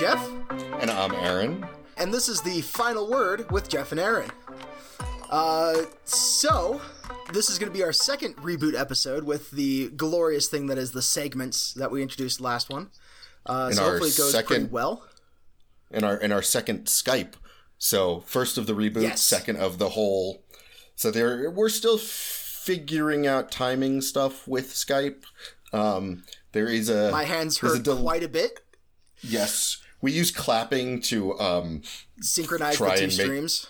Jeff, 0.00 0.26
And 0.80 0.90
I'm 0.90 1.12
Aaron. 1.14 1.66
and 1.98 2.10
this 2.14 2.26
is 2.30 2.40
the 2.40 2.62
final 2.62 3.10
word 3.10 3.50
with 3.50 3.68
Jeff 3.68 3.92
and 3.92 4.00
Aaron. 4.00 4.30
Uh, 5.28 5.82
so 6.06 6.80
this 7.34 7.50
is 7.50 7.58
going 7.58 7.70
to 7.70 7.76
be 7.76 7.84
our 7.84 7.92
second 7.92 8.34
reboot 8.38 8.78
episode 8.78 9.24
with 9.24 9.50
the 9.50 9.90
glorious 9.90 10.46
thing 10.48 10.68
that 10.68 10.78
is 10.78 10.92
the 10.92 11.02
segments 11.02 11.74
that 11.74 11.90
we 11.90 12.00
introduced 12.00 12.40
last 12.40 12.70
one. 12.70 12.88
Uh, 13.44 13.70
so 13.72 13.82
hopefully 13.84 14.08
it 14.08 14.16
goes 14.16 14.42
pretty 14.42 14.64
well. 14.64 15.04
in 15.90 16.02
our 16.02 16.16
in 16.16 16.32
our 16.32 16.42
second 16.42 16.86
Skype. 16.86 17.34
So 17.76 18.20
first 18.20 18.56
of 18.56 18.66
the 18.66 18.72
reboot, 18.72 19.02
Yes. 19.02 19.22
second 19.22 19.56
of 19.58 19.76
the 19.78 19.90
whole. 19.90 20.42
So 20.96 21.10
there, 21.10 21.50
we're 21.50 21.68
still 21.68 21.98
figuring 21.98 23.26
out 23.26 23.50
timing 23.50 24.00
stuff 24.00 24.48
with 24.48 24.72
Skype. 24.72 25.24
Um, 25.74 26.24
there 26.52 26.68
is 26.68 26.88
a 26.88 27.10
My 27.10 27.24
hands 27.24 27.58
there's 27.60 27.74
a 27.74 27.76
hurt 27.76 27.84
del- 27.84 28.00
quite 28.02 28.22
a 28.22 28.28
bit. 28.28 28.60
yes. 29.20 29.76
We 30.02 30.12
use 30.12 30.30
clapping 30.30 31.00
to 31.02 31.38
um, 31.38 31.82
Synchronize 32.20 32.76
Try 32.76 32.94
the 32.94 33.00
two 33.00 33.06
make- 33.06 33.12
streams. 33.12 33.66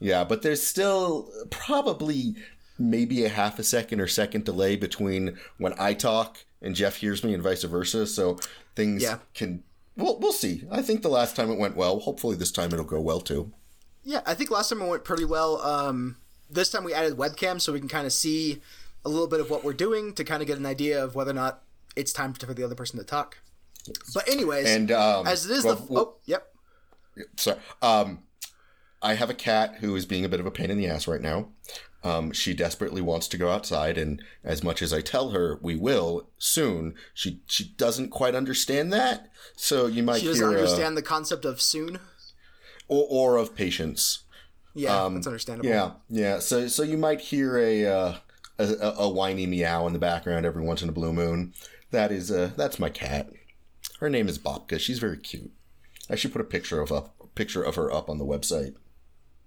yeah, 0.00 0.24
but 0.24 0.42
there's 0.42 0.62
still 0.62 1.30
probably 1.50 2.34
maybe 2.78 3.24
a 3.24 3.28
half 3.28 3.58
a 3.58 3.62
second 3.64 4.00
or 4.00 4.08
second 4.08 4.44
delay 4.44 4.74
between 4.76 5.38
when 5.58 5.74
I 5.78 5.94
talk 5.94 6.38
and 6.60 6.74
Jeff 6.74 6.96
hears 6.96 7.22
me 7.22 7.34
and 7.34 7.42
vice 7.42 7.62
versa. 7.64 8.06
So 8.06 8.38
things 8.74 9.02
Yeah. 9.02 9.18
can. 9.34 9.62
Well, 9.96 10.18
we'll 10.18 10.32
see. 10.32 10.64
I 10.70 10.80
think 10.82 11.02
the 11.02 11.08
last 11.08 11.36
time 11.36 11.50
it 11.50 11.58
went 11.58 11.76
well. 11.76 12.00
Hopefully 12.00 12.34
this 12.36 12.50
time 12.50 12.72
it'll 12.72 12.84
go 12.84 13.00
well 13.00 13.20
too. 13.20 13.52
Yeah, 14.04 14.22
I 14.26 14.34
think 14.34 14.50
last 14.50 14.70
time 14.70 14.80
it 14.82 14.88
went 14.88 15.04
pretty 15.04 15.24
well. 15.24 15.60
Um, 15.62 16.16
this 16.50 16.70
time 16.70 16.82
we 16.82 16.92
added 16.94 17.16
webcam 17.16 17.60
so 17.60 17.72
we 17.72 17.78
can 17.78 17.88
kind 17.88 18.06
of 18.06 18.12
see 18.12 18.60
a 19.04 19.08
little 19.08 19.26
bit 19.28 19.38
of 19.40 19.50
what 19.50 19.62
we're 19.64 19.72
doing 19.74 20.12
to 20.14 20.24
kind 20.24 20.40
of 20.42 20.48
get 20.48 20.58
an 20.58 20.66
idea 20.66 21.02
of 21.04 21.14
whether 21.14 21.30
or 21.30 21.34
not 21.34 21.62
it's 21.94 22.12
time 22.12 22.32
for 22.32 22.52
the 22.54 22.64
other 22.64 22.74
person 22.74 22.98
to 22.98 23.04
talk. 23.04 23.38
But 24.14 24.28
anyways, 24.28 24.68
And 24.68 24.90
um, 24.90 25.26
as 25.26 25.46
it 25.46 25.56
is 25.56 25.64
well, 25.64 25.76
the 25.76 25.92
well, 25.92 26.02
oh 26.02 26.16
yep 26.26 26.46
sorry. 27.36 27.58
Um, 27.80 28.20
I 29.02 29.14
have 29.14 29.30
a 29.30 29.34
cat 29.34 29.76
who 29.80 29.96
is 29.96 30.06
being 30.06 30.24
a 30.24 30.28
bit 30.28 30.40
of 30.40 30.46
a 30.46 30.50
pain 30.50 30.70
in 30.70 30.78
the 30.78 30.86
ass 30.86 31.08
right 31.08 31.20
now. 31.20 31.48
Um, 32.04 32.32
she 32.32 32.52
desperately 32.54 33.00
wants 33.00 33.28
to 33.28 33.36
go 33.36 33.50
outside, 33.50 33.96
and 33.96 34.22
as 34.44 34.62
much 34.64 34.82
as 34.82 34.92
I 34.92 35.00
tell 35.00 35.30
her 35.30 35.58
we 35.62 35.76
will 35.76 36.28
soon, 36.38 36.94
she 37.14 37.42
she 37.46 37.74
doesn't 37.76 38.10
quite 38.10 38.34
understand 38.34 38.92
that. 38.92 39.28
So 39.56 39.86
you 39.86 40.02
might 40.02 40.20
she 40.20 40.26
doesn't 40.26 40.48
hear, 40.48 40.56
uh, 40.58 40.60
understand 40.60 40.96
the 40.96 41.02
concept 41.02 41.44
of 41.44 41.60
soon. 41.60 41.98
or, 42.88 43.06
or 43.08 43.36
of 43.36 43.54
patience. 43.54 44.24
Yeah, 44.74 45.08
that's 45.12 45.26
understandable. 45.26 45.68
Um, 45.68 45.74
Yeah, 45.74 45.90
yeah. 46.08 46.38
So 46.38 46.66
so 46.68 46.82
you 46.82 46.96
might 46.96 47.20
hear 47.20 47.56
a, 47.58 47.86
uh, 47.86 48.14
a 48.58 48.64
a 48.64 48.94
a 48.98 49.08
whiny 49.08 49.46
meow 49.46 49.86
in 49.86 49.92
the 49.92 49.98
background 49.98 50.44
every 50.46 50.62
once 50.62 50.82
in 50.82 50.88
a 50.88 50.92
blue 50.92 51.12
moon. 51.12 51.54
That 51.90 52.10
is 52.10 52.30
uh 52.30 52.50
that's 52.56 52.78
my 52.78 52.88
cat. 52.88 53.30
Her 54.02 54.10
name 54.10 54.28
is 54.28 54.36
Bobka. 54.36 54.80
She's 54.80 54.98
very 54.98 55.16
cute. 55.16 55.52
I 56.10 56.16
should 56.16 56.32
put 56.32 56.40
a 56.40 56.44
picture 56.44 56.80
of 56.80 56.90
a 56.90 57.04
picture 57.36 57.62
of 57.62 57.76
her 57.76 57.88
up 57.92 58.10
on 58.10 58.18
the 58.18 58.24
website. 58.24 58.74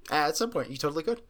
Uh, 0.10 0.30
at 0.30 0.38
some 0.38 0.50
point 0.50 0.70
you 0.70 0.78
totally 0.78 1.04
could. 1.04 1.24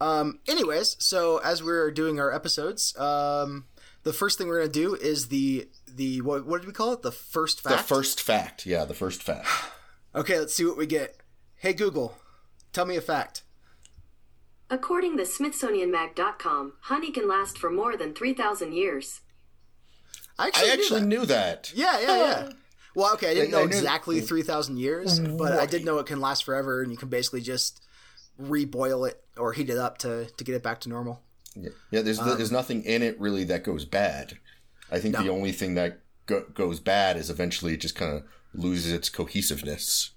Um, 0.00 0.38
anyways, 0.46 0.94
so 1.00 1.38
as 1.38 1.60
we're 1.60 1.90
doing 1.90 2.20
our 2.20 2.32
episodes, 2.32 2.96
um, 2.96 3.64
the 4.04 4.12
first 4.12 4.38
thing 4.38 4.46
we're 4.46 4.60
gonna 4.60 4.70
do 4.70 4.94
is 4.94 5.26
the 5.26 5.68
the 5.88 6.20
what, 6.20 6.46
what 6.46 6.60
did 6.60 6.68
we 6.68 6.72
call 6.72 6.92
it? 6.92 7.02
The 7.02 7.10
first 7.10 7.60
fact. 7.60 7.78
The 7.78 7.82
first 7.82 8.22
fact, 8.22 8.64
yeah, 8.64 8.84
the 8.84 8.94
first 8.94 9.24
fact. 9.24 9.48
Okay, 10.14 10.38
let's 10.38 10.54
see 10.54 10.64
what 10.64 10.78
we 10.78 10.86
get. 10.86 11.16
Hey 11.56 11.74
Google, 11.74 12.16
tell 12.72 12.86
me 12.86 12.96
a 12.96 13.00
fact. 13.00 13.42
According 14.70 15.16
to 15.18 15.24
SmithsonianMag.com, 15.24 16.74
honey 16.82 17.10
can 17.10 17.28
last 17.28 17.58
for 17.58 17.70
more 17.70 17.96
than 17.96 18.14
3,000 18.14 18.72
years. 18.72 19.20
I 20.38 20.46
actually, 20.46 20.70
I 20.70 20.72
actually 20.72 21.00
knew 21.02 21.18
knew 21.18 21.26
that. 21.26 21.64
that. 21.64 21.72
Yeah, 21.74 22.00
yeah, 22.00 22.16
yeah. 22.16 22.48
Well, 22.98 23.14
okay, 23.14 23.30
I 23.30 23.34
didn't 23.34 23.54
I- 23.54 23.58
I 23.58 23.60
know 23.60 23.66
knew- 23.68 23.76
exactly 23.76 24.20
three 24.20 24.42
thousand 24.42 24.78
years, 24.78 25.20
but 25.20 25.52
I 25.52 25.66
did 25.66 25.84
know 25.84 25.98
it 25.98 26.06
can 26.06 26.20
last 26.20 26.42
forever, 26.44 26.82
and 26.82 26.90
you 26.90 26.98
can 26.98 27.08
basically 27.08 27.40
just 27.40 27.80
reboil 28.40 29.08
it 29.08 29.22
or 29.36 29.52
heat 29.52 29.70
it 29.70 29.76
up 29.78 29.98
to 29.98 30.26
to 30.26 30.44
get 30.44 30.56
it 30.56 30.62
back 30.64 30.80
to 30.80 30.88
normal. 30.88 31.22
Yeah, 31.54 31.70
yeah 31.92 32.02
there's 32.02 32.18
there's 32.18 32.50
nothing 32.50 32.82
in 32.82 33.02
it 33.02 33.18
really 33.20 33.44
that 33.44 33.62
goes 33.62 33.84
bad. 33.84 34.38
I 34.90 34.98
think 34.98 35.14
the 35.14 35.20
Um, 35.22 35.30
only 35.30 35.52
thing 35.52 35.74
that 35.74 36.00
go, 36.26 36.44
goes 36.54 36.80
bad 36.80 37.16
is 37.16 37.30
eventually 37.30 37.74
it 37.74 37.80
just 37.80 37.94
kind 37.94 38.16
of 38.16 38.24
loses 38.52 38.90
its 38.90 39.08
cohesiveness. 39.08 40.10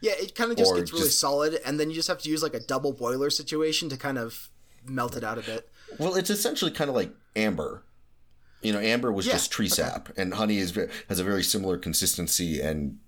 Yeah, 0.00 0.12
it 0.18 0.34
kind 0.34 0.50
of 0.50 0.56
just 0.58 0.72
Or 0.72 0.76
gets 0.78 0.92
really 0.92 1.04
just- 1.04 1.20
solid, 1.20 1.60
and 1.64 1.78
then 1.78 1.88
you 1.88 1.94
just 1.94 2.08
have 2.08 2.18
to 2.22 2.28
use 2.28 2.42
like 2.42 2.54
a 2.54 2.60
double 2.60 2.92
boiler 2.92 3.30
situation 3.30 3.88
to 3.90 3.96
kind 3.96 4.18
of 4.18 4.48
melt 4.84 5.16
it 5.16 5.22
out 5.22 5.38
a 5.38 5.42
bit. 5.42 5.68
Well, 5.98 6.16
it's 6.16 6.30
essentially 6.30 6.72
kind 6.72 6.90
of 6.90 6.96
like 6.96 7.12
amber. 7.36 7.84
You 8.64 8.72
know, 8.72 8.80
amber 8.80 9.12
was 9.12 9.26
Yeah, 9.26 9.34
just 9.34 9.52
tree 9.52 9.68
sap, 9.68 10.08
and 10.16 10.34
honey 10.34 10.58
is 10.58 10.76
has 11.08 11.20
a 11.20 11.24
very 11.24 11.42
similar 11.44 11.78
consistency 11.78 12.60
and 12.60 12.98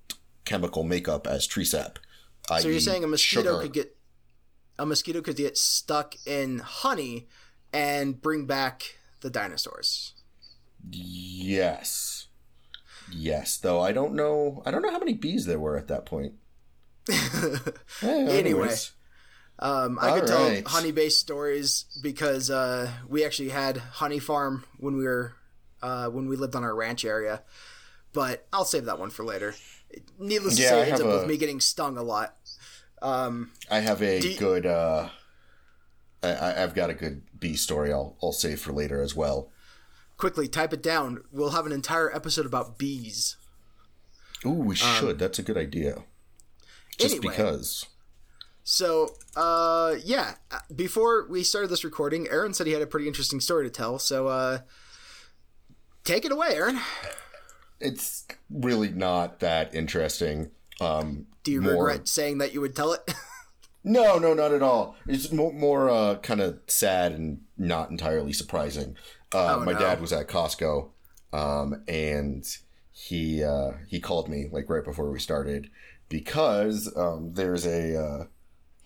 chemical 0.44 0.84
makeup 0.84 1.27
as 1.27 1.47
tree 1.47 1.65
sap. 1.65 1.99
So 2.61 2.69
you're 2.69 2.78
saying 2.78 3.03
a 3.03 3.09
mosquito 3.09 3.55
sugar. 3.55 3.62
could 3.62 3.72
get 3.72 3.97
a 4.78 4.87
mosquito 4.87 5.21
could 5.22 5.37
get 5.37 5.56
stuck 5.59 6.15
in 6.27 6.59
honey 6.59 7.27
and 7.72 8.21
bring 8.21 8.47
back 8.47 8.99
the 9.22 9.31
dinosaurs. 9.31 10.12
Yes, 10.89 12.27
yes. 13.12 13.56
Though 13.56 13.81
I 13.81 13.93
don't 13.93 14.15
know. 14.15 14.62
I 14.67 14.71
don't 14.71 14.83
know 14.83 14.91
how 14.93 14.99
many 14.99 15.15
bees 15.15 15.47
there 15.47 15.59
were 15.59 15.77
at 15.77 15.88
that 15.88 16.06
point. 16.06 16.34
Eh, 18.03 18.06
Anyway. 18.09 18.38
anyways. 18.38 18.93
Um, 19.59 19.99
I 20.00 20.11
could 20.21 20.31
All 20.31 20.50
tell 20.50 20.62
honey 20.67 20.93
based 20.93 21.19
stories 21.19 21.87
because 22.03 22.50
uh, 22.50 22.91
we 23.09 23.25
actually 23.25 23.49
had 23.49 23.78
honey 23.78 24.19
farm 24.19 24.65
when 24.77 24.97
we 24.99 25.05
were 25.05 25.34
uh, 25.82 26.09
when 26.09 26.28
we 26.28 26.37
lived 26.37 26.54
on 26.56 26.64
our 26.64 26.75
ranch 26.75 27.04
area, 27.04 27.42
but 28.12 28.47
I'll 28.53 28.64
save 28.64 28.84
that 28.87 28.98
one 28.98 29.10
for 29.10 29.25
later. 29.25 29.54
Needless 30.19 30.56
to 30.56 30.62
say, 30.62 30.78
I 30.81 30.82
it 30.84 30.88
ends 30.88 31.00
up 31.00 31.06
have 31.06 31.20
with 31.20 31.28
me 31.28 31.37
getting 31.37 31.60
stung 31.60 31.97
a 31.97 32.03
lot. 32.03 32.37
Um, 33.03 33.53
I 33.70 33.81
have 33.81 34.03
a 34.03 34.19
you- 34.20 34.37
good. 34.38 34.66
uh 34.66 35.09
I, 36.22 36.28
I- 36.32 36.62
I've 36.62 36.75
got 36.75 36.91
a 36.91 36.94
good 36.94 37.22
bee 37.38 37.56
story. 37.56 37.92
I'll 37.92 38.16
I'll 38.22 38.32
save 38.32 38.60
for 38.60 38.72
later 38.72 39.00
as 39.03 39.14
well. 39.14 39.50
quickly 40.16 40.48
type 40.48 40.72
it 40.72 40.82
down. 40.82 41.22
We'll 41.31 41.50
have 41.50 41.66
an 41.66 41.72
entire 41.72 42.14
episode 42.14 42.47
about 42.47 42.78
bees. 42.78 43.37
Ooh, 44.44 44.50
we 44.50 44.75
should. 44.75 45.19
That's 45.19 45.38
a 45.38 45.43
good 45.43 45.56
idea. 45.58 46.04
Just 46.98 47.16
Um, 47.16 47.19
anyway. 47.20 47.34
because. 47.37 47.87
So, 48.64 49.14
uh, 49.37 49.94
yeah, 50.03 50.34
before 50.75 51.26
we 51.28 51.43
started 51.44 51.69
this 51.69 51.84
recording, 51.84 52.26
Aaron 52.28 52.53
said 52.54 52.66
he 52.66 52.72
had 52.72 52.82
a 52.82 52.87
pretty 52.87 53.06
interesting 53.06 53.41
story 53.41 53.64
to 53.66 53.70
tell. 53.70 53.98
So, 53.98 54.26
uh, 54.28 54.60
take 56.06 56.25
it 56.25 56.33
away, 56.33 56.49
Aaron. 56.55 56.81
It's 57.81 58.27
really 58.50 58.89
not 58.89 59.41
that 59.41 59.75
interesting. 59.75 60.50
Um, 60.81 61.27
Do 61.44 61.53
you 61.53 61.61
more- 61.61 61.72
regret 61.87 62.09
saying 62.09 62.39
that 62.39 62.55
you 62.55 62.61
would 62.61 62.75
tell 62.75 62.93
it? 62.93 63.03
No, 63.89 64.19
no, 64.19 64.34
not 64.34 64.53
at 64.53 64.65
all. 64.65 64.97
It's 65.06 65.31
more, 65.31 65.53
more 65.53 65.89
uh, 65.89 66.17
kind 66.17 66.41
of 66.41 66.59
sad 66.67 67.12
and 67.12 67.43
not 67.56 67.89
entirely 67.89 68.33
surprising. 68.33 68.97
Uh, 69.33 69.59
Oh, 69.61 69.65
my 69.65 69.75
no. 69.75 69.78
dad 69.78 70.00
was 70.00 70.12
at 70.12 70.27
Costco, 70.27 70.89
um, 71.33 71.84
and 71.87 72.44
he 72.91 73.44
uh, 73.44 73.75
he 73.88 74.00
called 74.00 74.28
me 74.28 74.47
like 74.50 74.69
right 74.69 74.83
before 74.84 75.09
we 75.12 75.21
started 75.21 75.71
because 76.09 76.93
um, 76.97 77.34
there's 77.34 77.65
a 77.65 77.97
uh, 77.97 78.25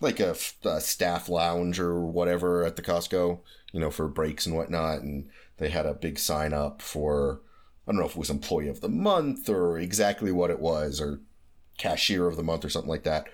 like 0.01 0.19
a 0.19 0.35
staff 0.35 1.27
lounge 1.29 1.79
or 1.79 1.99
whatever 2.05 2.63
at 2.63 2.75
the 2.75 2.83
Costco, 2.83 3.39
you 3.71 3.79
know, 3.79 3.89
for 3.89 4.07
breaks 4.07 4.45
and 4.45 4.55
whatnot, 4.55 4.99
and 5.01 5.27
they 5.61 5.69
had 5.69 5.85
a 5.85 5.93
big 5.93 6.19
sign 6.19 6.53
up 6.53 6.81
for 6.81 7.41
I 7.87 7.91
don't 7.91 7.99
know 7.99 8.05
if 8.05 8.11
it 8.11 8.17
was 8.17 8.29
employee 8.29 8.67
of 8.67 8.81
the 8.81 8.89
month 8.89 9.49
or 9.49 9.77
exactly 9.77 10.31
what 10.31 10.51
it 10.51 10.59
was 10.59 11.01
or 11.01 11.21
cashier 11.77 12.27
of 12.27 12.37
the 12.37 12.43
month 12.43 12.63
or 12.63 12.69
something 12.69 12.89
like 12.89 13.03
that, 13.03 13.27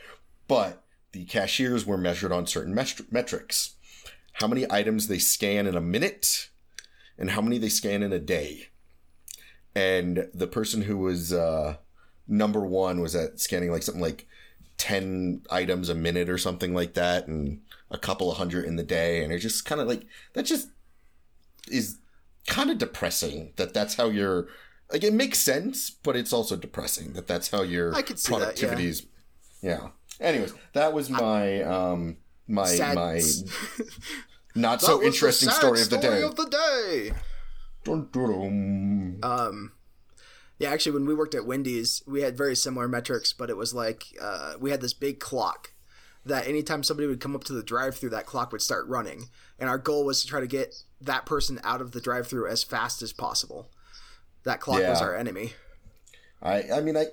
but 0.48 0.84
the 1.12 1.26
cashiers 1.26 1.86
were 1.86 1.98
measured 1.98 2.32
on 2.32 2.48
certain 2.48 2.74
metr- 2.74 3.12
metrics. 3.12 3.76
How 4.34 4.48
many 4.48 4.66
items 4.70 5.08
they 5.08 5.18
scan 5.18 5.68
in 5.68 5.76
a 5.76 5.82
minute 5.82 6.50
and 7.18 7.32
how 7.32 7.42
many 7.42 7.58
they 7.58 7.70
scan 7.70 8.04
in 8.04 8.14
a 8.14 8.20
day. 8.20 8.68
And 9.76 10.28
the 10.34 10.48
person 10.48 10.84
who 10.84 10.98
was 10.98 11.34
uh, 11.34 11.78
number 12.28 12.62
one 12.62 13.02
was 13.02 13.16
at 13.16 13.40
scanning 13.40 13.72
like 13.72 13.84
something 13.84 14.02
like 14.02 14.28
10 14.78 15.44
items 15.50 15.90
a 15.90 15.96
minute 15.96 16.30
or 16.30 16.38
something 16.38 16.74
like 16.74 16.94
that 16.94 17.28
and 17.28 17.62
a 17.90 17.98
couple 17.98 18.32
of 18.32 18.38
hundred 18.38 18.66
in 18.66 18.76
the 18.76 18.84
day. 18.84 19.24
And 19.24 19.34
it's 19.34 19.44
just 19.44 19.66
kind 19.66 19.82
of 19.82 19.88
like 19.88 20.06
that 20.34 20.44
just 20.44 20.70
is 21.70 21.98
kind 22.48 22.72
of 22.72 22.78
depressing 22.78 23.54
that 23.58 23.74
that's 23.74 23.96
how 23.96 24.10
your 24.10 24.48
like 24.92 25.04
it 25.04 25.14
makes 25.14 25.38
sense 25.38 25.90
but 25.90 26.16
it's 26.16 26.34
also 26.34 26.56
depressing 26.56 27.14
that 27.14 27.28
that's 27.28 27.52
how 27.52 27.62
your 27.62 27.94
I 27.94 28.02
could 28.02 28.18
see 28.18 28.32
that, 28.32 28.40
yeah. 28.40 28.46
productivity 28.46 28.88
is 28.88 29.06
yeah 29.62 29.90
anyways 30.20 30.54
that 30.74 30.94
was 30.94 31.10
my 31.10 31.62
um 31.62 32.18
my 32.48 32.66
Sad. 32.66 32.96
my 32.96 33.22
not 34.56 34.82
so 34.82 35.04
interesting 35.04 35.50
story 35.50 35.82
of 35.82 35.90
the 35.90 36.00
story 36.00 36.20
day 36.20 36.24
of 36.24 36.36
the 36.36 36.46
day. 36.46 37.12
Dun, 37.84 38.10
dun, 38.12 39.20
dun. 39.20 39.20
Um, 39.24 39.72
yeah, 40.60 40.72
actually, 40.72 40.94
when 40.94 41.06
we 41.06 41.14
worked 41.14 41.36
at 41.36 41.46
Wendy's, 41.46 42.02
we 42.08 42.22
had 42.22 42.38
very 42.38 42.56
similar 42.56 42.88
metrics, 42.88 43.32
but 43.32 43.50
it 43.50 43.58
was 43.58 43.74
like 43.74 44.06
uh, 44.20 44.56
we 44.60 44.72
had 44.72 44.82
this 44.82 44.94
big 44.94 45.20
clock 45.20 45.74
that 46.26 46.48
anytime 46.48 46.84
somebody 46.84 47.08
would 47.08 47.22
come 47.22 47.36
up 47.36 47.44
to 47.46 47.54
the 47.54 47.64
drive-through, 47.64 48.10
that 48.10 48.26
clock 48.26 48.52
would 48.52 48.62
start 48.62 48.88
running, 48.88 49.30
and 49.60 49.70
our 49.70 49.78
goal 49.78 50.04
was 50.04 50.22
to 50.22 50.28
try 50.28 50.40
to 50.40 50.48
get 50.48 50.84
that 51.02 51.26
person 51.26 51.60
out 51.64 51.82
of 51.82 51.92
the 51.92 52.02
drive-through 52.02 52.48
as 52.48 52.64
fast 52.64 53.02
as 53.02 53.14
possible. 53.14 53.70
That 54.44 54.60
clock 54.62 54.82
was 54.82 55.02
our 55.02 55.16
enemy. 55.16 55.54
I 56.42 56.64
I 56.76 56.82
mean 56.82 56.96
I 56.96 57.08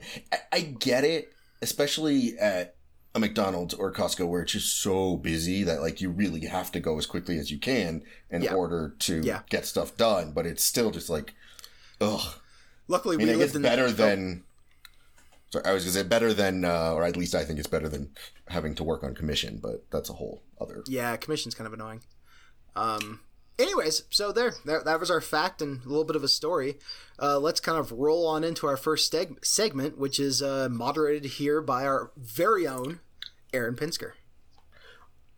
I, 0.53 0.61
get 0.61 1.05
it, 1.05 1.33
especially 1.63 2.39
at 2.39 2.77
a 3.15 3.21
McDonald's 3.21 3.75
or 3.75 3.93
Costco 3.93 4.29
where 4.29 4.43
it's 4.43 4.53
just 4.53 4.81
so 4.81 5.17
busy 5.17 5.63
that 5.65 5.81
like 5.81 6.01
you 6.01 6.11
really 6.11 6.45
have 6.47 6.71
to 6.73 6.81
go 6.81 6.99
as 6.99 7.07
quickly 7.07 7.39
as 7.39 7.51
you 7.51 7.59
can 7.59 8.03
in 8.31 8.43
Yeah. 8.43 8.55
order 8.55 8.95
to 9.01 9.21
Yeah. 9.23 9.43
get 9.49 9.67
stuff 9.67 9.97
done. 9.97 10.33
But 10.33 10.47
it's 10.47 10.63
still 10.65 10.91
just 10.91 11.09
like, 11.09 11.35
ugh. 12.01 12.35
Luckily, 12.87 13.17
I 13.17 13.19
mean, 13.19 13.29
we 13.29 13.35
lived 13.37 13.57
in 13.57 13.63
better 13.63 13.85
oh, 13.85 13.91
than. 13.93 14.45
Sorry, 15.51 15.65
I 15.65 15.73
was 15.73 15.85
gonna 15.85 15.93
say 15.95 16.03
better 16.03 16.35
than, 16.35 16.65
uh, 16.65 16.93
or 16.93 17.05
at 17.05 17.17
least 17.17 17.35
I 17.35 17.45
think 17.45 17.59
it's 17.59 17.69
better 17.69 17.89
than 17.89 18.11
having 18.49 18.75
to 18.75 18.85
work 18.85 19.03
on 19.03 19.15
commission, 19.15 19.59
but 19.63 19.91
that's 19.91 20.11
a 20.11 20.15
whole 20.15 20.43
other. 20.61 20.83
Yeah, 20.87 21.17
commission's 21.17 21.55
kind 21.55 21.67
of 21.67 21.73
annoying. 21.73 22.03
Um. 22.77 23.21
Anyways, 23.59 24.03
so 24.11 24.33
there, 24.33 24.55
that, 24.65 24.85
that 24.85 24.99
was 24.99 25.11
our 25.11 25.21
fact 25.21 25.62
and 25.62 25.85
a 25.85 25.89
little 25.89 26.05
bit 26.05 26.17
of 26.17 26.25
a 26.25 26.29
story. 26.29 26.79
Uh, 27.23 27.39
let's 27.39 27.61
kind 27.61 27.79
of 27.79 27.93
roll 27.93 28.27
on 28.27 28.43
into 28.43 28.67
our 28.67 28.77
first 28.77 29.12
steg- 29.12 29.45
segment, 29.45 29.97
which 29.97 30.19
is 30.19 30.43
uh, 30.43 30.69
moderated 30.71 31.33
here 31.33 31.61
by 31.61 31.85
our 31.87 32.11
very 32.17 32.67
own 32.67 33.01
Aaron 33.53 33.77
Pinsker. 33.77 34.12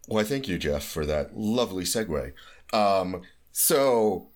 Why, 0.06 0.22
thank 0.22 0.48
you, 0.48 0.56
Jeff, 0.56 0.84
for 0.84 1.04
that 1.04 1.36
lovely 1.36 1.84
segue. 1.84 2.32
Um, 2.72 3.22
so, 3.52 4.28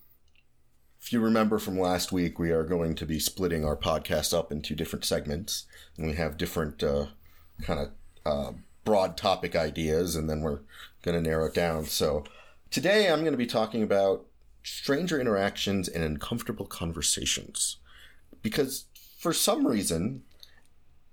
if 1.00 1.12
you 1.12 1.20
remember 1.20 1.58
from 1.58 1.78
last 1.78 2.12
week, 2.12 2.38
we 2.38 2.50
are 2.50 2.64
going 2.64 2.94
to 2.96 3.06
be 3.06 3.18
splitting 3.18 3.64
our 3.64 3.76
podcast 3.76 4.36
up 4.36 4.52
into 4.52 4.74
different 4.74 5.04
segments, 5.06 5.64
and 5.96 6.06
we 6.06 6.14
have 6.14 6.36
different 6.36 6.82
uh, 6.82 7.06
kind 7.62 7.80
of 7.80 7.90
uh, 8.26 8.52
broad 8.84 9.16
topic 9.16 9.56
ideas, 9.56 10.16
and 10.16 10.28
then 10.28 10.40
we're 10.42 10.60
going 11.02 11.22
to 11.22 11.30
narrow 11.30 11.46
it 11.46 11.54
down. 11.54 11.86
So, 11.86 12.24
today 12.70 13.10
I'm 13.10 13.20
going 13.20 13.32
to 13.32 13.38
be 13.38 13.46
talking 13.46 13.82
about 13.82 14.26
stranger 14.62 15.20
interactions 15.20 15.88
and 15.88 16.04
uncomfortable 16.04 16.66
conversations. 16.66 17.78
Because 18.42 18.86
for 19.18 19.32
some 19.32 19.66
reason, 19.66 20.22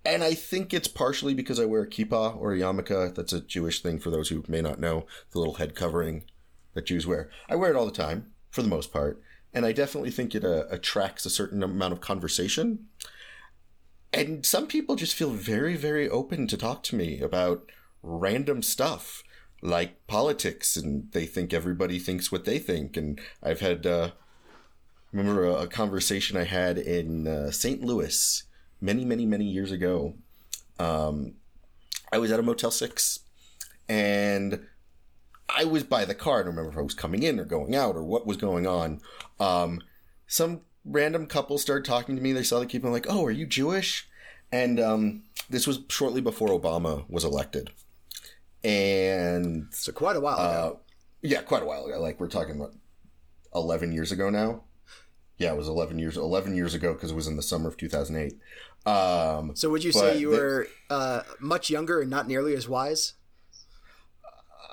and 0.05 0.23
I 0.23 0.33
think 0.33 0.73
it's 0.73 0.87
partially 0.87 1.33
because 1.33 1.59
I 1.59 1.65
wear 1.65 1.81
a 1.81 1.89
kippah 1.89 2.37
or 2.37 2.53
a 2.53 2.57
yarmulke. 2.57 3.13
That's 3.15 3.33
a 3.33 3.41
Jewish 3.41 3.81
thing 3.81 3.99
for 3.99 4.09
those 4.09 4.29
who 4.29 4.43
may 4.47 4.61
not 4.61 4.79
know, 4.79 5.05
the 5.31 5.39
little 5.39 5.55
head 5.55 5.75
covering 5.75 6.23
that 6.73 6.85
Jews 6.85 7.05
wear. 7.05 7.29
I 7.49 7.55
wear 7.55 7.71
it 7.71 7.75
all 7.75 7.85
the 7.85 7.91
time, 7.91 8.31
for 8.49 8.61
the 8.61 8.69
most 8.69 8.93
part, 8.93 9.21
and 9.53 9.65
I 9.65 9.71
definitely 9.71 10.11
think 10.11 10.33
it 10.33 10.45
uh, 10.45 10.65
attracts 10.69 11.25
a 11.25 11.29
certain 11.29 11.63
amount 11.63 11.91
of 11.91 12.01
conversation. 12.01 12.85
And 14.13 14.45
some 14.45 14.67
people 14.67 14.95
just 14.95 15.15
feel 15.15 15.31
very, 15.31 15.75
very 15.75 16.07
open 16.07 16.47
to 16.47 16.57
talk 16.57 16.83
to 16.83 16.95
me 16.95 17.19
about 17.19 17.69
random 18.01 18.61
stuff 18.61 19.23
like 19.61 20.05
politics, 20.07 20.77
and 20.77 21.11
they 21.11 21.25
think 21.25 21.53
everybody 21.53 21.99
thinks 21.99 22.31
what 22.31 22.45
they 22.45 22.59
think. 22.59 22.95
And 22.97 23.19
I've 23.41 23.59
had, 23.59 23.85
uh, 23.85 24.11
remember 25.11 25.45
a, 25.45 25.63
a 25.63 25.67
conversation 25.67 26.37
I 26.37 26.43
had 26.43 26.77
in 26.77 27.27
uh, 27.27 27.51
St. 27.51 27.83
Louis 27.83 28.43
many, 28.81 29.05
many, 29.05 29.25
many 29.25 29.45
years 29.45 29.71
ago. 29.71 30.15
Um, 30.79 31.33
I 32.11 32.17
was 32.19 32.31
at 32.31 32.39
a 32.39 32.43
Motel 32.43 32.71
6 32.71 33.19
and 33.89 34.65
I 35.49 35.65
was 35.65 35.83
by 35.83 36.05
the 36.05 36.15
car. 36.15 36.39
I 36.39 36.43
don't 36.43 36.55
remember 36.55 36.71
if 36.71 36.77
I 36.77 36.81
was 36.81 36.93
coming 36.93 37.23
in 37.23 37.39
or 37.39 37.45
going 37.45 37.75
out 37.75 37.95
or 37.95 38.03
what 38.03 38.27
was 38.27 38.37
going 38.37 38.67
on. 38.67 39.01
Um, 39.39 39.81
some 40.27 40.61
random 40.85 41.25
couple 41.25 41.57
started 41.57 41.85
talking 41.85 42.15
to 42.15 42.21
me. 42.21 42.33
They 42.33 42.43
saw 42.43 42.59
the 42.59 42.65
keep. 42.65 42.83
Like, 42.83 43.07
oh, 43.09 43.25
are 43.25 43.31
you 43.31 43.45
Jewish? 43.45 44.07
And 44.51 44.79
um, 44.79 45.23
this 45.49 45.67
was 45.67 45.81
shortly 45.89 46.21
before 46.21 46.49
Obama 46.49 47.09
was 47.09 47.23
elected. 47.23 47.71
And 48.67 49.67
So 49.71 49.91
quite 49.91 50.15
a 50.15 50.19
while 50.19 50.35
ago. 50.35 50.43
uh, 50.43 50.79
yeah, 51.21 51.41
quite 51.41 51.63
a 51.63 51.65
while 51.65 51.85
ago. 51.85 51.99
Like 52.01 52.19
we're 52.19 52.27
talking 52.27 52.55
about 52.57 52.73
eleven 53.55 53.91
years 53.91 54.11
ago 54.11 54.29
now. 54.29 54.63
Yeah, 55.37 55.53
it 55.53 55.57
was 55.57 55.67
eleven 55.67 55.99
years. 55.99 56.17
Eleven 56.17 56.55
years 56.55 56.73
ago 56.73 56.93
because 56.93 57.11
it 57.11 57.15
was 57.15 57.27
in 57.27 57.37
the 57.37 57.43
summer 57.43 57.69
of 57.69 57.77
two 57.77 57.87
thousand 57.89 58.17
eight. 58.17 58.33
Um, 58.85 59.55
so 59.55 59.69
would 59.69 59.83
you 59.83 59.91
say 59.91 60.17
you 60.17 60.31
the- 60.31 60.37
were 60.37 60.67
uh, 60.89 61.21
much 61.39 61.69
younger 61.69 62.01
and 62.01 62.09
not 62.09 62.27
nearly 62.27 62.55
as 62.55 62.67
wise? 62.67 63.13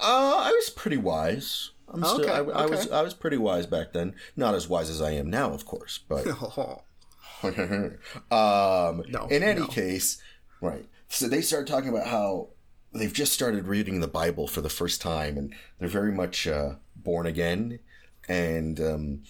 uh, 0.00 0.42
I 0.44 0.50
was 0.50 0.70
pretty 0.70 0.96
wise. 0.96 1.70
I'm 1.88 2.02
still, 2.02 2.22
Okay, 2.22 2.32
I, 2.32 2.38
I 2.38 2.66
was. 2.66 2.90
I 2.90 3.02
was 3.02 3.14
pretty 3.14 3.36
wise 3.36 3.66
back 3.66 3.92
then. 3.92 4.14
Not 4.36 4.54
as 4.54 4.68
wise 4.68 4.90
as 4.90 5.00
I 5.02 5.12
am 5.12 5.30
now, 5.30 5.52
of 5.52 5.64
course, 5.66 5.98
but 6.08 6.26
um, 7.44 9.02
No, 9.08 9.26
in 9.30 9.42
any 9.42 9.60
no. 9.60 9.66
case, 9.66 10.20
right. 10.60 10.86
So 11.08 11.28
they 11.28 11.42
started 11.42 11.68
talking 11.68 11.90
about 11.90 12.06
how 12.06 12.48
they've 12.94 13.12
just 13.12 13.32
started 13.32 13.66
reading 13.66 14.00
the 14.00 14.08
Bible 14.08 14.46
for 14.46 14.60
the 14.60 14.68
first 14.68 15.00
time, 15.00 15.36
and 15.36 15.54
they're 15.78 15.88
very 15.88 16.12
much 16.12 16.46
uh, 16.46 16.74
born 16.96 17.26
again. 17.26 17.80
And 18.28 18.80
um, 18.80 19.22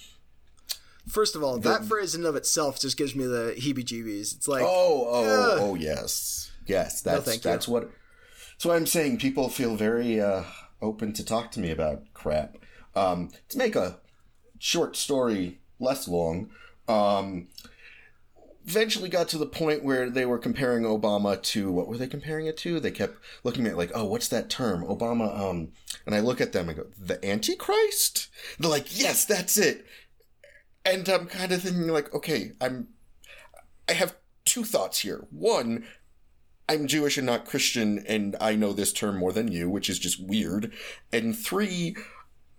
First 1.09 1.37
of 1.37 1.43
all, 1.43 1.59
that 1.59 1.85
phrase 1.85 2.15
in 2.15 2.23
and 2.23 2.29
of 2.29 2.37
itself 2.37 2.81
just 2.81 2.97
gives 2.97 3.15
me 3.15 3.27
the 3.27 3.55
heebie-jeebies. 3.59 4.37
It's 4.37 4.49
like, 4.49 4.63
oh, 4.65 5.07
oh, 5.09 5.25
Ugh. 5.25 5.59
oh, 5.61 5.75
yes, 5.75 6.51
yes. 6.67 7.03
That's 7.03 7.35
you. 7.35 7.41
that's 7.41 7.69
what. 7.69 7.91
That's 8.53 8.67
what 8.67 8.77
I'm 8.77 8.87
saying. 8.87 9.19
People 9.19 9.49
feel 9.49 9.75
very 9.75 10.21
uh, 10.21 10.45
open 10.81 11.13
to 11.15 11.25
talk 11.25 11.51
to 11.53 11.61
me 11.61 11.71
about 11.71 12.03
crap. 12.15 12.57
Um, 12.95 13.31
to 13.49 13.59
make 13.59 13.75
a 13.75 13.99
short 14.61 14.97
story 14.97 15.59
less 15.81 16.07
long, 16.07 16.51
um, 16.87 17.49
eventually 18.67 19.09
got 19.09 19.29
to 19.29 19.39
the 19.39 19.47
point 19.47 19.85
where 19.85 20.09
they 20.09 20.25
were 20.25 20.39
comparing 20.39 20.85
Obama 20.85 21.41
to 21.43 21.71
what 21.71 21.87
were 21.87 21.99
they 21.99 22.07
comparing 22.07 22.47
it 22.47 22.57
to? 22.59 22.81
They 22.81 22.91
kept 22.91 23.19
looking 23.43 23.67
at 23.67 23.77
like, 23.77 23.91
oh, 23.95 24.05
what's 24.05 24.29
that 24.29 24.51
term? 24.51 24.85
Obama. 24.85 25.39
Um, 25.39 25.73
and 26.07 26.15
I 26.15 26.21
look 26.21 26.41
at 26.41 26.53
them 26.53 26.69
and 26.69 26.79
go, 26.79 26.87
the 26.99 27.25
Antichrist. 27.25 28.29
They're 28.59 28.71
like, 28.71 28.99
yes, 28.99 29.25
that's 29.25 29.57
it. 29.57 29.87
And 30.85 31.09
I'm 31.09 31.27
kind 31.27 31.53
of 31.53 31.63
thinking 31.63 31.89
like, 31.89 32.15
okay, 32.15 32.53
I'm. 32.61 32.89
I 33.89 33.93
have 33.93 34.17
two 34.47 34.65
thoughts 34.65 35.01
here. 35.01 35.27
One, 35.31 35.85
I'm 36.69 36.87
Jewish 36.87 37.19
and 37.19 37.27
not 37.27 37.45
Christian, 37.45 38.03
and 38.07 38.35
I 38.41 38.55
know 38.55 38.73
this 38.73 38.93
term 38.93 39.19
more 39.19 39.33
than 39.33 39.53
you, 39.53 39.69
which 39.69 39.91
is 39.91 39.99
just 39.99 40.23
weird. 40.23 40.73
And 41.13 41.37
three, 41.37 41.97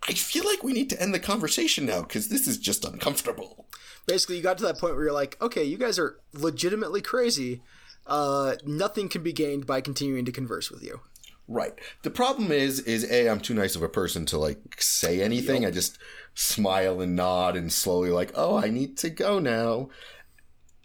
I 0.08 0.14
feel 0.14 0.46
like 0.46 0.64
we 0.64 0.74
need 0.74 0.90
to 0.92 1.02
end 1.02 1.14
the 1.16 1.20
conversation 1.20 1.86
now 1.88 2.02
because 2.02 2.30
this 2.30 2.48
is 2.48 2.60
just 2.60 2.86
uncomfortable. 2.86 3.65
Basically, 4.06 4.38
you 4.38 4.44
got 4.44 4.58
to 4.58 4.64
that 4.64 4.80
point 4.80 4.96
where 4.96 5.06
you're 5.06 5.14
like, 5.14 5.38
okay, 5.42 5.64
you 5.64 5.78
guys 5.78 6.00
are 6.00 6.20
legitimately 6.34 7.02
crazy. 7.02 7.62
Uh, 8.06 8.56
nothing 8.66 9.10
can 9.10 9.24
be 9.24 9.34
gained 9.34 9.66
by 9.66 9.82
continuing 9.82 10.26
to 10.26 10.32
converse 10.32 10.70
with 10.70 10.84
you. 10.84 11.02
Right. 11.48 11.74
The 12.02 12.10
problem 12.10 12.52
is, 12.52 12.80
is 12.80 13.10
a 13.12 13.30
I'm 13.30 13.40
too 13.40 13.54
nice 13.54 13.76
of 13.76 13.84
a 13.84 13.90
person 13.90 14.26
to 14.28 14.38
like 14.38 14.82
say 14.82 15.22
anything. 15.22 15.66
I 15.66 15.72
just 15.72 16.00
smile 16.34 17.02
and 17.02 17.16
nod 17.16 17.56
and 17.56 17.72
slowly 17.72 18.10
like, 18.10 18.32
oh, 18.34 18.58
I 18.58 18.70
need 18.70 18.98
to 18.98 19.10
go 19.10 19.40
now. 19.40 19.90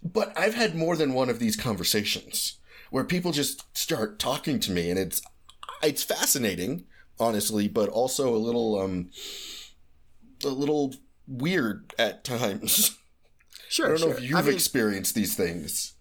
But 0.03 0.37
I've 0.39 0.55
had 0.55 0.75
more 0.75 0.97
than 0.97 1.15
one 1.15 1.29
of 1.29 1.39
these 1.39 1.57
conversations 1.57 2.59
where 2.91 3.05
people 3.05 3.33
just 3.33 3.77
start 3.77 4.19
talking 4.19 4.61
to 4.61 4.73
me, 4.73 4.91
and 4.91 4.99
it's 4.99 5.23
it's 5.83 6.03
fascinating, 6.03 6.85
honestly, 7.19 7.69
but 7.69 7.89
also 7.89 8.35
a 8.35 8.37
little 8.37 8.79
um 8.79 9.11
a 10.45 10.49
little 10.49 10.95
weird 11.27 11.95
at 11.99 12.25
times. 12.25 12.97
Sure, 13.71 13.87
I 13.87 13.91
don't 13.91 14.01
know 14.01 14.17
if 14.17 14.21
you've 14.21 14.37
I 14.37 14.43
mean, 14.43 14.53
experienced 14.53 15.15
these 15.15 15.37
things. 15.37 15.95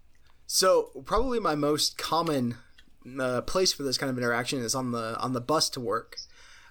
So 0.48 0.90
probably 1.06 1.40
my 1.40 1.54
most 1.54 2.00
common 2.00 2.56
uh, 3.20 3.42
place 3.42 3.72
for 3.72 3.84
this 3.84 3.96
kind 3.96 4.10
of 4.10 4.18
interaction 4.18 4.60
is 4.60 4.74
on 4.74 4.92
the 4.92 5.16
on 5.20 5.34
the 5.34 5.40
bus 5.40 5.70
to 5.72 5.80
work. 5.80 6.18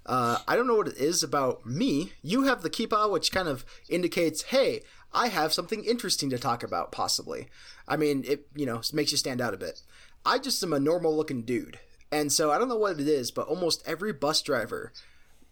Uh, 0.05 0.39
I 0.49 0.57
don't 0.57 0.67
know 0.67 0.75
what 0.75 0.89
it 0.89 0.97
is 0.97 1.23
about 1.23 1.65
me. 1.65 2.15
You 2.21 2.43
have 2.43 2.63
the 2.63 2.71
kippah, 2.71 3.13
which 3.13 3.31
kind 3.31 3.47
of 3.47 3.65
indicates, 3.89 4.43
hey, 4.43 4.81
I 5.13 5.29
have 5.29 5.53
something 5.53 5.85
interesting 5.85 6.31
to 6.31 6.39
talk 6.39 6.65
about, 6.65 6.91
possibly. 6.91 7.47
I 7.87 7.97
mean, 7.97 8.25
it 8.27 8.49
you 8.57 8.67
know 8.67 8.81
makes 8.93 9.13
you 9.13 9.19
stand 9.19 9.41
out 9.41 9.55
a 9.55 9.59
bit. 9.59 9.83
I 10.27 10.41
just 10.41 10.61
am 10.65 10.73
a 10.73 10.81
normal 10.81 11.17
looking 11.17 11.43
dude, 11.43 11.79
and 12.11 12.33
so 12.33 12.51
I 12.51 12.59
don't 12.59 12.69
know 12.69 12.77
what 12.77 12.99
it 12.99 13.07
is, 13.07 13.31
but 13.31 13.47
almost 13.47 13.87
every 13.87 14.13
bus 14.13 14.43
driver 14.43 14.93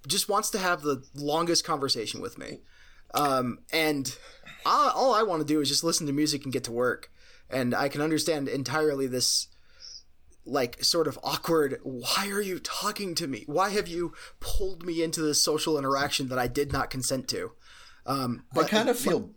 just 0.09 0.29
wants 0.29 0.51
to 0.51 0.59
have 0.59 0.83
the 0.83 1.05
longest 1.15 1.65
conversation 1.65 2.21
with 2.21 2.37
me. 2.37 2.63
Um, 3.15 3.61
and 3.73 4.17
I, 4.67 4.93
all 4.95 5.15
I 5.15 5.23
want 5.23 5.41
to 5.41 5.47
do 5.47 5.61
is 5.61 5.69
just 5.69 5.85
listen 5.85 6.07
to 6.07 6.13
music 6.13 6.45
and 6.45 6.53
get 6.53 6.65
to 6.65 6.73
work. 6.73 7.11
And 7.49 7.75
I 7.75 7.89
can 7.89 8.01
understand 8.01 8.49
entirely 8.49 9.07
this, 9.07 9.49
like, 10.45 10.83
sort 10.83 11.07
of 11.07 11.19
awkward, 11.23 11.79
why 11.85 12.29
are 12.31 12.43
you 12.43 12.59
talking 12.59 13.15
to 13.17 13.27
me? 13.29 13.45
Why 13.47 13.71
have 13.71 13.87
you 13.87 14.13
pulled 14.41 14.85
me 14.85 15.03
into 15.03 15.23
this 15.23 15.41
social 15.43 15.79
interaction 15.79 16.29
that 16.29 16.39
I 16.39 16.49
did 16.49 16.73
not 16.73 16.91
consent 16.91 17.29
to? 17.29 17.53
Um, 18.05 18.45
I 18.57 18.65
kind 18.65 18.89
of 18.89 18.99
feel. 18.99 19.31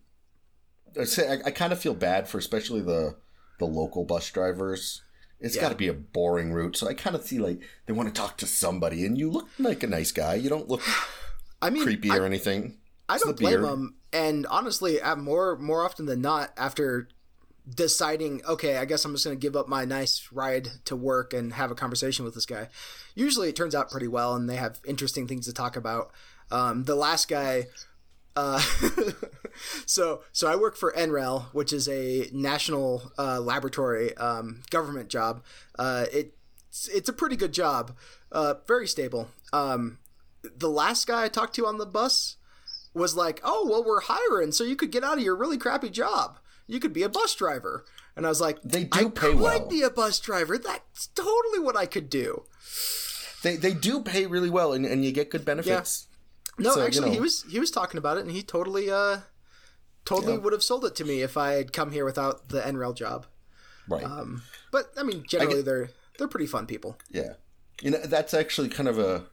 I 1.00 1.04
say 1.04 1.30
I, 1.32 1.48
I 1.48 1.52
kind 1.52 1.72
of 1.72 1.80
feel 1.80 1.94
bad 1.94 2.28
for 2.28 2.38
especially 2.38 2.82
the 2.82 3.16
the 3.60 3.66
local 3.66 4.06
bus 4.06 4.30
drivers. 4.32 5.02
It's 5.40 5.56
Yeah. 5.56 5.62
got 5.64 5.70
to 5.70 5.76
be 5.76 5.88
a 5.88 5.94
boring 5.94 6.52
route, 6.52 6.76
so 6.76 6.88
I 6.88 6.94
kind 6.94 7.16
of 7.16 7.24
see 7.24 7.40
like 7.40 7.62
they 7.86 7.94
want 7.94 8.14
to 8.14 8.20
talk 8.22 8.38
to 8.38 8.48
somebody, 8.48 9.06
and 9.06 9.18
you 9.18 9.30
look 9.32 9.48
like 9.58 9.84
a 9.84 9.88
nice 9.88 10.12
guy. 10.12 10.36
You 10.36 10.50
don't 10.50 10.68
look 10.68 10.82
I 11.62 11.70
mean, 11.70 11.84
creepy 11.84 12.12
I, 12.12 12.18
or 12.18 12.26
anything. 12.26 12.78
I 13.10 13.18
don't 13.18 13.38
blame 13.38 13.62
beard. 13.62 13.64
them. 13.66 13.96
And 14.14 14.46
honestly, 14.48 15.00
more 15.18 15.58
more 15.58 15.84
often 15.84 16.06
than 16.06 16.22
not, 16.22 16.52
after 16.58 17.10
deciding, 17.76 18.44
okay, 18.46 18.78
I 18.78 18.86
guess 18.86 19.06
I'm 19.06 19.14
just 19.14 19.26
going 19.26 19.38
to 19.38 19.42
give 19.42 19.56
up 19.56 19.68
my 19.68 19.86
nice 19.86 20.30
ride 20.32 20.68
to 20.86 20.96
work 20.96 21.34
and 21.34 21.54
have 21.54 21.70
a 21.72 21.76
conversation 21.76 22.26
with 22.26 22.34
this 22.34 22.46
guy. 22.46 22.68
Usually, 23.16 23.50
it 23.50 23.56
turns 23.56 23.76
out 23.76 23.92
pretty 23.92 24.08
well, 24.08 24.36
and 24.36 24.50
they 24.50 24.56
have 24.56 24.80
interesting 24.86 25.28
things 25.28 25.46
to 25.46 25.54
talk 25.54 25.76
about. 25.76 26.12
Um, 26.52 26.86
the 26.86 26.96
last 26.96 27.28
guy, 27.28 27.68
Uh, 28.36 28.62
so 29.86 30.22
so 30.32 30.48
I 30.48 30.56
work 30.56 30.78
for 30.78 30.94
NREL, 30.94 31.54
which 31.54 31.74
is 31.74 31.88
a 31.90 32.30
national 32.32 33.12
uh, 33.18 33.40
laboratory 33.42 34.16
um, 34.18 34.62
government 34.70 35.10
job. 35.10 35.44
Uh, 35.78 36.06
it's 36.14 36.88
it's 36.88 37.10
a 37.10 37.14
pretty 37.14 37.36
good 37.36 37.52
job, 37.54 37.96
uh, 38.32 38.54
very 38.68 38.88
stable. 38.88 39.30
Um, 39.52 39.98
the 40.44 40.70
last 40.70 41.06
guy 41.08 41.26
I 41.26 41.28
talked 41.28 41.56
to 41.56 41.66
on 41.66 41.78
the 41.80 41.86
bus 41.86 42.38
was 42.94 43.16
like, 43.16 43.40
"Oh 43.44 43.68
well, 43.70 43.84
we're 43.84 44.02
hiring, 44.02 44.52
so 44.52 44.64
you 44.64 44.76
could 44.76 44.92
get 44.92 45.04
out 45.04 45.18
of 45.18 45.24
your 45.24 45.36
really 45.36 45.58
crappy 45.58 45.90
job. 45.90 46.40
You 46.68 46.80
could 46.80 46.94
be 46.94 47.04
a 47.04 47.10
bus 47.10 47.36
driver." 47.36 47.86
And 48.16 48.26
I 48.26 48.30
was 48.30 48.42
like, 48.42 48.62
They 48.64 48.84
do 48.84 49.00
I 49.00 49.04
pay 49.06 49.10
could 49.32 49.40
well." 49.40 49.68
be 49.68 49.82
a 49.82 49.90
bus 49.90 50.20
driver. 50.20 50.58
That's 50.58 51.08
totally 51.08 51.60
what 51.60 51.76
I 51.78 51.86
could 51.86 52.10
do." 52.10 52.46
They 53.44 53.56
they 53.56 53.74
do 53.74 54.02
pay 54.02 54.26
really 54.26 54.50
well, 54.50 54.74
and, 54.74 54.86
and 54.86 55.06
you 55.06 55.12
get 55.12 55.30
good 55.30 55.46
benefits. 55.46 56.08
No, 56.58 56.74
So, 56.74 56.82
you 56.82 56.86
actually, 56.88 57.12
he 57.12 57.20
was 57.22 57.46
he 57.50 57.60
was 57.60 57.72
talking 57.72 57.98
about 57.98 58.18
it, 58.18 58.22
and 58.22 58.32
he 58.32 58.42
totally 58.44 58.90
uh 58.92 59.20
totally 60.06 60.34
Yeah. 60.34 60.40
would 60.40 60.54
have 60.54 60.64
sold 60.64 60.84
it 60.86 60.96
to 60.96 61.06
me 61.06 61.22
if 61.22 61.38
I 61.38 61.52
had 61.54 61.72
come 61.72 61.92
here 61.92 62.04
without 62.04 62.50
the 62.50 62.60
NREL 62.62 62.96
job. 62.96 63.28
Right. 63.88 64.04
Um, 64.04 64.44
but 64.72 64.92
I 64.98 65.04
mean, 65.04 65.24
generally 65.28 65.58
get- 65.58 65.66
they're 65.66 65.90
they're 66.18 66.28
pretty 66.28 66.48
fun 66.48 66.66
people. 66.66 66.98
Yeah, 67.10 67.34
you 67.82 67.92
know 67.92 68.00
that's 68.00 68.34
actually 68.34 68.68
kind 68.68 68.90
of 68.90 69.00
a 69.00 69.26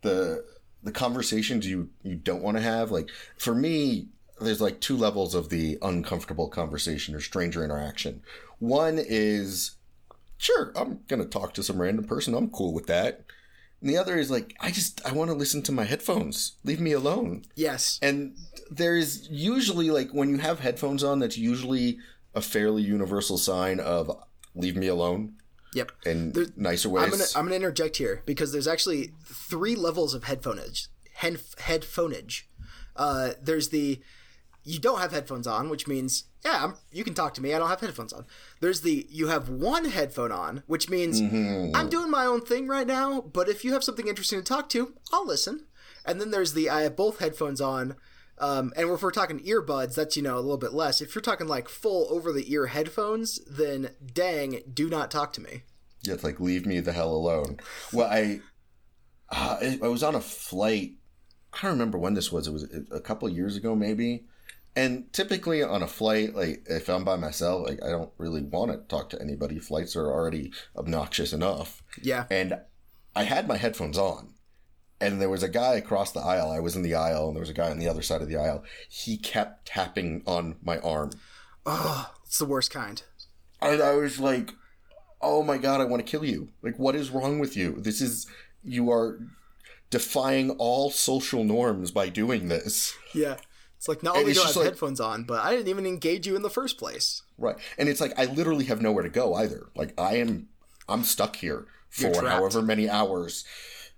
the 0.00 0.44
the 0.82 0.92
conversations 0.92 1.66
you 1.66 1.90
you 2.02 2.14
don't 2.16 2.42
want 2.42 2.56
to 2.56 2.62
have. 2.62 2.90
Like 2.90 3.08
for 3.36 3.54
me, 3.54 4.08
there's 4.40 4.60
like 4.60 4.80
two 4.80 4.96
levels 4.96 5.34
of 5.34 5.48
the 5.48 5.78
uncomfortable 5.82 6.48
conversation 6.48 7.14
or 7.14 7.20
stranger 7.20 7.64
interaction. 7.64 8.22
One 8.58 8.98
is 8.98 9.76
sure 10.38 10.72
I'm 10.76 11.00
gonna 11.08 11.24
talk 11.24 11.54
to 11.54 11.62
some 11.62 11.80
random 11.80 12.04
person. 12.04 12.34
I'm 12.34 12.50
cool 12.50 12.72
with 12.72 12.86
that. 12.86 13.24
And 13.80 13.90
the 13.90 13.96
other 13.96 14.16
is 14.16 14.30
like 14.30 14.54
I 14.60 14.70
just 14.70 15.04
I 15.06 15.12
want 15.12 15.30
to 15.30 15.36
listen 15.36 15.62
to 15.62 15.72
my 15.72 15.84
headphones. 15.84 16.56
Leave 16.64 16.80
me 16.80 16.92
alone. 16.92 17.44
Yes, 17.54 17.98
And 18.02 18.36
there's 18.70 19.28
usually 19.28 19.90
like 19.90 20.10
when 20.12 20.30
you 20.30 20.38
have 20.38 20.60
headphones 20.60 21.04
on, 21.04 21.18
that's 21.18 21.36
usually 21.36 21.98
a 22.34 22.40
fairly 22.40 22.82
universal 22.82 23.36
sign 23.36 23.80
of 23.80 24.10
leave 24.54 24.76
me 24.76 24.86
alone 24.86 25.34
yep. 25.74 25.92
in 26.04 26.32
There- 26.32 26.46
nicer 26.56 26.88
ways. 26.88 27.04
I'm 27.04 27.10
gonna 27.10 27.24
I'm 27.36 27.44
gonna 27.44 27.56
interject 27.56 27.96
here 27.96 28.22
because 28.26 28.52
there's 28.52 28.68
actually 28.68 29.12
three 29.24 29.74
levels 29.74 30.14
of 30.14 30.24
headphoneage. 30.24 30.88
Head, 31.14 31.34
headphoneage. 31.58 32.42
Uh, 32.96 33.30
there's 33.42 33.68
the 33.70 34.00
you 34.64 34.78
don't 34.78 35.00
have 35.00 35.12
headphones 35.12 35.46
on, 35.46 35.68
which 35.68 35.88
means 35.88 36.24
yeah, 36.44 36.64
I'm, 36.64 36.74
you 36.90 37.04
can 37.04 37.14
talk 37.14 37.34
to 37.34 37.40
me. 37.42 37.52
I 37.54 37.58
don't 37.58 37.68
have 37.68 37.80
headphones 37.80 38.12
on. 38.12 38.26
There's 38.60 38.80
the 38.82 39.06
you 39.10 39.28
have 39.28 39.48
one 39.48 39.86
headphone 39.86 40.32
on, 40.32 40.62
which 40.66 40.88
means 40.90 41.20
Mm-hmm. 41.20 41.74
I'm 41.76 41.88
doing 41.88 42.10
my 42.10 42.26
own 42.26 42.40
thing 42.42 42.68
right 42.68 42.86
now. 42.86 43.20
But 43.20 43.48
if 43.48 43.64
you 43.64 43.72
have 43.72 43.84
something 43.84 44.08
interesting 44.08 44.38
to 44.38 44.44
talk 44.44 44.68
to, 44.70 44.94
I'll 45.12 45.26
listen. 45.26 45.66
And 46.04 46.20
then 46.20 46.30
there's 46.32 46.52
the 46.54 46.68
I 46.70 46.82
have 46.82 46.96
both 46.96 47.18
headphones 47.20 47.60
on. 47.60 47.96
Um, 48.38 48.72
and 48.76 48.90
if 48.90 49.02
we're 49.02 49.10
talking 49.10 49.40
earbuds, 49.40 49.94
that's 49.94 50.16
you 50.16 50.22
know 50.22 50.36
a 50.36 50.40
little 50.40 50.58
bit 50.58 50.72
less. 50.72 51.00
If 51.00 51.14
you're 51.14 51.22
talking 51.22 51.46
like 51.46 51.68
full 51.68 52.06
over 52.10 52.32
the 52.32 52.50
ear 52.52 52.66
headphones, 52.66 53.38
then 53.46 53.90
dang, 54.04 54.62
do 54.72 54.88
not 54.88 55.10
talk 55.10 55.32
to 55.34 55.40
me. 55.40 55.62
Yeah, 56.02 56.14
it's 56.14 56.24
like 56.24 56.40
leave 56.40 56.66
me 56.66 56.80
the 56.80 56.92
hell 56.92 57.12
alone. 57.12 57.58
Well, 57.92 58.08
I, 58.10 58.40
uh, 59.30 59.76
I 59.82 59.86
was 59.86 60.02
on 60.02 60.14
a 60.14 60.20
flight. 60.20 60.94
I 61.52 61.58
don't 61.62 61.72
remember 61.72 61.98
when 61.98 62.14
this 62.14 62.32
was. 62.32 62.48
It 62.48 62.52
was 62.52 62.66
a 62.90 63.00
couple 63.00 63.28
of 63.28 63.34
years 63.34 63.56
ago, 63.56 63.76
maybe. 63.76 64.24
And 64.74 65.12
typically 65.12 65.62
on 65.62 65.82
a 65.82 65.86
flight, 65.86 66.34
like 66.34 66.64
if 66.66 66.88
I'm 66.88 67.04
by 67.04 67.16
myself, 67.16 67.68
like 67.68 67.82
I 67.84 67.90
don't 67.90 68.10
really 68.16 68.42
want 68.42 68.72
to 68.72 68.78
talk 68.88 69.10
to 69.10 69.20
anybody. 69.20 69.58
Flights 69.58 69.94
are 69.96 70.10
already 70.10 70.52
obnoxious 70.76 71.32
enough. 71.32 71.82
Yeah. 72.00 72.24
And 72.30 72.58
I 73.14 73.24
had 73.24 73.46
my 73.46 73.58
headphones 73.58 73.98
on, 73.98 74.32
and 75.02 75.20
there 75.20 75.28
was 75.28 75.42
a 75.42 75.48
guy 75.48 75.74
across 75.74 76.12
the 76.12 76.20
aisle. 76.20 76.50
I 76.50 76.60
was 76.60 76.76
in 76.76 76.82
the 76.82 76.94
aisle, 76.94 77.26
and 77.28 77.36
there 77.36 77.40
was 77.42 77.50
a 77.50 77.54
guy 77.54 77.70
on 77.70 77.78
the 77.78 77.88
other 77.88 78.02
side 78.02 78.22
of 78.22 78.28
the 78.28 78.36
aisle. 78.36 78.64
He 78.88 79.16
kept 79.16 79.66
tapping 79.66 80.22
on 80.26 80.56
my 80.62 80.78
arm. 80.78 81.10
Oh, 81.66 82.12
it's 82.24 82.38
the 82.38 82.44
worst 82.44 82.70
kind. 82.70 83.02
And 83.60 83.82
I 83.82 83.94
was 83.94 84.18
like, 84.18 84.54
oh 85.20 85.42
my 85.42 85.58
god, 85.58 85.80
I 85.80 85.84
want 85.84 86.04
to 86.04 86.10
kill 86.10 86.24
you. 86.24 86.48
Like, 86.62 86.78
what 86.78 86.96
is 86.96 87.10
wrong 87.10 87.38
with 87.38 87.56
you? 87.56 87.76
This 87.78 88.00
is, 88.00 88.26
you 88.64 88.90
are 88.90 89.20
defying 89.90 90.50
all 90.52 90.90
social 90.90 91.44
norms 91.44 91.90
by 91.90 92.08
doing 92.08 92.48
this. 92.48 92.96
Yeah. 93.14 93.36
It's 93.76 93.88
like 93.88 94.02
not 94.02 94.16
And 94.16 94.22
only 94.22 94.34
do 94.34 94.42
I 94.42 94.46
have 94.46 94.56
like- 94.56 94.64
headphones 94.64 95.00
on, 95.00 95.24
but 95.24 95.44
I 95.44 95.50
didn't 95.54 95.68
even 95.68 95.86
engage 95.86 96.26
you 96.26 96.34
in 96.36 96.42
the 96.42 96.50
first 96.50 96.78
place. 96.78 97.22
Right. 97.38 97.56
And 97.78 97.88
it's 97.88 98.00
like, 98.00 98.12
I 98.18 98.24
literally 98.26 98.64
have 98.66 98.80
nowhere 98.80 99.02
to 99.02 99.08
go 99.08 99.34
either. 99.34 99.66
Like, 99.74 99.92
I 99.98 100.16
am, 100.16 100.48
I'm 100.88 101.02
stuck 101.04 101.36
here 101.36 101.66
for 101.90 102.26
however 102.26 102.62
many 102.62 102.88
hours. 102.88 103.44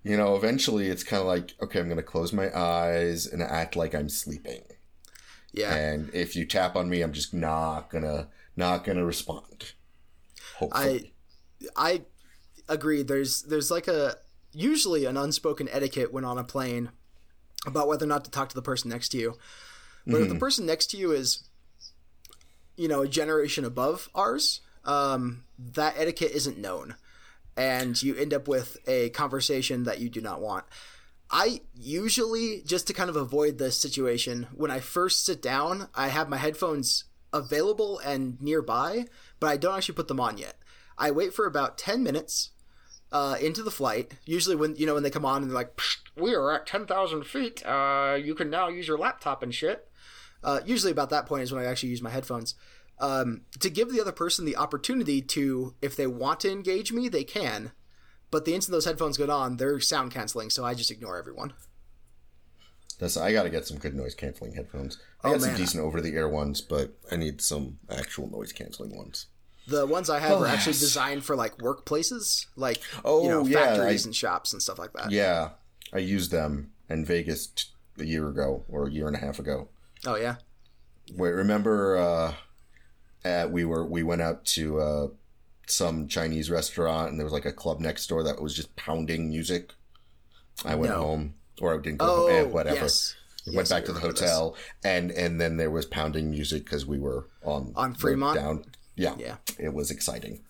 You 0.04 0.16
know, 0.16 0.36
eventually 0.36 0.88
it's 0.88 1.02
kind 1.02 1.20
of 1.20 1.26
like, 1.26 1.54
okay, 1.62 1.80
I'm 1.80 1.86
going 1.86 1.96
to 1.96 2.02
close 2.02 2.32
my 2.32 2.56
eyes 2.56 3.26
and 3.26 3.42
act 3.42 3.74
like 3.74 3.94
I'm 3.94 4.08
sleeping. 4.08 4.62
Yeah. 5.52 5.74
And 5.74 6.14
if 6.14 6.36
you 6.36 6.44
tap 6.44 6.76
on 6.76 6.88
me, 6.88 7.00
I'm 7.00 7.12
just 7.12 7.32
not 7.32 7.90
gonna, 7.90 8.28
not 8.56 8.84
gonna 8.84 9.04
respond. 9.04 9.72
Hopefully. 10.58 11.14
I 11.76 12.02
agree. 12.68 13.02
There's 13.02 13.42
there's 13.42 13.70
like 13.70 13.88
a 13.88 14.16
usually 14.52 15.04
an 15.04 15.16
unspoken 15.16 15.68
etiquette 15.70 16.12
when 16.12 16.24
on 16.24 16.38
a 16.38 16.44
plane 16.44 16.90
about 17.66 17.88
whether 17.88 18.04
or 18.04 18.08
not 18.08 18.24
to 18.24 18.30
talk 18.30 18.48
to 18.48 18.54
the 18.54 18.62
person 18.62 18.90
next 18.90 19.10
to 19.10 19.18
you. 19.18 19.38
But 20.06 20.20
if 20.20 20.28
the 20.28 20.34
person 20.34 20.66
next 20.66 20.90
to 20.90 20.98
you 20.98 21.12
is, 21.12 21.48
you 22.76 22.88
know, 22.88 23.00
a 23.02 23.08
generation 23.08 23.64
above 23.64 24.10
ours, 24.14 24.60
um, 24.84 25.44
that 25.58 25.94
etiquette 25.96 26.32
isn't 26.32 26.58
known, 26.58 26.96
and 27.56 28.00
you 28.02 28.14
end 28.16 28.34
up 28.34 28.48
with 28.48 28.76
a 28.86 29.10
conversation 29.10 29.84
that 29.84 30.00
you 30.00 30.08
do 30.08 30.20
not 30.20 30.40
want. 30.40 30.64
I 31.30 31.60
usually 31.74 32.62
just 32.64 32.86
to 32.86 32.92
kind 32.92 33.10
of 33.10 33.16
avoid 33.16 33.58
this 33.58 33.76
situation 33.76 34.46
when 34.52 34.70
I 34.70 34.80
first 34.80 35.24
sit 35.24 35.40
down, 35.42 35.88
I 35.94 36.08
have 36.08 36.28
my 36.28 36.36
headphones 36.36 37.04
available 37.32 37.98
and 38.00 38.40
nearby, 38.40 39.06
but 39.40 39.48
I 39.48 39.56
don't 39.56 39.76
actually 39.76 39.96
put 39.96 40.08
them 40.08 40.20
on 40.20 40.38
yet. 40.38 40.58
I 40.96 41.10
wait 41.10 41.34
for 41.34 41.46
about 41.46 41.76
10 41.78 42.02
minutes 42.02 42.50
uh, 43.14 43.36
into 43.40 43.62
the 43.62 43.70
flight. 43.70 44.12
Usually, 44.26 44.56
when 44.56 44.74
you 44.76 44.86
know 44.86 44.94
when 44.94 45.04
they 45.04 45.10
come 45.10 45.24
on 45.24 45.42
and 45.42 45.50
they're 45.50 45.54
like, 45.54 45.78
"We 46.16 46.34
are 46.34 46.52
at 46.52 46.66
ten 46.66 46.84
thousand 46.84 47.24
feet. 47.24 47.64
Uh, 47.64 48.18
you 48.20 48.34
can 48.34 48.50
now 48.50 48.68
use 48.68 48.88
your 48.88 48.98
laptop 48.98 49.42
and 49.42 49.54
shit." 49.54 49.88
Uh, 50.42 50.60
usually, 50.66 50.90
about 50.90 51.10
that 51.10 51.26
point 51.26 51.44
is 51.44 51.52
when 51.52 51.62
I 51.62 51.66
actually 51.66 51.90
use 51.90 52.02
my 52.02 52.10
headphones 52.10 52.56
um, 52.98 53.42
to 53.60 53.68
give 53.70 53.92
the 53.92 54.00
other 54.00 54.12
person 54.12 54.44
the 54.44 54.56
opportunity 54.56 55.20
to, 55.22 55.74
if 55.82 55.96
they 55.96 56.06
want 56.06 56.40
to 56.40 56.50
engage 56.50 56.92
me, 56.92 57.08
they 57.08 57.24
can. 57.24 57.72
But 58.30 58.44
the 58.44 58.54
instant 58.54 58.72
those 58.72 58.84
headphones 58.84 59.16
get 59.16 59.30
on, 59.30 59.56
they're 59.58 59.80
sound 59.80 60.12
canceling, 60.12 60.50
so 60.50 60.64
I 60.64 60.74
just 60.74 60.90
ignore 60.90 61.16
everyone. 61.18 61.52
That's 62.98 63.16
I 63.16 63.32
gotta 63.32 63.50
get 63.50 63.66
some 63.66 63.78
good 63.78 63.94
noise 63.94 64.14
canceling 64.14 64.54
headphones. 64.54 64.98
I 65.22 65.28
Oh, 65.28 65.32
got 65.32 65.42
some 65.42 65.56
decent 65.56 65.82
over 65.82 66.00
the 66.00 66.14
air 66.14 66.28
ones, 66.28 66.60
but 66.60 66.92
I 67.10 67.16
need 67.16 67.40
some 67.42 67.78
actual 67.90 68.30
noise 68.30 68.52
canceling 68.52 68.96
ones. 68.96 69.26
The 69.66 69.86
ones 69.86 70.10
I 70.10 70.20
have 70.20 70.40
are 70.40 70.46
actually 70.46 70.74
designed 70.74 71.24
for 71.24 71.34
like 71.34 71.58
workplaces, 71.58 72.46
like 72.54 72.80
Oh, 73.04 73.22
you 73.24 73.28
know 73.30 73.44
yeah, 73.46 73.64
factories 73.64 74.04
I- 74.04 74.08
and 74.08 74.14
shops 74.16 74.52
and 74.52 74.62
stuff 74.62 74.78
like 74.78 74.92
that. 74.92 75.10
Yeah, 75.10 75.50
I 75.92 75.98
used 75.98 76.30
them 76.30 76.70
in 76.88 77.04
Vegas 77.04 77.46
t- 77.48 77.64
a 77.98 78.04
year 78.04 78.28
ago 78.28 78.62
or 78.68 78.86
a 78.86 78.90
year 78.90 79.06
and 79.08 79.16
a 79.16 79.20
half 79.20 79.38
ago. 79.40 79.68
Oh 80.06 80.16
yeah, 80.16 80.36
Wait, 81.16 81.30
remember? 81.30 81.96
Uh, 81.96 82.34
we 83.50 83.64
were 83.64 83.84
we 83.86 84.02
went 84.02 84.22
out 84.22 84.44
to 84.46 84.80
uh, 84.80 85.08
some 85.66 86.08
Chinese 86.08 86.50
restaurant, 86.50 87.10
and 87.10 87.18
there 87.18 87.24
was 87.24 87.32
like 87.32 87.46
a 87.46 87.52
club 87.52 87.80
next 87.80 88.06
door 88.06 88.22
that 88.24 88.40
was 88.40 88.54
just 88.54 88.74
pounding 88.76 89.28
music. 89.28 89.72
I 90.64 90.74
went 90.74 90.92
No. 90.92 91.00
home, 91.00 91.34
or 91.60 91.74
I 91.74 91.78
didn't 91.82 91.98
go 91.98 92.06
Oh, 92.06 92.16
home. 92.28 92.30
Eh, 92.30 92.42
whatever. 92.42 92.76
yes. 92.76 93.14
Went 93.46 93.56
Yes, 93.56 93.70
I 93.72 93.76
back 93.76 93.84
to 93.86 93.92
the 93.92 93.98
remember 93.98 94.20
this. 94.20 94.30
hotel, 94.30 94.56
and 94.84 95.10
and 95.10 95.40
then 95.40 95.56
there 95.58 95.70
was 95.70 95.84
pounding 95.86 96.30
music 96.30 96.64
because 96.64 96.86
we 96.86 96.98
were 96.98 97.28
on 97.42 97.72
On 97.76 97.94
Fremont? 97.94 98.36
Down, 98.38 98.64
yeah, 98.96 99.14
Yeah. 99.18 99.36
it 99.58 99.74
was 99.74 99.90
exciting. 99.90 100.40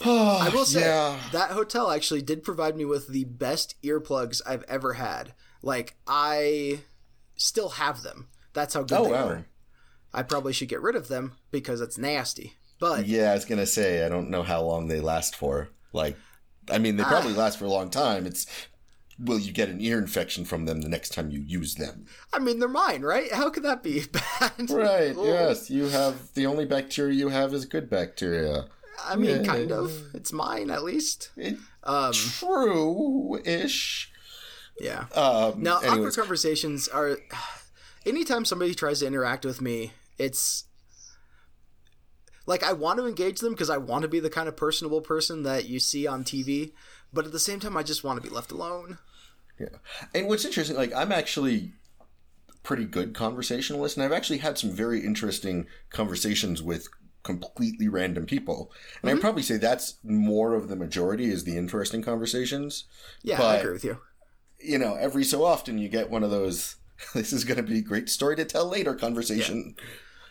I 0.04 0.50
will 0.52 0.64
say 0.64 0.80
yeah. 0.80 1.18
that 1.32 1.50
hotel 1.50 1.90
actually 1.90 2.22
did 2.22 2.42
provide 2.42 2.76
me 2.76 2.84
with 2.84 3.08
the 3.08 3.24
best 3.24 3.74
earplugs 3.82 4.40
I've 4.46 4.64
ever 4.64 4.94
had. 4.94 5.34
Like 5.62 5.96
I 6.06 6.80
still 7.36 7.70
have 7.70 8.02
them. 8.02 8.28
That's 8.52 8.74
how 8.74 8.82
good 8.82 8.98
Oh, 8.98 9.04
they 9.04 9.10
wow. 9.12 9.26
were. 9.28 9.44
I 10.14 10.22
probably 10.22 10.52
should 10.52 10.68
get 10.68 10.82
rid 10.82 10.96
of 10.96 11.08
them 11.08 11.36
because 11.50 11.80
it's 11.80 11.98
nasty. 11.98 12.54
But 12.78 13.06
Yeah, 13.06 13.30
I 13.30 13.34
was 13.34 13.44
gonna 13.44 13.66
say 13.66 14.04
I 14.04 14.08
don't 14.08 14.30
know 14.30 14.42
how 14.42 14.62
long 14.62 14.88
they 14.88 15.00
last 15.00 15.36
for. 15.36 15.68
Like, 15.92 16.16
I 16.70 16.78
mean, 16.78 16.96
they 16.96 17.02
Ah. 17.04 17.08
probably 17.08 17.32
last 17.34 17.58
for 17.58 17.64
a 17.64 17.70
long 17.70 17.90
time. 17.90 18.26
It's 18.26 18.46
will 19.18 19.38
you 19.38 19.52
get 19.52 19.68
an 19.68 19.80
ear 19.80 19.98
infection 19.98 20.44
from 20.44 20.64
them 20.64 20.80
the 20.80 20.88
next 20.88 21.10
time 21.12 21.30
you 21.30 21.38
use 21.40 21.76
them? 21.76 22.06
I 22.32 22.38
mean 22.40 22.58
they're 22.58 22.68
mine, 22.68 23.02
right? 23.02 23.30
How 23.32 23.50
could 23.50 23.62
that 23.62 23.82
be 23.82 24.04
bad? 24.12 24.68
Right. 24.70 25.14
Oh, 25.16 25.24
Yes, 25.24 25.70
you 25.70 25.84
have 25.86 26.32
the 26.34 26.46
only 26.46 26.64
bacteria 26.64 27.14
you 27.14 27.28
have 27.28 27.54
is 27.54 27.64
good 27.66 27.88
bacteria. 27.88 28.66
I 29.04 29.16
mean 29.16 29.44
Yeah. 29.44 29.52
kind 29.54 29.70
of. 29.72 29.92
It's 30.14 30.32
mine 30.32 30.70
at 30.70 30.82
least. 30.82 31.30
It, 31.36 31.56
Um 31.84 32.12
True-ish. 32.12 34.10
yeah. 34.80 35.06
Um, 35.14 35.62
Now, 35.62 35.76
awkward 35.76 36.14
conversations 36.14 36.88
are. 36.88 37.18
Anytime 38.06 38.44
somebody 38.44 38.74
tries 38.74 38.98
to 39.00 39.06
interact 39.06 39.44
with 39.44 39.60
me, 39.60 39.92
it's 40.22 40.64
like 42.46 42.62
I 42.62 42.72
want 42.72 42.98
to 42.98 43.06
engage 43.06 43.40
them 43.40 43.52
because 43.52 43.70
I 43.70 43.76
want 43.76 44.02
to 44.02 44.08
be 44.08 44.20
the 44.20 44.30
kind 44.30 44.48
of 44.48 44.56
personable 44.56 45.00
person 45.00 45.42
that 45.44 45.68
you 45.68 45.78
see 45.78 46.06
on 46.06 46.24
TV, 46.24 46.72
but 47.12 47.24
at 47.24 47.32
the 47.32 47.38
same 47.38 47.60
time, 47.60 47.76
I 47.76 47.82
just 47.82 48.04
want 48.04 48.22
to 48.22 48.28
be 48.28 48.34
left 48.34 48.52
alone. 48.52 48.98
yeah. 49.58 49.66
And 50.14 50.28
what's 50.28 50.44
interesting, 50.44 50.76
like 50.76 50.92
I'm 50.94 51.12
actually, 51.12 51.72
pretty 52.62 52.84
good 52.84 53.14
conversationalist, 53.14 53.96
and 53.96 54.04
I've 54.04 54.12
actually 54.12 54.38
had 54.38 54.58
some 54.58 54.70
very 54.70 55.04
interesting 55.04 55.66
conversations 55.90 56.62
with 56.62 56.88
completely 57.22 57.88
random 57.88 58.26
people. 58.26 58.72
And 59.00 59.10
I'd 59.10 59.14
mm-hmm. 59.14 59.20
probably 59.20 59.42
say 59.42 59.56
that's 59.56 59.96
more 60.02 60.54
of 60.54 60.68
the 60.68 60.76
majority 60.76 61.30
is 61.30 61.44
the 61.44 61.56
interesting 61.56 62.02
conversations. 62.02 62.84
Yeah, 63.22 63.42
I 63.42 63.56
agree 63.56 63.72
with 63.72 63.84
you. 63.84 63.98
You 64.58 64.78
know, 64.78 64.94
every 64.94 65.24
so 65.24 65.44
often 65.44 65.78
you 65.78 65.88
get 65.88 66.10
one 66.10 66.22
of 66.22 66.30
those. 66.30 66.76
This 67.14 67.32
is 67.32 67.42
going 67.42 67.56
to 67.56 67.64
be 67.64 67.78
a 67.78 67.82
great 67.82 68.08
story 68.08 68.36
to 68.36 68.44
tell 68.44 68.68
later 68.68 68.94
conversation. 68.94 69.74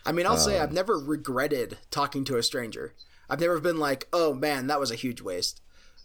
I 0.04 0.12
mean, 0.12 0.26
I'll 0.26 0.36
say 0.36 0.58
Um, 0.58 0.62
I've 0.64 0.72
never 0.72 0.98
regretted 0.98 1.78
talking 1.90 2.24
to 2.24 2.36
a 2.36 2.42
stranger. 2.42 2.94
I've 3.30 3.40
never 3.40 3.60
been 3.60 3.78
like, 3.78 4.08
oh 4.12 4.34
man, 4.34 4.66
that 4.66 4.80
was 4.80 4.90
a 4.90 4.96
huge 4.96 5.20
waste. 5.20 5.60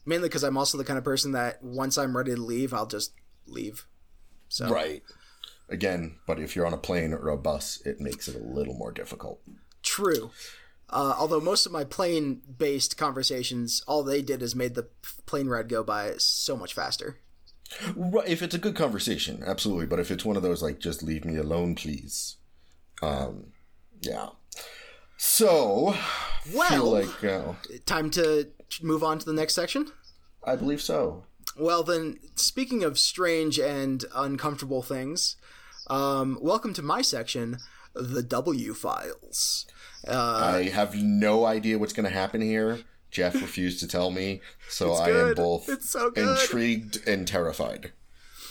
Mainly 0.05 0.29
because 0.29 0.43
I'm 0.43 0.57
also 0.57 0.77
the 0.77 0.85
kind 0.85 0.97
of 0.97 1.03
person 1.03 1.33
that 1.33 1.61
once 1.63 1.97
I'm 1.97 2.15
ready 2.15 2.33
to 2.33 2.41
leave, 2.41 2.73
I'll 2.73 2.85
just 2.85 3.13
leave. 3.45 3.85
So 4.49 4.69
Right. 4.69 5.03
Again, 5.69 6.17
but 6.25 6.39
if 6.39 6.55
you're 6.55 6.65
on 6.65 6.73
a 6.73 6.77
plane 6.77 7.13
or 7.13 7.27
a 7.29 7.37
bus, 7.37 7.81
it 7.85 7.99
makes 7.99 8.27
it 8.29 8.35
a 8.35 8.39
little 8.39 8.73
more 8.73 8.91
difficult. 8.91 9.41
true. 9.83 10.31
Uh, 10.89 11.13
although 11.17 11.41
most 11.41 11.65
of 11.65 11.71
my 11.73 11.83
plane-based 11.83 12.97
conversations, 12.97 13.83
all 13.87 14.03
they 14.03 14.21
did 14.21 14.41
is 14.41 14.55
made 14.55 14.73
the 14.73 14.87
plane 15.25 15.47
ride 15.49 15.67
go 15.67 15.83
by 15.83 16.13
so 16.17 16.55
much 16.55 16.73
faster. 16.73 17.17
Right, 17.93 18.29
if 18.29 18.41
it's 18.41 18.55
a 18.55 18.59
good 18.59 18.75
conversation, 18.75 19.43
absolutely. 19.45 19.85
But 19.87 19.99
if 19.99 20.11
it's 20.11 20.23
one 20.23 20.37
of 20.37 20.43
those 20.43 20.63
like 20.63 20.79
"just 20.79 21.03
leave 21.03 21.25
me 21.25 21.35
alone, 21.35 21.75
please," 21.75 22.37
um, 23.01 23.47
yeah. 24.01 24.29
So, 25.17 25.95
feel 26.45 26.57
Well, 26.57 26.91
like 26.91 27.23
uh, 27.23 27.53
time 27.85 28.09
to 28.11 28.49
move 28.81 29.03
on 29.03 29.19
to 29.19 29.25
the 29.25 29.33
next 29.33 29.55
section. 29.55 29.87
I 30.43 30.55
believe 30.55 30.81
so. 30.81 31.23
Well, 31.57 31.83
then, 31.83 32.19
speaking 32.35 32.83
of 32.83 32.99
strange 32.99 33.59
and 33.59 34.05
uncomfortable 34.13 34.83
things, 34.83 35.35
um, 35.87 36.37
welcome 36.41 36.73
to 36.75 36.81
my 36.81 37.01
section, 37.01 37.57
the 37.95 38.21
W 38.21 38.73
files. 38.73 39.65
Uh, 40.07 40.53
I 40.55 40.69
have 40.69 40.95
no 40.95 41.45
idea 41.45 41.79
what's 41.79 41.93
going 41.93 42.07
to 42.07 42.13
happen 42.13 42.41
here. 42.41 42.79
Jeff 43.09 43.33
refused 43.35 43.79
to 43.79 43.87
tell 43.87 44.11
me, 44.11 44.41
so 44.69 44.93
I 44.93 45.09
am 45.09 45.33
both 45.33 45.81
so 45.81 46.11
intrigued 46.11 47.07
and 47.07 47.27
terrified. 47.27 47.91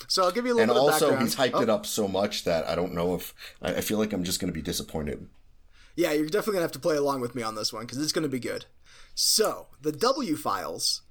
So 0.09 0.23
I'll 0.25 0.31
give 0.33 0.47
you 0.47 0.53
a 0.53 0.57
little 0.57 0.63
And 0.63 0.71
bit 0.71 0.77
of 0.89 0.93
also, 0.93 1.11
background. 1.11 1.23
he's 1.29 1.37
hyped 1.37 1.51
Oh, 1.55 1.63
it 1.63 1.71
up 1.71 1.87
so 1.87 2.07
much 2.09 2.45
that 2.45 2.67
I 2.69 2.75
don't 2.75 2.95
know 2.95 3.15
if 3.15 3.35
I, 3.63 3.81
feel 3.81 3.99
like 3.99 4.13
I'm 4.13 4.25
just 4.25 4.41
going 4.41 4.53
to 4.53 4.55
be 4.55 4.63
disappointed. 4.63 5.29
Yeah, 5.97 6.13
you're 6.13 6.27
definitely 6.27 6.55
gonna 6.55 6.63
have 6.65 6.73
to 6.73 6.79
play 6.79 6.97
along 6.97 7.23
with 7.23 7.35
me 7.35 7.43
on 7.43 7.55
this 7.55 7.73
one 7.73 7.85
because 7.87 7.97
it's 7.99 8.13
gonna 8.13 8.29
be 8.29 8.39
good. 8.39 8.67
So 9.15 9.69
the 9.81 9.93
W 9.93 10.37
files. 10.37 11.03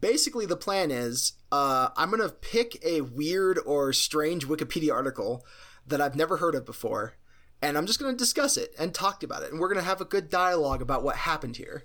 Basically, 0.00 0.44
the 0.46 0.56
plan 0.56 0.90
is 0.90 1.34
uh, 1.50 1.88
I'm 1.96 2.10
gonna 2.10 2.28
pick 2.28 2.84
a 2.84 3.00
weird 3.00 3.58
or 3.64 3.92
strange 3.94 4.46
Wikipedia 4.46 4.92
article 4.92 5.42
that 5.86 6.00
I've 6.02 6.16
never 6.16 6.36
heard 6.36 6.54
of 6.54 6.66
before, 6.66 7.14
and 7.62 7.78
I'm 7.78 7.86
just 7.86 7.98
gonna 7.98 8.16
discuss 8.16 8.56
it 8.58 8.74
and 8.78 8.92
talk 8.92 9.22
about 9.22 9.42
it, 9.42 9.52
and 9.52 9.58
we're 9.60 9.68
gonna 9.68 9.80
have 9.80 10.02
a 10.02 10.04
good 10.04 10.28
dialogue 10.28 10.82
about 10.82 11.02
what 11.02 11.16
happened 11.16 11.56
here. 11.56 11.84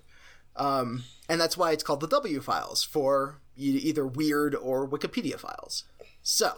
Um, 0.58 1.04
and 1.30 1.40
that's 1.40 1.56
why 1.56 1.72
it's 1.72 1.84
called 1.84 2.02
the 2.02 2.08
W 2.08 2.42
files 2.42 2.84
for 2.84 3.40
either 3.56 4.06
weird 4.06 4.56
or 4.56 4.90
Wikipedia 4.90 5.40
files. 5.40 5.86
So, 6.24 6.54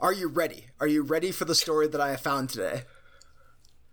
are 0.00 0.12
you 0.12 0.28
ready? 0.28 0.66
Are 0.80 0.86
you 0.86 1.02
ready 1.02 1.32
for 1.32 1.44
the 1.44 1.54
story 1.54 1.86
that 1.88 2.00
I 2.00 2.10
have 2.10 2.20
found 2.20 2.48
today? 2.50 2.82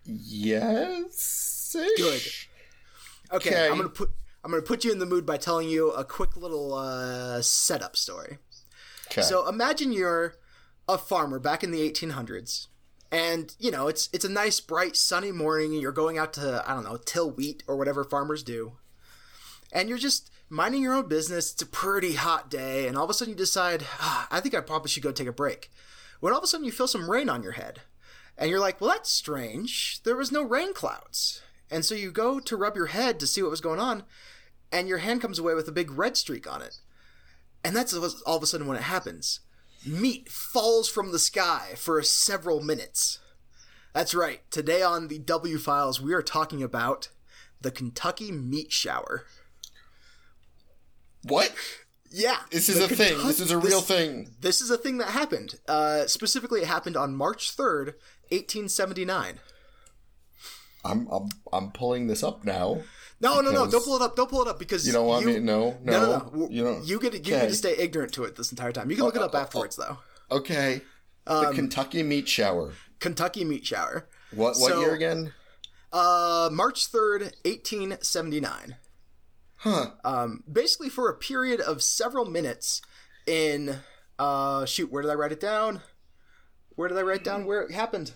Yes. 0.06 1.76
Good. 1.98 2.22
Okay, 3.32 3.50
Okay. 3.50 3.68
I'm 3.70 3.76
gonna 3.78 3.90
put 3.90 4.10
I'm 4.44 4.52
gonna 4.52 4.64
put 4.64 4.86
you 4.86 4.92
in 4.92 5.00
the 5.00 5.06
mood 5.06 5.26
by 5.26 5.38
telling 5.38 5.68
you 5.68 5.92
a 5.92 6.06
quick 6.06 6.38
little 6.38 6.74
uh, 6.74 7.42
setup 7.42 7.98
story. 7.98 8.38
Okay. 9.08 9.22
So 9.22 9.48
imagine 9.48 9.92
you're 9.92 10.36
a 10.88 10.98
farmer 10.98 11.40
back 11.40 11.64
in 11.64 11.72
the 11.72 11.90
1800s, 11.90 12.68
and 13.12 13.54
you 13.60 13.70
know 13.70 13.90
it's 13.90 14.08
it's 14.14 14.24
a 14.24 14.30
nice, 14.30 14.62
bright, 14.62 14.96
sunny 14.96 15.34
morning. 15.34 15.74
And 15.74 15.82
you're 15.82 15.92
going 15.92 16.18
out 16.18 16.32
to 16.34 16.64
I 16.66 16.74
don't 16.74 16.86
know 16.86 16.98
till 16.98 17.30
wheat 17.30 17.64
or 17.68 17.76
whatever 17.76 18.06
farmers 18.06 18.44
do, 18.44 18.78
and 19.74 19.90
you're 19.90 19.98
just 19.98 20.32
minding 20.50 20.82
your 20.82 20.94
own 20.94 21.08
business. 21.08 21.54
It's 21.54 21.62
a 21.62 21.66
pretty 21.66 22.14
hot 22.14 22.50
day, 22.50 22.88
and 22.88 22.98
all 22.98 23.04
of 23.04 23.10
a 23.10 23.14
sudden 23.14 23.34
you 23.34 23.38
decide, 23.38 23.84
ah, 24.00 24.28
I 24.32 24.40
think 24.40 24.56
I 24.56 24.62
probably 24.62 24.90
should 24.90 25.04
go 25.04 25.12
take 25.12 25.28
a 25.28 25.34
break. 25.34 25.72
When 26.20 26.34
all 26.34 26.40
of 26.40 26.44
a 26.44 26.48
sudden 26.48 26.66
you 26.66 26.72
feel 26.72 26.88
some 26.88 27.10
rain 27.10 27.30
on 27.30 27.44
your 27.44 27.54
head, 27.54 27.82
and 28.38 28.50
you're 28.50 28.60
like, 28.60 28.80
well, 28.80 28.92
that's 28.92 29.10
strange. 29.10 30.02
There 30.04 30.16
was 30.16 30.32
no 30.32 30.44
rain 30.44 30.74
clouds. 30.74 31.42
And 31.70 31.84
so 31.84 31.96
you 31.96 32.12
go 32.12 32.40
to 32.40 32.56
rub 32.56 32.76
your 32.76 32.88
head 32.88 33.20
to 33.20 33.28
see 33.28 33.42
what 33.42 33.52
was 33.52 33.62
going 33.62 33.80
on, 33.80 34.04
and 34.72 34.88
your 34.88 35.00
hand 35.00 35.22
comes 35.22 35.40
away 35.40 35.54
with 35.54 35.68
a 35.68 35.72
big 35.72 35.92
red 35.92 36.18
streak 36.18 36.52
on 36.52 36.62
it. 36.62 36.80
And 37.64 37.76
that's 37.76 37.94
all 37.94 38.38
of 38.38 38.44
a 38.44 38.46
sudden 38.46 38.68
when 38.68 38.78
it 38.78 38.84
happens. 38.84 39.42
Meat 39.86 40.30
falls 40.30 40.90
from 40.90 41.12
the 41.12 41.20
sky 41.20 41.74
for 41.76 42.02
several 42.04 42.62
minutes. 42.62 43.20
That's 43.94 44.14
right. 44.14 44.42
Today 44.52 44.82
on 44.82 45.08
the 45.08 45.20
W 45.20 45.58
Files, 45.58 46.02
we 46.02 46.14
are 46.14 46.22
talking 46.22 46.62
about 46.62 47.10
the 47.60 47.72
Kentucky 47.72 48.32
meat 48.32 48.72
shower. 48.72 49.26
What? 51.28 51.54
Yeah. 52.10 52.38
This 52.52 52.70
is 52.70 52.80
a 52.80 52.88
thing. 52.88 53.18
This 53.26 53.40
is 53.40 53.52
a 53.52 53.58
real 53.58 53.82
thing. 53.82 54.36
This 54.40 54.62
is 54.62 54.70
a 54.70 54.78
thing 54.78 54.98
that 55.00 55.10
happened. 55.10 55.56
Uh, 55.68 56.08
specifically, 56.08 56.62
it 56.62 56.68
happened 56.68 56.96
on 56.98 57.16
March 57.16 57.56
3rd, 57.56 57.94
1879. 58.30 59.40
I'm 60.86 61.08
I'm 61.12 61.30
I'm 61.52 61.72
pulling 61.72 62.08
this 62.08 62.24
up 62.24 62.46
now. 62.46 62.82
No, 63.20 63.42
no, 63.42 63.52
no! 63.52 63.70
Don't 63.70 63.84
pull 63.84 63.96
it 63.96 64.02
up! 64.02 64.16
Don't 64.16 64.30
pull 64.30 64.44
it 64.44 64.48
up 64.48 64.60
because 64.60 64.86
You 64.86 64.94
don't 64.94 65.08
want 65.08 65.26
me? 65.26 65.40
No, 65.40 65.78
no, 65.84 65.92
No, 65.92 66.00
no, 66.00 66.32
no. 66.34 66.50
You 66.50 66.64
don't. 66.64 66.86
You 66.86 67.00
get 67.00 67.14
you 67.14 67.20
Okay. 67.20 67.30
get 67.30 67.50
to 67.50 67.56
stay 67.56 67.76
ignorant 67.76 68.14
to 68.14 68.24
it 68.24 68.36
this 68.36 68.52
entire 68.52 68.72
time. 68.72 68.90
You 68.90 68.96
can 68.96 69.06
look 69.06 69.16
it 69.16 69.22
up 69.22 69.32
oh, 69.34 69.38
oh, 69.38 69.42
afterwards, 69.42 69.76
though. 69.76 69.98
Okay. 70.32 70.82
Um, 71.26 71.46
the 71.46 71.52
Kentucky 71.54 72.04
meat 72.04 72.28
shower. 72.30 72.74
Kentucky 73.00 73.44
meat 73.44 73.66
shower. 73.66 74.08
What 74.32 74.58
what 74.58 74.72
so- 74.72 74.80
year 74.82 74.94
again? 74.94 75.34
Uh, 75.92 76.50
March 76.52 76.88
third, 76.88 77.34
eighteen 77.44 77.98
seventy 78.02 78.40
nine. 78.40 78.76
Huh. 79.72 79.92
Um, 80.04 80.44
basically 80.52 80.90
for 80.90 81.10
a 81.10 81.16
period 81.18 81.60
of 81.62 81.82
several 81.84 82.26
minutes. 82.26 82.82
In 83.26 83.78
uh, 84.18 84.66
shoot, 84.66 84.90
where 84.92 85.02
did 85.02 85.12
I 85.12 85.16
write 85.16 85.34
it 85.34 85.40
down? 85.42 85.82
Where 86.76 86.88
did 86.88 86.98
I 86.98 87.02
write 87.02 87.24
down 87.24 87.46
where 87.46 87.62
it 87.62 87.72
happened? 87.72 88.12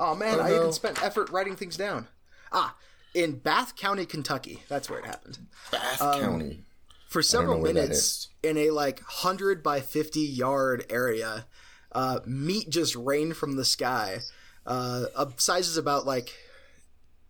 Oh 0.00 0.14
man, 0.14 0.38
Oh, 0.40 0.42
I 0.42 0.50
no. 0.50 0.56
even 0.56 0.72
spent 0.72 1.02
effort 1.04 1.30
writing 1.30 1.54
things 1.54 1.76
down. 1.76 2.08
Ah, 2.50 2.74
in 3.14 3.36
Bath 3.38 3.76
County, 3.76 4.06
Kentucky. 4.06 4.62
That's 4.68 4.88
where 4.90 4.98
it 4.98 5.04
happened. 5.04 5.38
Bath 5.70 6.02
um, 6.02 6.20
County. 6.20 6.60
for 7.08 7.22
several 7.22 7.56
know 7.58 7.62
where 7.62 7.72
that 7.74 7.80
minutes 7.82 8.28
in 8.42 8.56
a 8.56 8.70
like 8.70 9.00
100 9.00 9.62
by 9.62 9.80
50 9.80 10.20
yard 10.20 10.84
area 10.90 11.46
uh, 11.92 12.20
meat 12.26 12.70
just 12.70 12.96
rained 12.96 13.36
from 13.36 13.56
the 13.56 13.64
sky 13.64 14.18
uh, 14.66 15.04
of 15.14 15.40
sizes 15.40 15.76
about 15.76 16.06
like 16.06 16.32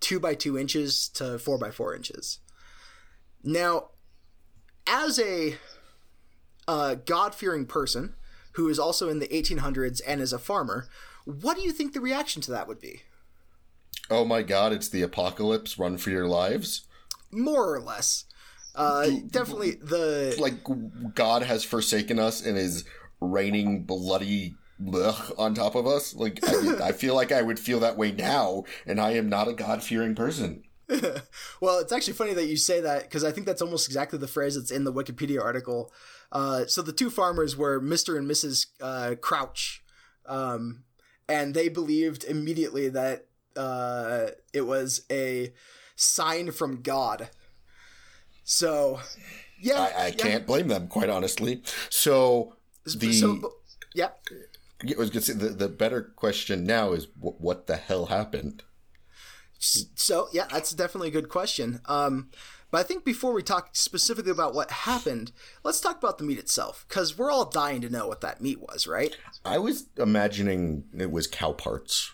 2 0.01 0.21
by 0.21 0.35
2 0.35 0.57
inches 0.59 1.09
to 1.11 1.39
4 1.39 1.59
by 1.59 1.71
4 1.71 1.95
inches 1.97 2.39
now 3.43 3.89
as 4.87 5.19
a 5.19 5.57
uh, 6.69 6.95
god-fearing 6.95 7.67
person 7.67 8.15
who 8.55 8.69
is 8.69 8.79
also 8.79 9.09
in 9.09 9.19
the 9.19 9.29
1800s 9.29 10.01
and 10.07 10.21
is 10.21 10.33
a 10.33 10.39
farmer 10.39 10.89
what 11.25 11.57
do 11.57 11.63
you 11.63 11.73
think 11.73 11.93
the 11.93 12.01
reaction 12.01 12.41
to 12.43 12.51
that 12.51 12.67
would 12.69 12.81
be 12.81 13.03
Oh 14.13 14.25
my 14.25 14.43
God! 14.43 14.73
It's 14.73 14.89
the 14.89 15.03
apocalypse. 15.03 15.79
Run 15.79 15.97
for 15.97 16.11
your 16.11 16.27
lives. 16.27 16.83
more 17.31 17.73
or 17.73 17.81
less 17.81 18.25
uh, 18.75 19.09
definitely 19.31 19.73
the 19.73 20.37
Like 20.39 20.55
God 21.15 21.43
has 21.43 21.63
forsaken 21.65 22.19
us 22.19 22.45
and 22.45 22.59
is 22.59 22.85
raining 23.21 23.85
bloody 23.85 24.55
blech 24.83 25.33
on 25.39 25.55
top 25.55 25.75
of 25.75 25.87
us. 25.87 26.15
Like 26.15 26.41
I, 26.43 26.89
I 26.89 26.93
feel 26.93 27.15
like 27.15 27.31
I 27.31 27.43
would 27.43 27.59
feel 27.59 27.81
that 27.81 27.97
way 27.97 28.11
now, 28.13 28.65
and 28.87 29.01
I 29.01 29.13
am 29.13 29.29
not 29.29 29.49
a 29.49 29.53
God 29.53 29.83
fearing 29.83 30.15
person. 30.15 30.65
Well, 31.61 31.79
it's 31.79 31.93
actually 31.93 32.15
funny 32.15 32.35
that 32.35 32.47
you 32.47 32.57
say 32.57 32.81
that 32.81 33.03
because 33.03 33.23
I 33.23 33.33
think 33.33 33.47
that's 33.47 33.63
almost 33.63 33.87
exactly 33.87 34.19
the 34.19 34.27
phrase 34.27 34.55
that's 34.55 34.71
in 34.71 34.85
the 34.85 34.93
Wikipedia 34.93 35.43
article. 35.43 35.93
Uh, 36.33 36.67
so 36.67 36.81
the 36.83 36.93
two 36.93 37.11
farmers 37.11 37.57
were 37.57 37.81
Mr. 37.81 38.17
and 38.17 38.29
Mrs. 38.29 38.67
Uh, 38.81 39.15
Crouch, 39.21 39.83
um, 40.27 40.85
and 41.29 41.55
they 41.55 41.69
believed 41.69 42.25
immediately 42.25 42.89
that 42.89 43.27
uh, 43.57 44.29
it 44.53 44.63
was 44.63 45.03
a 45.11 45.53
sign 45.97 46.51
from 46.51 46.83
God. 46.83 47.29
So, 48.43 49.01
yeah, 49.61 49.81
I, 49.81 49.85
I 49.85 50.07
yeah. 50.07 50.11
can't 50.13 50.47
blame 50.47 50.69
them, 50.69 50.89
quite 50.89 51.11
honestly. 51.11 51.63
So 51.91 52.57
the 52.85 53.13
So, 53.13 53.55
yeah, 53.95 54.11
I 54.83 54.95
was 54.97 55.11
gonna 55.11 55.21
say 55.21 55.35
the, 55.35 55.51
the 55.51 55.69
better 55.69 56.03
question 56.03 56.65
now 56.65 56.93
is 56.93 57.07
what, 57.19 57.41
what 57.41 57.67
the 57.67 57.77
hell 57.77 58.07
happened? 58.07 58.63
So 59.61 60.29
yeah, 60.33 60.47
that's 60.51 60.73
definitely 60.73 61.09
a 61.09 61.13
good 61.13 61.29
question. 61.29 61.81
Um, 61.87 62.31
but 62.71 62.79
I 62.79 62.83
think 62.85 63.05
before 63.05 63.33
we 63.33 63.43
talk 63.43 63.71
specifically 63.73 64.31
about 64.31 64.55
what 64.55 64.71
happened, 64.71 65.33
let's 65.65 65.81
talk 65.81 65.99
about 65.99 66.19
the 66.19 66.25
meat 66.25 66.39
itself, 66.39 66.87
because 66.89 67.19
we're 67.19 67.31
all 67.31 67.45
dying 67.45 67.81
to 67.83 67.91
know 67.91 68.07
what 68.07 68.21
that 68.21 68.41
meat 68.41 68.61
was, 68.61 68.87
right? 68.87 69.17
I 69.45 69.59
was 69.59 69.87
imagining 69.97 70.85
it 70.97 71.11
was 71.11 71.27
cow 71.27 71.53
parts. 71.53 72.13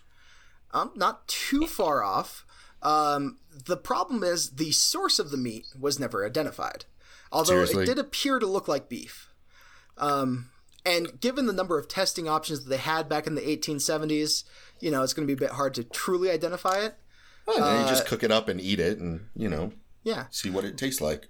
Um, 0.72 0.92
not 0.96 1.28
too 1.28 1.66
far 1.66 2.02
off. 2.02 2.44
Um, 2.82 3.38
the 3.64 3.76
problem 3.76 4.22
is 4.22 4.50
the 4.50 4.72
source 4.72 5.18
of 5.18 5.30
the 5.30 5.36
meat 5.36 5.66
was 5.78 5.98
never 5.98 6.24
identified, 6.24 6.84
although 7.30 7.64
Seriously? 7.64 7.84
it 7.84 7.86
did 7.86 7.98
appear 7.98 8.38
to 8.38 8.46
look 8.46 8.66
like 8.66 8.88
beef. 8.88 9.30
Um, 9.98 10.50
and 10.84 11.20
given 11.20 11.46
the 11.46 11.52
number 11.52 11.78
of 11.78 11.88
testing 11.88 12.28
options 12.28 12.64
that 12.64 12.70
they 12.70 12.76
had 12.76 13.08
back 13.08 13.26
in 13.26 13.34
the 13.34 13.42
1870s, 13.42 14.44
you 14.80 14.90
know, 14.90 15.02
it's 15.02 15.12
going 15.12 15.26
to 15.26 15.34
be 15.34 15.36
a 15.36 15.48
bit 15.48 15.56
hard 15.56 15.74
to 15.74 15.84
truly 15.84 16.30
identify 16.30 16.78
it. 16.78 16.94
Well, 17.46 17.58
then 17.60 17.80
you 17.80 17.86
Uh, 17.86 17.88
just 17.88 18.06
cook 18.06 18.22
it 18.22 18.30
up 18.32 18.48
and 18.48 18.60
eat 18.60 18.80
it, 18.80 18.98
and 18.98 19.28
you 19.34 19.48
know, 19.48 19.72
Yeah. 20.02 20.26
see 20.30 20.50
what 20.50 20.64
it 20.64 20.76
tastes 20.76 21.00
like. 21.00 21.28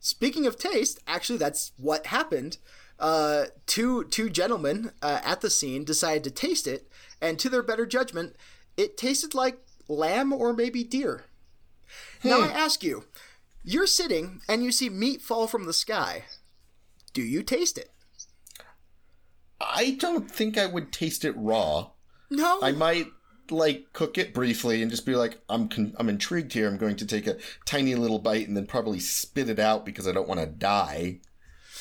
Speaking 0.00 0.46
of 0.46 0.56
taste, 0.58 0.98
actually, 1.06 1.38
that's 1.38 1.72
what 1.76 2.06
happened. 2.06 2.58
Uh, 2.98 3.46
two 3.66 4.04
two 4.04 4.28
gentlemen 4.30 4.92
uh, 5.02 5.20
at 5.22 5.40
the 5.40 5.50
scene 5.50 5.84
decided 5.84 6.24
to 6.24 6.30
taste 6.30 6.66
it, 6.66 6.90
and 7.20 7.38
to 7.38 7.48
their 7.48 7.62
better 7.62 7.86
judgment, 7.86 8.36
it 8.76 8.96
tasted 8.96 9.34
like 9.34 9.58
lamb 9.88 10.32
or 10.32 10.52
maybe 10.52 10.82
deer. 10.84 11.24
Now 12.22 12.40
I 12.42 12.46
ask 12.48 12.82
you, 12.82 13.04
you're 13.64 13.86
sitting 13.86 14.40
and 14.48 14.62
you 14.62 14.70
see 14.72 14.88
meat 14.88 15.20
fall 15.22 15.46
from 15.46 15.64
the 15.64 15.72
sky. 15.72 16.24
Do 17.12 17.22
you 17.22 17.42
taste 17.42 17.76
it? 17.76 17.90
I 19.60 19.96
don't 19.98 20.30
think 20.30 20.56
I 20.56 20.66
would 20.66 20.92
taste 20.92 21.24
it 21.24 21.32
raw. 21.36 21.90
No. 22.30 22.60
I 22.62 22.72
might 22.72 23.08
like 23.50 23.92
cook 23.92 24.18
it 24.18 24.32
briefly 24.34 24.82
and 24.82 24.90
just 24.90 25.06
be 25.06 25.14
like, 25.14 25.40
I'm 25.48 25.68
con- 25.68 25.94
I'm 25.98 26.08
intrigued 26.08 26.52
here. 26.52 26.68
I'm 26.68 26.76
going 26.78 26.96
to 26.96 27.06
take 27.06 27.26
a 27.26 27.36
tiny 27.64 27.94
little 27.94 28.18
bite 28.18 28.46
and 28.48 28.56
then 28.56 28.66
probably 28.66 29.00
spit 29.00 29.48
it 29.48 29.58
out 29.58 29.84
because 29.84 30.06
I 30.08 30.12
don't 30.12 30.28
want 30.28 30.40
to 30.40 30.46
die. 30.46 31.20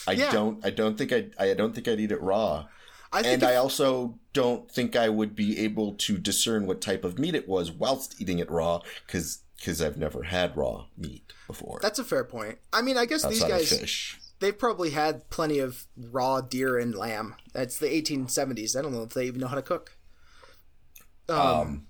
I 0.07 0.13
Yeah. 0.13 0.31
don't. 0.31 0.65
I 0.65 0.69
don't 0.69 0.97
think 0.97 1.11
I. 1.13 1.27
I 1.39 1.53
don't 1.53 1.73
think 1.75 1.87
I'd 1.87 1.99
eat 1.99 2.11
it 2.11 2.21
raw. 2.21 2.65
I 3.11 3.21
And 3.21 3.41
if- 3.41 3.49
I 3.49 3.55
also 3.55 4.19
don't 4.33 4.71
think 4.71 4.95
I 4.95 5.09
would 5.09 5.35
be 5.35 5.57
able 5.59 5.93
to 5.95 6.17
discern 6.17 6.67
what 6.67 6.79
type 6.81 7.03
of 7.03 7.17
meat 7.17 7.33
it 7.35 7.47
was 7.47 7.71
whilst 7.71 8.21
eating 8.21 8.39
it 8.39 8.49
raw 8.51 8.81
because 9.05 9.39
because 9.57 9.81
I've 9.81 9.97
never 9.97 10.23
had 10.23 10.55
raw 10.55 10.85
meat 10.97 11.33
before. 11.47 11.79
that's 11.81 11.99
a 11.99 12.03
fair 12.03 12.23
point. 12.23 12.59
I 12.71 12.81
mean, 12.81 12.95
I 12.97 13.05
guess 13.05 13.25
these 13.25 13.43
guys 13.43 14.15
they've 14.39 14.57
probably 14.57 14.91
had 14.91 15.29
plenty 15.29 15.59
of 15.59 15.85
raw 15.97 16.39
deer 16.39 16.77
and 16.77 16.95
lamb. 16.95 17.35
That's 17.51 17.77
the 17.77 17.87
1870s. 17.87 18.77
I 18.77 18.81
don't 18.81 18.93
know 18.93 19.03
if 19.03 19.09
they 19.09 19.25
even 19.25 19.41
know 19.41 19.47
how 19.47 19.55
to 19.55 19.61
cook. 19.61 19.97
Um, 21.29 21.87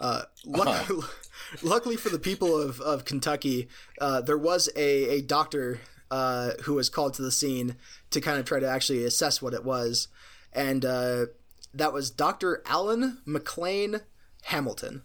Uh, 0.00 0.22
luck- 0.44 0.88
luckily 1.62 1.96
for 1.96 2.08
the 2.08 2.18
people 2.18 2.60
of, 2.60 2.80
of 2.80 3.04
Kentucky, 3.04 3.68
uh, 4.00 4.20
there 4.20 4.38
was 4.38 4.68
a, 4.76 5.18
a 5.18 5.20
doctor 5.22 5.80
uh, 6.10 6.52
who 6.62 6.74
was 6.74 6.88
called 6.88 7.14
to 7.14 7.22
the 7.22 7.32
scene 7.32 7.76
to 8.10 8.20
kind 8.20 8.38
of 8.38 8.44
try 8.44 8.60
to 8.60 8.68
actually 8.68 9.04
assess 9.04 9.42
what 9.42 9.52
it 9.54 9.64
was. 9.64 10.08
And 10.52 10.84
uh, 10.84 11.26
that 11.72 11.92
was 11.92 12.10
Dr. 12.10 12.62
Allan 12.66 13.18
McLane 13.26 14.02
Hamilton. 14.44 15.02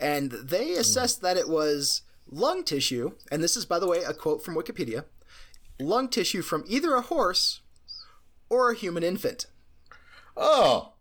And 0.00 0.30
they 0.30 0.72
assessed 0.72 1.20
that 1.22 1.36
it 1.36 1.48
was 1.48 2.02
lung 2.30 2.62
tissue, 2.64 3.12
and 3.32 3.42
this 3.42 3.56
is, 3.56 3.64
by 3.66 3.78
the 3.78 3.86
way, 3.88 3.98
a 4.04 4.14
quote 4.14 4.44
from 4.44 4.54
Wikipedia 4.54 5.04
lung 5.80 6.08
tissue 6.08 6.42
from 6.42 6.64
either 6.66 6.94
a 6.94 7.00
horse 7.02 7.60
or 8.48 8.70
a 8.70 8.74
human 8.76 9.02
infant. 9.04 9.46
oh, 10.36 10.92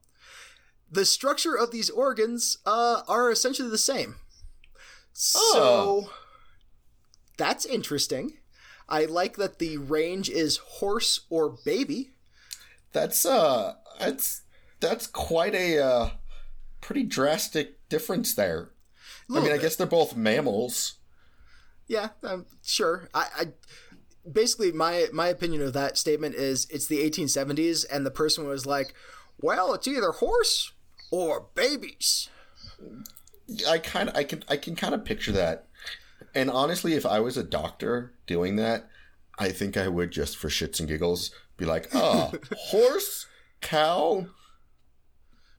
the 0.92 1.06
structure 1.06 1.56
of 1.56 1.72
these 1.72 1.90
organs 1.90 2.58
uh, 2.66 3.02
are 3.08 3.32
essentially 3.32 3.70
the 3.70 3.78
same. 3.78 4.16
So 5.14 5.40
Oh. 5.54 6.14
that's 7.38 7.66
interesting. 7.66 8.38
I 8.90 9.06
like 9.06 9.36
that 9.38 9.60
the 9.60 9.78
range 9.78 10.30
is 10.30 10.58
horse 10.58 11.22
or 11.30 11.58
baby. 11.66 12.12
that's 12.94 13.26
uh, 13.26 13.76
that's 14.00 14.42
that's 14.80 15.08
quite 15.08 15.54
a 15.56 15.78
uh, 15.80 16.10
pretty 16.82 17.04
drastic 17.04 17.88
difference 17.90 18.34
there. 18.34 18.70
I 19.30 19.40
mean, 19.42 19.52
I 19.52 19.58
guess 19.58 19.76
they're 19.76 19.86
both 19.88 20.16
mammals. 20.16 20.96
Yeah, 21.88 22.10
um, 22.24 22.46
sure. 22.64 23.10
I, 23.14 23.28
I 23.38 23.46
basically 24.32 24.72
my 24.72 25.08
my 25.12 25.28
opinion 25.28 25.62
of 25.64 25.74
that 25.74 25.98
statement 25.98 26.36
is 26.36 26.66
it's 26.70 26.88
the 26.88 27.00
1870s, 27.10 27.86
and 27.92 28.06
the 28.06 28.12
person 28.12 28.48
was 28.48 28.66
like, 28.66 28.94
"Well, 29.38 29.74
it's 29.74 29.88
either 29.88 30.12
horse 30.12 30.72
or 31.12 31.48
babies." 31.56 32.30
I 33.68 33.78
kind 33.80 34.10
of, 34.10 34.16
I 34.16 34.24
can, 34.24 34.44
I 34.50 34.58
can 34.58 34.76
kind 34.76 34.94
of 34.94 35.06
picture 35.06 35.32
that. 35.32 35.68
And 36.36 36.50
honestly, 36.52 36.94
if 36.94 37.06
I 37.06 37.20
was 37.20 37.38
a 37.38 37.44
doctor 37.44 38.14
doing 38.28 38.58
that, 38.58 38.90
I 39.40 39.50
think 39.50 39.78
I 39.78 39.88
would 39.88 40.12
just 40.12 40.38
for 40.38 40.50
shits 40.50 40.80
and 40.80 40.88
giggles 40.88 41.32
be 41.58 41.66
like, 41.66 41.90
"Ah, 41.94 42.32
horse, 42.58 43.26
cow, 43.62 44.28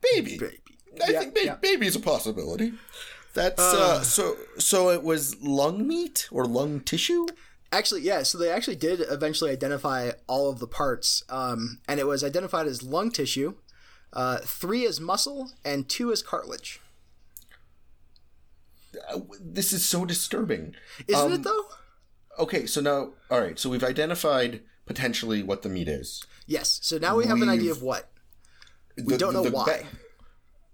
baby." 0.00 0.38
Baby. 0.38 0.58
I 1.06 1.10
Yeah, 1.10 1.20
think 1.20 1.34
ba- 1.34 1.44
yeah. 1.44 1.54
baby's 1.56 1.96
a 1.96 2.00
possibility. 2.00 2.72
That's 3.34 3.60
uh, 3.62 4.02
so. 4.02 4.36
So 4.58 4.90
it 4.90 5.02
was 5.02 5.36
lung 5.40 5.86
meat 5.86 6.28
or 6.32 6.44
lung 6.44 6.80
tissue. 6.80 7.26
Actually, 7.70 8.00
yeah. 8.00 8.22
So 8.22 8.38
they 8.38 8.50
actually 8.50 8.76
did 8.76 9.00
eventually 9.08 9.50
identify 9.50 10.10
all 10.26 10.50
of 10.50 10.58
the 10.58 10.66
parts, 10.66 11.22
um, 11.28 11.78
and 11.86 12.00
it 12.00 12.06
was 12.06 12.24
identified 12.24 12.66
as 12.66 12.82
lung 12.82 13.10
tissue, 13.12 13.54
uh, 14.12 14.38
three 14.38 14.84
is 14.84 15.00
muscle, 15.00 15.50
and 15.64 15.88
two 15.88 16.10
is 16.10 16.22
cartilage. 16.22 16.80
Uh, 19.12 19.20
This 19.40 19.72
is 19.72 19.84
so 19.84 20.04
disturbing. 20.04 20.74
Isn't 21.06 21.26
Um, 21.26 21.32
it 21.32 21.42
though? 21.42 21.64
Okay, 22.38 22.66
so 22.66 22.80
now, 22.80 23.12
all 23.30 23.40
right. 23.40 23.58
So 23.58 23.68
we've 23.68 23.84
identified 23.84 24.62
potentially 24.86 25.42
what 25.42 25.62
the 25.62 25.68
meat 25.68 25.88
is. 25.88 26.22
Yes. 26.46 26.78
So 26.82 26.96
now 26.98 27.16
we 27.16 27.26
have 27.26 27.42
an 27.42 27.48
idea 27.48 27.70
of 27.72 27.82
what. 27.82 28.10
We 29.04 29.16
don't 29.16 29.34
know 29.34 29.42
why. 29.42 29.86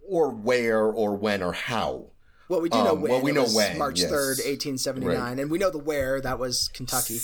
or 0.07 0.31
where, 0.31 0.85
or 0.85 1.17
when, 1.17 1.43
or 1.43 1.53
how. 1.53 2.11
Well, 2.49 2.61
we 2.61 2.69
do 2.69 2.79
know 2.79 2.93
Um, 2.93 3.01
when. 3.01 3.11
well, 3.13 3.21
we 3.23 3.31
It 3.31 3.35
know 3.35 3.47
when, 3.47 3.79
March 3.79 4.01
yes. 4.01 4.11
third, 4.11 4.39
eighteen 4.45 4.77
seventy 4.77 5.07
nine, 5.07 5.17
Right. 5.19 5.39
and 5.39 5.51
we 5.51 5.59
know 5.59 5.71
the 5.71 5.79
where. 5.79 6.21
That 6.21 6.39
was 6.39 6.69
Kentucky. 6.75 7.19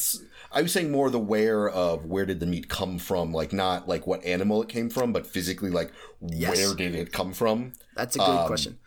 I 0.51 0.63
was 0.63 0.73
saying 0.73 0.91
more 0.91 1.11
the 1.11 1.19
where 1.19 1.69
of 1.69 2.07
where 2.07 2.25
did 2.25 2.41
the 2.41 2.47
meat 2.47 2.69
come 2.69 2.99
from, 2.99 3.33
like 3.33 3.53
not 3.53 3.87
like 3.87 4.07
what 4.07 4.25
animal 4.25 4.63
it 4.63 4.69
came 4.69 4.89
from, 4.89 5.13
but 5.13 5.27
physically 5.27 5.71
like 5.71 5.93
Yes. 6.27 6.57
where 6.57 6.75
did 6.75 6.95
it 6.95 7.13
come 7.13 7.33
from? 7.35 7.75
That's 7.97 8.17
a 8.17 8.21
good 8.21 8.47
question. 8.47 8.79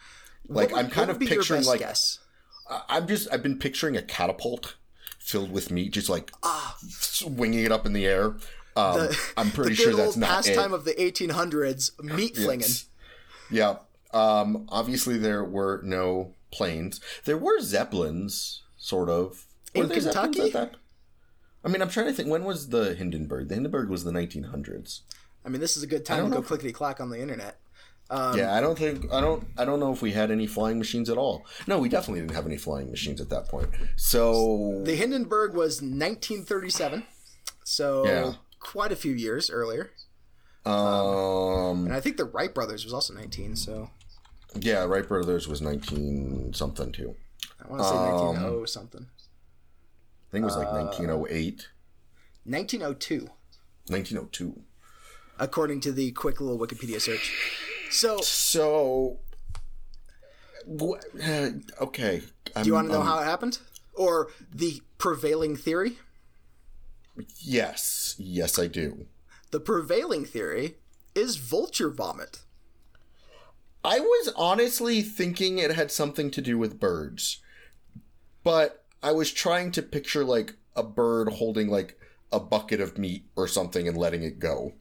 Um, 0.49 0.55
Like 0.55 0.71
would- 0.71 0.79
I'm 0.79 0.89
kind 0.89 1.09
of 1.11 1.17
would 1.17 1.19
be 1.19 1.27
your 1.27 1.35
picturing 1.41 1.63
like 1.65 1.79
guess? 1.79 2.19
I'm 2.89 3.07
just 3.07 3.27
I've 3.31 3.43
been 3.43 3.59
picturing 3.59 3.95
a 3.95 4.01
catapult 4.01 4.75
filled 5.19 5.51
with 5.51 5.69
meat, 5.71 5.91
just 5.93 6.09
like 6.09 6.31
Ah. 6.41 6.75
swinging 6.89 7.63
it 7.63 7.71
up 7.71 7.85
in 7.85 7.93
the 7.93 8.05
air. 8.07 8.35
Um, 8.75 9.09
I'm 9.37 9.51
pretty 9.57 9.75
the 9.75 9.75
sure 9.75 9.93
that's 9.93 10.17
not 10.17 10.29
pastime 10.43 10.73
it. 10.73 10.77
of 10.77 10.83
the 10.85 10.99
eighteen 10.99 11.29
hundreds, 11.29 11.91
meat 12.01 12.35
flinging. 12.35 12.61
Yes. 12.61 12.85
Yeah. 13.51 13.75
Um, 14.13 14.67
obviously, 14.69 15.17
there 15.17 15.43
were 15.43 15.82
no 15.84 16.34
planes. 16.52 16.99
There 17.26 17.38
were 17.38 17.60
zeppelins, 17.60 18.63
sort 18.78 19.10
of. 19.10 19.45
In 19.73 19.82
Were 19.82 19.88
there 19.88 20.02
Kentucky? 20.02 20.54
I 21.65 21.69
mean, 21.69 21.82
I'm 21.82 21.89
trying 21.89 22.08
to 22.08 22.13
think. 22.13 22.30
When 22.30 22.43
was 22.43 22.69
the 22.69 22.93
Hindenburg? 22.93 23.47
The 23.47 23.56
Hindenburg 23.56 23.89
was 23.89 24.04
the 24.04 24.12
1900s. 24.12 25.02
I 25.45 25.49
mean, 25.49 25.62
this 25.62 25.76
is 25.76 25.84
a 25.84 25.88
good 25.88 26.06
time 26.06 26.30
to 26.30 26.36
go 26.38 26.41
clickety 26.41 26.71
clack 26.71 26.99
on 27.02 27.10
the 27.10 27.19
internet. 27.19 27.60
Um, 28.10 28.38
yeah, 28.38 28.54
I 28.54 28.62
don't 28.62 28.78
think 28.78 29.12
I 29.12 29.21
don't 29.21 29.47
I 29.58 29.63
don't 29.65 29.80
know 29.80 29.91
if 29.93 30.02
we 30.02 30.12
had 30.12 30.30
any 30.30 30.45
flying 30.45 30.78
machines 30.78 31.10
at 31.10 31.17
all. 31.17 31.45
No, 31.67 31.80
we 31.80 31.88
definitely 31.89 32.19
didn't 32.19 32.36
have 32.36 32.45
any 32.45 32.58
flying 32.58 32.91
machines 32.91 33.19
at 33.21 33.30
that 33.30 33.47
point. 33.47 33.69
So 33.95 34.82
The 34.84 34.95
Hindenburg 34.95 35.54
was 35.56 35.82
1937, 35.82 37.06
so 37.63 38.06
Yeah. 38.06 38.34
quite 38.60 38.91
a 38.91 38.95
few 38.97 39.13
years 39.13 39.49
earlier. 39.49 39.91
um 40.65 41.86
And 41.86 41.93
I 41.93 42.02
think 42.02 42.17
the 42.17 42.26
Wright 42.26 42.54
brothers 42.54 42.84
was 42.84 42.93
also 42.93 43.13
19, 43.13 43.56
so 43.56 43.89
yeah, 44.59 44.83
Wright 44.85 45.07
Brothers 45.07 45.47
was 45.47 45.61
19 45.61 46.53
something 46.53 46.91
too. 46.91 47.15
I 47.63 47.67
want 47.69 47.81
to 47.81 47.87
say 47.89 47.95
Um, 47.95 48.25
1900 48.35 48.67
something. 48.69 49.07
I 49.09 50.31
think 50.31 50.43
it 50.43 50.45
was 50.45 50.57
like 50.57 50.71
1908, 50.71 51.67
1902, 52.45 53.29
1902. 53.87 54.61
according 55.39 55.79
to 55.81 55.91
the 55.91 56.11
quick 56.11 56.41
little 56.41 56.57
Wikipedia 56.59 56.99
search. 56.99 57.31
So, 57.91 58.19
So, 58.21 59.19
uh, 60.67 61.49
okay. 61.81 62.21
do 62.55 62.63
you 62.65 62.73
want 62.73 62.87
to 62.87 62.93
know 62.93 63.01
how 63.01 63.19
it 63.19 63.25
happened? 63.25 63.59
Or 63.93 64.29
the 64.51 64.81
prevailing 64.97 65.55
theory? 65.55 65.99
Yes, 67.39 68.15
yes, 68.17 68.57
I 68.57 68.65
do. 68.67 69.05
The 69.51 69.59
prevailing 69.59 70.25
theory 70.25 70.77
is 71.13 71.35
vulture 71.35 71.91
vomit. 71.91 72.39
I 73.83 73.99
was 73.99 74.33
honestly 74.35 75.01
thinking 75.01 75.57
it 75.57 75.71
had 75.71 75.91
something 75.91 76.31
to 76.31 76.41
do 76.41 76.57
with 76.57 76.79
birds, 76.79 77.41
but 78.43 78.85
I 79.01 79.11
was 79.11 79.31
trying 79.31 79.71
to 79.73 79.81
picture 79.81 80.23
like 80.23 80.55
a 80.75 80.83
bird 80.83 81.29
holding 81.33 81.67
like 81.67 81.99
a 82.31 82.39
bucket 82.39 82.79
of 82.79 82.97
meat 82.97 83.25
or 83.35 83.47
something 83.47 83.87
and 83.87 83.97
letting 83.97 84.23
it 84.23 84.39
go. 84.39 84.73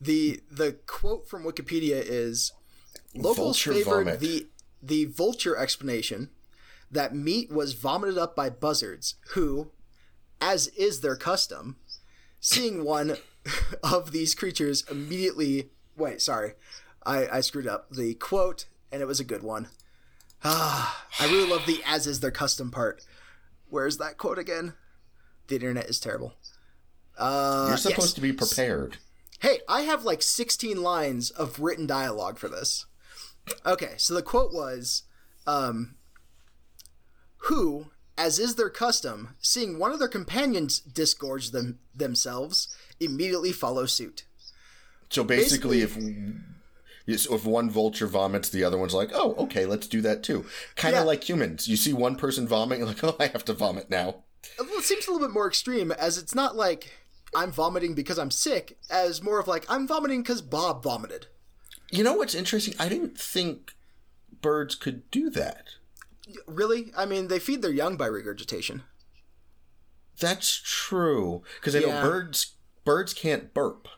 The 0.00 0.40
the 0.50 0.76
quote 0.86 1.28
from 1.28 1.42
Wikipedia 1.42 2.00
is 2.04 2.52
locals 3.14 3.36
Vulture 3.62 3.72
favored 3.72 4.04
vomit. 4.04 4.20
the 4.20 4.46
the 4.80 5.06
vulture 5.06 5.56
explanation 5.56 6.30
that 6.90 7.14
meat 7.14 7.50
was 7.50 7.72
vomited 7.74 8.16
up 8.16 8.36
by 8.36 8.48
buzzards 8.48 9.16
who, 9.30 9.72
as 10.40 10.68
is 10.68 11.00
their 11.00 11.16
custom, 11.16 11.76
seeing 12.40 12.84
one 12.84 13.16
of 13.82 14.12
these 14.12 14.36
creatures 14.36 14.84
immediately 14.88 15.70
wait, 15.96 16.22
sorry. 16.22 16.52
I, 17.08 17.38
I 17.38 17.40
screwed 17.40 17.66
up 17.66 17.90
the 17.90 18.14
quote 18.14 18.66
and 18.92 19.00
it 19.00 19.06
was 19.06 19.18
a 19.18 19.24
good 19.24 19.42
one. 19.42 19.68
Ah, 20.44 21.06
I 21.18 21.26
really 21.26 21.48
love 21.48 21.64
the 21.66 21.80
as 21.86 22.06
is 22.06 22.20
their 22.20 22.30
custom 22.30 22.70
part. 22.70 23.02
Where's 23.70 23.96
that 23.96 24.18
quote 24.18 24.38
again? 24.38 24.74
The 25.48 25.56
internet 25.56 25.88
is 25.88 25.98
terrible. 25.98 26.34
Uh, 27.16 27.66
You're 27.68 27.78
supposed 27.78 28.08
yes. 28.08 28.12
to 28.12 28.20
be 28.20 28.32
prepared. 28.32 28.98
Hey, 29.40 29.60
I 29.68 29.82
have 29.82 30.04
like 30.04 30.20
16 30.22 30.82
lines 30.82 31.30
of 31.30 31.58
written 31.58 31.86
dialogue 31.86 32.38
for 32.38 32.48
this. 32.48 32.84
Okay, 33.64 33.94
so 33.96 34.12
the 34.12 34.22
quote 34.22 34.52
was, 34.52 35.04
um, 35.46 35.96
"Who, 37.48 37.86
as 38.18 38.38
is 38.38 38.56
their 38.56 38.68
custom, 38.68 39.36
seeing 39.40 39.78
one 39.78 39.92
of 39.92 39.98
their 39.98 40.08
companions 40.08 40.80
disgorge 40.80 41.50
them 41.52 41.78
themselves, 41.94 42.68
immediately 43.00 43.52
follow 43.52 43.86
suit." 43.86 44.26
So 45.08 45.24
basically, 45.24 45.80
if 45.80 45.96
yes, 47.08 47.26
if 47.26 47.44
one 47.44 47.68
vulture 47.70 48.06
vomits, 48.06 48.48
the 48.50 48.62
other 48.62 48.78
one's 48.78 48.94
like, 48.94 49.10
"Oh, 49.12 49.34
okay, 49.34 49.66
let's 49.66 49.88
do 49.88 50.00
that 50.02 50.22
too." 50.22 50.44
Kind 50.76 50.94
of 50.94 51.00
Yeah. 51.00 51.06
like 51.06 51.28
humans. 51.28 51.66
You 51.66 51.76
see 51.76 51.92
one 51.92 52.14
person 52.14 52.46
vomiting, 52.46 52.80
you're 52.80 52.88
like, 52.94 53.02
"Oh, 53.02 53.16
I 53.18 53.26
have 53.26 53.44
to 53.46 53.52
vomit 53.54 53.90
now." 53.90 54.22
Uh, 54.60 54.64
well, 54.68 54.78
it 54.78 54.84
seems 54.84 55.08
a 55.08 55.10
little 55.12 55.26
bit 55.26 55.34
more 55.34 55.48
extreme, 55.48 55.90
as 55.90 56.18
it's 56.18 56.34
not 56.34 56.54
like 56.54 56.92
I'm 57.34 57.50
vomiting 57.50 57.94
because 57.94 58.18
I'm 58.18 58.30
sick, 58.30 58.78
as 58.90 59.22
more 59.22 59.40
of 59.40 59.48
like 59.48 59.64
I'm 59.68 59.88
vomiting 59.88 60.22
because 60.22 60.42
Bob 60.42 60.82
vomited. 60.84 61.26
You 61.90 62.04
know 62.04 62.14
what's 62.14 62.34
interesting? 62.34 62.74
I 62.78 62.88
didn't 62.88 63.18
think 63.18 63.72
birds 64.40 64.74
could 64.74 65.10
do 65.10 65.30
that. 65.30 65.70
Really? 66.46 66.92
I 66.96 67.06
mean, 67.06 67.28
they 67.28 67.38
feed 67.38 67.62
their 67.62 67.70
young 67.72 67.96
by 67.96 68.06
regurgitation. 68.06 68.82
That's 70.20 70.60
true 70.64 71.42
because 71.60 71.74
I 71.74 71.80
Yeah. 71.80 72.00
know 72.02 72.08
birds 72.08 72.54
birds 72.84 73.12
can't 73.14 73.52
burp. 73.54 73.88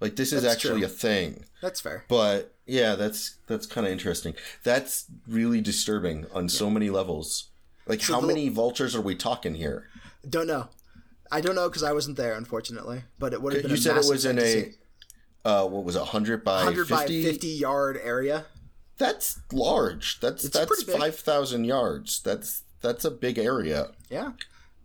Like 0.00 0.16
this 0.16 0.32
is 0.32 0.42
That's 0.42 0.54
actually 0.54 0.80
true. 0.80 0.86
a 0.86 0.90
thing. 0.90 1.44
That's 1.60 1.80
fair. 1.80 2.04
But 2.08 2.54
yeah, 2.66 2.94
that's 2.94 3.36
that's 3.46 3.66
kind 3.66 3.86
of 3.86 3.92
interesting. 3.92 4.34
That's 4.62 5.06
really 5.26 5.60
disturbing 5.60 6.26
on 6.32 6.48
so 6.48 6.70
many 6.70 6.88
levels. 6.90 7.50
Like 7.86 8.02
how 8.02 8.20
the- 8.20 8.26
many 8.28 8.48
vultures 8.48 8.94
are 8.94 9.00
we 9.00 9.14
talking 9.16 9.54
here? 9.54 9.88
Don't 10.28 10.46
know. 10.46 10.68
I 11.32 11.40
don't 11.40 11.54
know 11.54 11.68
because 11.68 11.82
I 11.82 11.92
wasn't 11.92 12.16
there, 12.16 12.34
unfortunately. 12.34 13.02
But 13.18 13.32
it 13.32 13.42
would 13.42 13.52
have 13.54 13.62
been. 13.62 13.70
You 13.70 13.76
a 13.76 13.80
said 13.80 13.96
it 13.96 14.08
was 14.08 14.24
in 14.24 14.38
a 14.38 14.72
uh 15.44 15.66
what 15.66 15.84
was 15.84 15.96
it, 15.96 16.00
100 16.00 16.44
by 16.44 16.64
100 16.64 16.88
by 16.88 16.98
50? 17.00 17.24
50 17.24 17.46
yard 17.48 18.00
area. 18.02 18.46
That's 18.98 19.40
large. 19.52 20.20
That's 20.20 20.44
It's 20.44 20.56
that's 20.58 20.82
5,000 20.82 21.64
yards. 21.64 22.20
That's 22.22 22.62
that's 22.80 23.04
a 23.04 23.10
big 23.10 23.38
area. 23.38 23.88
Yeah. 24.10 24.32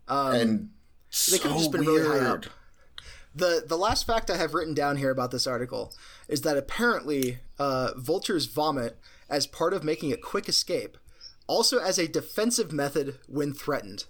Um, 0.08 0.34
and 0.36 0.70
they 1.32 1.38
could 1.40 1.52
have 1.52 1.58
so 1.58 1.58
just 1.60 1.72
been 1.72 1.82
really 1.82 2.02
high 2.08 2.14
weird. 2.30 2.46
up. 2.46 2.52
The 3.36 3.64
the 3.66 3.78
last 3.78 4.06
fact 4.06 4.30
I 4.30 4.38
have 4.38 4.54
written 4.54 4.74
down 4.74 4.98
here 4.98 5.10
about 5.10 5.32
this 5.32 5.48
article 5.48 5.94
is 6.28 6.42
that 6.42 6.58
apparently 6.58 7.40
uh, 7.58 7.92
vultures 7.98 8.46
vomit 8.46 8.98
as 9.30 9.48
part 9.48 9.74
of 9.74 9.84
making 9.84 10.12
a 10.14 10.18
quick 10.18 10.48
escape, 10.48 10.98
also 11.48 11.80
as 11.80 11.98
a 11.98 12.08
defensive 12.08 12.72
method 12.72 13.18
when 13.28 13.54
threatened. 13.54 14.06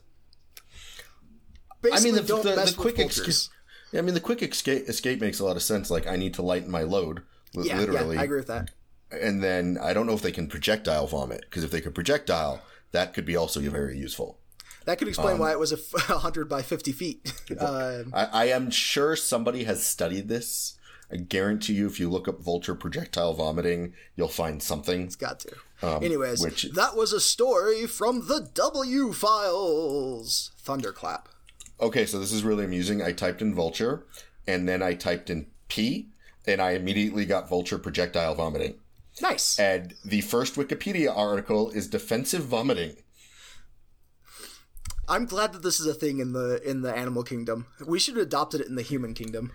I 0.59 1.89
Basically, 1.89 2.11
mean, 2.11 2.21
the, 2.21 2.27
don't 2.27 2.43
the, 2.43 2.55
mess 2.55 2.73
the 2.73 2.81
quick 2.81 2.99
escape. 2.99 3.51
I 3.97 4.01
mean, 4.01 4.13
the 4.13 4.19
quick 4.21 4.41
escape, 4.41 4.87
escape 4.87 5.21
makes 5.21 5.39
a 5.39 5.45
lot 5.45 5.55
of 5.55 5.63
sense. 5.63 5.91
Like, 5.91 6.07
I 6.07 6.15
need 6.15 6.33
to 6.35 6.41
lighten 6.41 6.71
my 6.71 6.81
load, 6.83 7.21
Yeah, 7.53 7.77
literally, 7.77 8.15
yeah, 8.15 8.21
I 8.21 8.23
agree 8.25 8.37
with 8.39 8.47
that. 8.47 8.71
and 9.11 9.43
then 9.43 9.77
I 9.81 9.93
don't 9.93 10.07
know 10.07 10.13
if 10.13 10.21
they 10.21 10.31
can 10.31 10.47
projectile 10.47 11.07
vomit 11.07 11.41
because 11.41 11.63
if 11.63 11.71
they 11.71 11.81
could 11.81 11.93
projectile, 11.93 12.61
that 12.91 13.13
could 13.13 13.25
be 13.25 13.35
also 13.35 13.59
very 13.61 13.97
useful. 13.97 14.39
That 14.85 14.97
could 14.97 15.07
Um, 15.07 15.09
explain 15.09 15.37
why 15.37 15.51
it 15.51 15.59
was 15.59 15.71
a 15.71 15.77
f- 15.77 16.09
100 16.09 16.49
by 16.49 16.61
50 16.61 16.91
feet. 16.91 17.33
Uh, 17.59 18.03
I, 18.13 18.25
I 18.25 18.45
am 18.45 18.69
sure 18.71 19.15
somebody 19.15 19.63
has 19.63 19.85
studied 19.85 20.27
this. 20.27 20.77
I 21.11 21.17
guarantee 21.17 21.73
you, 21.73 21.85
if 21.85 21.99
you 21.99 22.09
look 22.09 22.27
up 22.27 22.41
vulture 22.41 22.73
projectile 22.75 23.33
vomiting, 23.33 23.93
you'll 24.15 24.29
find 24.29 24.63
something. 24.63 25.03
It's 25.03 25.15
got 25.15 25.39
to. 25.41 25.55
Anyways, 26.03 26.41
Um, 26.43 26.49
which- 26.49 26.71
that 26.73 26.95
was 26.95 27.13
a 27.13 27.19
story 27.19 27.85
from 27.85 28.27
the 28.27 28.49
W 28.53 29.13
files. 29.13 30.51
Thunderclap. 30.57 31.29
Okay, 31.79 32.05
so 32.05 32.19
this 32.19 32.31
is 32.31 32.43
really 32.43 32.65
amusing. 32.65 33.01
I 33.01 33.11
typed 33.11 33.41
in 33.41 33.53
vulture, 33.53 34.05
and 34.47 34.67
then 34.67 34.81
I 34.81 34.93
typed 34.93 35.29
in 35.29 35.47
P, 35.67 36.07
and 36.47 36.61
I 36.61 36.71
immediately 36.71 37.25
got 37.25 37.49
vulture 37.49 37.77
projectile 37.77 38.35
vomiting. 38.35 38.75
Nice. 39.21 39.59
And 39.59 39.93
the 40.03 40.21
first 40.21 40.55
Wikipedia 40.55 41.15
article 41.15 41.69
is 41.71 41.87
defensive 41.87 42.43
vomiting. 42.45 42.95
I'm 45.07 45.25
glad 45.25 45.53
that 45.53 45.63
this 45.63 45.79
is 45.79 45.85
a 45.85 45.93
thing 45.93 46.19
in 46.19 46.33
the 46.33 46.61
in 46.67 46.81
the 46.81 46.93
animal 46.95 47.23
kingdom. 47.23 47.67
We 47.85 47.99
should 47.99 48.15
have 48.15 48.25
adopted 48.27 48.61
it 48.61 48.67
in 48.67 48.75
the 48.75 48.81
human 48.81 49.13
kingdom. 49.13 49.51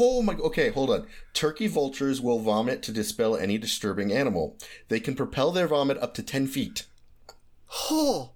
Oh 0.00 0.22
my. 0.22 0.32
Okay, 0.34 0.70
hold 0.70 0.88
on. 0.90 1.06
Turkey 1.34 1.66
vultures 1.66 2.20
will 2.20 2.38
vomit 2.38 2.82
to 2.84 2.92
dispel 2.92 3.36
any 3.36 3.58
disturbing 3.58 4.12
animal. 4.12 4.56
They 4.88 5.00
can 5.00 5.14
propel 5.14 5.52
their 5.52 5.66
vomit 5.66 5.98
up 5.98 6.14
to 6.14 6.22
10 6.22 6.46
feet. 6.46 6.86
Oh, 7.90 8.30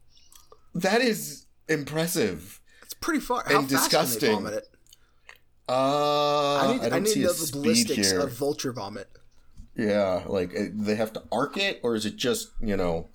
That 0.74 1.00
is 1.00 1.46
impressive. 1.68 2.60
it's 2.82 2.92
pretty 2.94 3.20
far. 3.20 3.44
How 3.46 3.60
And 3.60 3.70
fast 3.70 3.84
disgusting. 3.90 4.20
can 4.20 4.44
they 4.44 4.50
vomit 4.50 4.54
it? 4.64 4.68
Uh, 5.68 6.56
I 6.56 6.72
need, 6.72 6.80
I 6.82 6.88
don't 6.90 7.02
need 7.04 7.08
see 7.10 7.20
to 7.20 7.26
know 7.26 7.30
a 7.30 7.34
the 7.34 7.50
ballistics 7.52 8.10
here. 8.10 8.20
of 8.20 8.32
vulture 8.32 8.72
vomit. 8.72 9.08
Yeah, 9.76 10.24
like 10.26 10.54
uh, 10.54 10.64
they 10.74 10.96
have 10.96 11.12
to 11.14 11.22
arc 11.30 11.56
it, 11.56 11.80
or 11.82 11.94
is 11.94 12.04
it 12.04 12.16
just 12.16 12.48
you 12.60 12.76
know, 12.76 13.08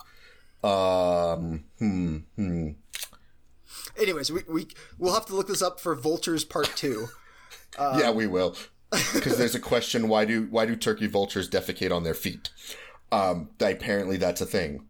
um, 0.64 1.64
hmm, 1.78 2.16
hmm. 2.36 2.68
Anyways, 4.00 4.32
we, 4.32 4.42
we 4.48 4.66
we'll 4.98 5.14
have 5.14 5.26
to 5.26 5.34
look 5.36 5.48
this 5.48 5.62
up 5.62 5.78
for 5.80 5.94
vultures 5.94 6.44
part 6.44 6.72
two. 6.74 7.06
Um, 7.78 7.98
yeah, 7.98 8.10
we 8.10 8.26
will, 8.26 8.56
because 9.14 9.38
there's 9.38 9.54
a 9.54 9.60
question: 9.60 10.08
why 10.08 10.24
do 10.24 10.46
why 10.50 10.66
do 10.66 10.74
turkey 10.76 11.06
vultures 11.06 11.48
defecate 11.48 11.92
on 11.94 12.02
their 12.02 12.14
feet? 12.14 12.50
Um, 13.12 13.50
apparently 13.60 14.16
that's 14.16 14.40
a 14.40 14.46
thing. 14.46 14.86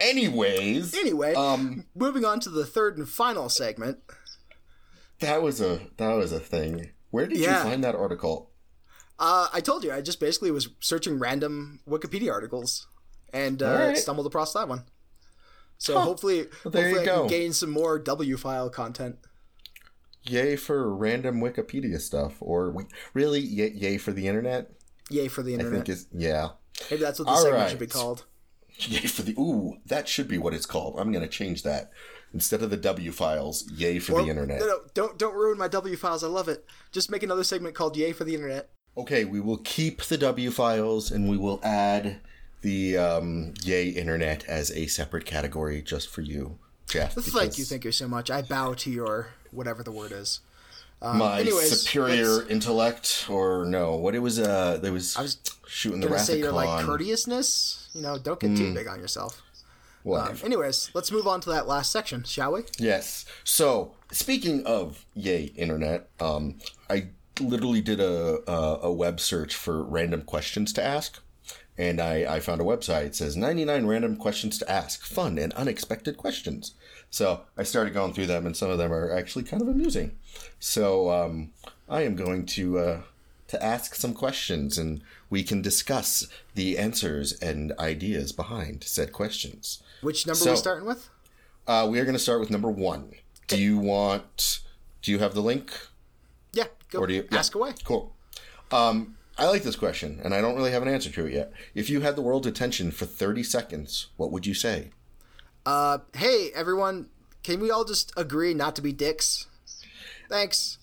Anyways, 0.00 0.94
Anyway, 0.94 1.34
um, 1.34 1.84
moving 1.94 2.24
on 2.24 2.38
to 2.40 2.50
the 2.50 2.64
third 2.64 2.96
and 2.98 3.08
final 3.08 3.48
segment. 3.48 3.98
that 5.18 5.42
was 5.42 5.60
a 5.60 5.80
that 5.96 6.12
was 6.14 6.30
a 6.32 6.38
thing. 6.40 6.90
Where 7.10 7.26
did 7.26 7.38
Yeah. 7.38 7.58
you 7.64 7.70
find 7.70 7.82
that 7.84 7.96
article? 7.96 8.50
Uh, 9.18 9.48
I 9.52 9.60
told 9.60 9.82
you, 9.82 9.90
I 9.92 10.00
just 10.00 10.20
basically 10.20 10.52
was 10.52 10.68
searching 10.78 11.18
random 11.18 11.80
Wikipedia 11.88 12.30
articles 12.32 12.86
and 13.32 13.62
uh, 13.62 13.66
Alright. 13.66 13.98
stumbled 13.98 14.26
across 14.26 14.52
that 14.54 14.68
one. 14.68 14.84
So 15.78 15.98
hopefully, 16.00 16.46
Well, 16.64 16.72
there 16.72 16.84
hopefully 16.88 16.92
you 17.06 17.12
I 17.12 17.16
go. 17.16 17.28
gain 17.28 17.52
some 17.52 17.70
more 17.70 17.98
W 17.98 18.36
file 18.36 18.68
content. 18.70 19.16
Yay 20.24 20.56
for 20.56 20.92
random 20.94 21.40
Wikipedia 21.40 22.00
stuff, 22.00 22.34
or 22.40 22.70
we, 22.70 22.84
really 23.14 23.40
yay, 23.40 23.70
yay 23.70 23.96
for 23.98 24.12
the 24.12 24.26
internet. 24.26 24.72
Yay 25.10 25.28
for 25.28 25.42
the 25.42 25.52
internet. 25.54 25.72
I 25.72 25.76
think 25.84 25.88
is 25.88 26.06
yeah. 26.12 26.48
Maybe 26.90 27.02
that's 27.02 27.18
what 27.18 27.26
the 27.26 27.30
All 27.30 27.42
segment 27.42 27.70
should 27.70 27.78
be 27.78 27.86
called. 27.86 28.24
Yay 28.80 29.06
for 29.06 29.22
the 29.22 29.32
ooh, 29.38 29.78
that 29.86 30.06
should 30.08 30.28
be 30.28 30.38
what 30.38 30.54
it's 30.54 30.66
called. 30.66 30.96
I'm 31.00 31.10
gonna 31.12 31.26
change 31.28 31.62
that 31.62 31.90
instead 32.34 32.62
of 32.62 32.70
the 32.70 32.76
W 32.76 33.10
files. 33.10 33.68
Yay 33.72 33.98
for 34.00 34.12
Or- 34.14 34.22
the 34.22 34.28
internet. 34.28 34.60
No, 34.60 34.66
no, 34.66 34.78
don't 34.94 35.18
don't 35.18 35.34
ruin 35.34 35.58
my 35.58 35.68
W 35.68 35.96
files. 35.96 36.22
I 36.22 36.28
love 36.28 36.48
it. 36.48 36.64
Just 36.92 37.10
make 37.10 37.22
another 37.22 37.42
segment 37.44 37.74
called 37.74 37.96
"Yay 37.96 38.12
for 38.12 38.24
the 38.24 38.34
Internet." 38.34 38.70
Okay, 38.96 39.24
we 39.24 39.40
will 39.40 39.58
keep 39.58 40.02
the 40.02 40.18
W 40.18 40.50
files 40.50 41.10
and 41.10 41.28
we 41.28 41.36
will 41.38 41.60
add 41.62 42.20
the 42.62 42.98
um, 42.98 43.54
Yay 43.62 43.88
internet 43.88 44.44
as 44.46 44.70
a 44.72 44.86
separate 44.86 45.24
category 45.24 45.82
just 45.82 46.08
for 46.08 46.22
you, 46.22 46.58
Jeff. 46.88 47.14
Thank 47.14 47.58
you, 47.58 47.64
thank 47.64 47.84
you 47.84 47.92
so 47.92 48.08
much. 48.08 48.30
I 48.30 48.42
bow 48.42 48.74
to 48.74 48.90
your 48.90 49.28
whatever 49.50 49.82
the 49.82 49.92
word 49.92 50.12
is. 50.12 50.40
My 51.00 51.40
anyways, 51.40 51.80
superior 51.80 52.46
intellect, 52.48 53.26
or 53.30 53.64
no? 53.64 53.94
What 53.96 54.16
it 54.16 54.18
was? 54.18 54.40
Uh, 54.40 54.78
there 54.82 54.92
was. 54.92 55.16
I 55.16 55.22
was 55.22 55.38
shooting 55.66 56.00
the 56.00 56.08
Gonna 56.08 56.18
say 56.18 56.38
your 56.38 56.50
like 56.50 56.84
courteousness. 56.84 57.88
You 57.94 58.02
know, 58.02 58.18
don't 58.18 58.40
get 58.40 58.56
too 58.56 58.74
big 58.74 58.88
on 58.88 58.98
yourself. 58.98 59.42
Whatever. 60.02 60.44
Anyways, 60.44 60.90
let's 60.94 61.12
move 61.12 61.26
on 61.26 61.40
to 61.42 61.50
that 61.50 61.68
last 61.68 61.92
section, 61.92 62.24
shall 62.24 62.52
we? 62.52 62.62
Yes. 62.78 63.26
So 63.44 63.92
speaking 64.10 64.64
of 64.64 65.04
yay 65.14 65.44
internet, 65.56 66.08
um, 66.18 66.58
I 66.90 67.08
literally 67.40 67.80
did 67.80 68.00
a, 68.00 68.40
a 68.50 68.78
a 68.84 68.92
web 68.92 69.20
search 69.20 69.54
for 69.54 69.84
random 69.84 70.22
questions 70.22 70.72
to 70.74 70.84
ask, 70.84 71.20
and 71.78 72.00
I 72.00 72.36
I 72.36 72.40
found 72.40 72.60
a 72.60 72.64
website. 72.64 73.06
It 73.06 73.14
says 73.16 73.36
99 73.36 73.86
random 73.86 74.16
questions 74.16 74.58
to 74.58 74.70
ask, 74.70 75.02
fun 75.02 75.38
and 75.38 75.52
unexpected 75.54 76.16
questions. 76.16 76.74
So 77.10 77.42
I 77.56 77.62
started 77.62 77.94
going 77.94 78.12
through 78.12 78.26
them, 78.26 78.44
and 78.44 78.56
some 78.56 78.68
of 78.70 78.76
them 78.78 78.92
are 78.92 79.10
actually 79.16 79.44
kind 79.44 79.62
of 79.62 79.68
amusing. 79.68 80.16
So 80.60 81.10
um, 81.10 81.52
I 81.88 82.02
am 82.02 82.16
going 82.16 82.44
to 82.46 82.78
uh, 82.78 83.00
to 83.46 83.62
ask 83.64 83.94
some 83.94 84.12
questions, 84.12 84.76
and 84.76 85.00
we 85.30 85.42
can 85.42 85.62
discuss 85.62 86.26
the 86.54 86.76
answers 86.76 87.32
and 87.40 87.72
ideas 87.78 88.32
behind 88.32 88.84
said 88.84 89.12
questions. 89.12 89.82
Which 90.02 90.26
number 90.26 90.38
So- 90.40 90.50
are 90.50 90.54
we 90.54 90.58
starting 90.58 90.86
with? 90.86 91.08
Uh, 91.66 91.86
we 91.90 92.00
are 92.00 92.04
going 92.04 92.14
to 92.16 92.18
start 92.18 92.40
with 92.40 92.50
number 92.50 92.70
one. 92.70 93.12
Do 93.46 93.60
you 93.60 93.76
want? 93.78 94.60
Do 95.02 95.12
you 95.12 95.18
have 95.18 95.34
the 95.34 95.42
link? 95.42 95.70
Yeah, 96.54 96.64
go 96.90 97.00
Or 97.00 97.06
do 97.06 97.12
you 97.12 97.28
yeah. 97.30 97.38
ask 97.38 97.54
away. 97.54 97.74
Cool. 97.84 98.14
Um, 98.72 99.17
I 99.38 99.46
like 99.46 99.62
this 99.62 99.76
question, 99.76 100.20
and 100.24 100.34
I 100.34 100.40
don't 100.40 100.56
really 100.56 100.72
have 100.72 100.82
an 100.82 100.88
answer 100.88 101.10
to 101.10 101.26
it 101.26 101.32
yet. 101.32 101.52
If 101.74 101.88
you 101.88 102.00
had 102.00 102.16
the 102.16 102.22
world's 102.22 102.46
attention 102.46 102.90
for 102.90 103.06
thirty 103.06 103.42
seconds, 103.44 104.08
what 104.16 104.32
would 104.32 104.46
you 104.46 104.54
say? 104.54 104.90
Uh, 105.64 105.98
hey 106.14 106.50
everyone, 106.54 107.06
can 107.42 107.60
we 107.60 107.70
all 107.70 107.84
just 107.84 108.12
agree 108.16 108.52
not 108.54 108.74
to 108.76 108.82
be 108.82 108.92
dicks? 108.92 109.46
Thanks. 110.28 110.78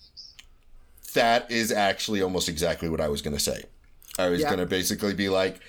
That 1.12 1.50
is 1.50 1.70
actually 1.72 2.22
almost 2.22 2.48
exactly 2.48 2.88
what 2.88 3.00
I 3.00 3.08
was 3.08 3.22
going 3.22 3.34
to 3.36 3.42
say. 3.42 3.64
I 4.18 4.28
was 4.28 4.40
Yeah. 4.40 4.48
going 4.48 4.58
to 4.60 4.66
basically 4.66 5.14
be 5.14 5.28
like, 5.28 5.60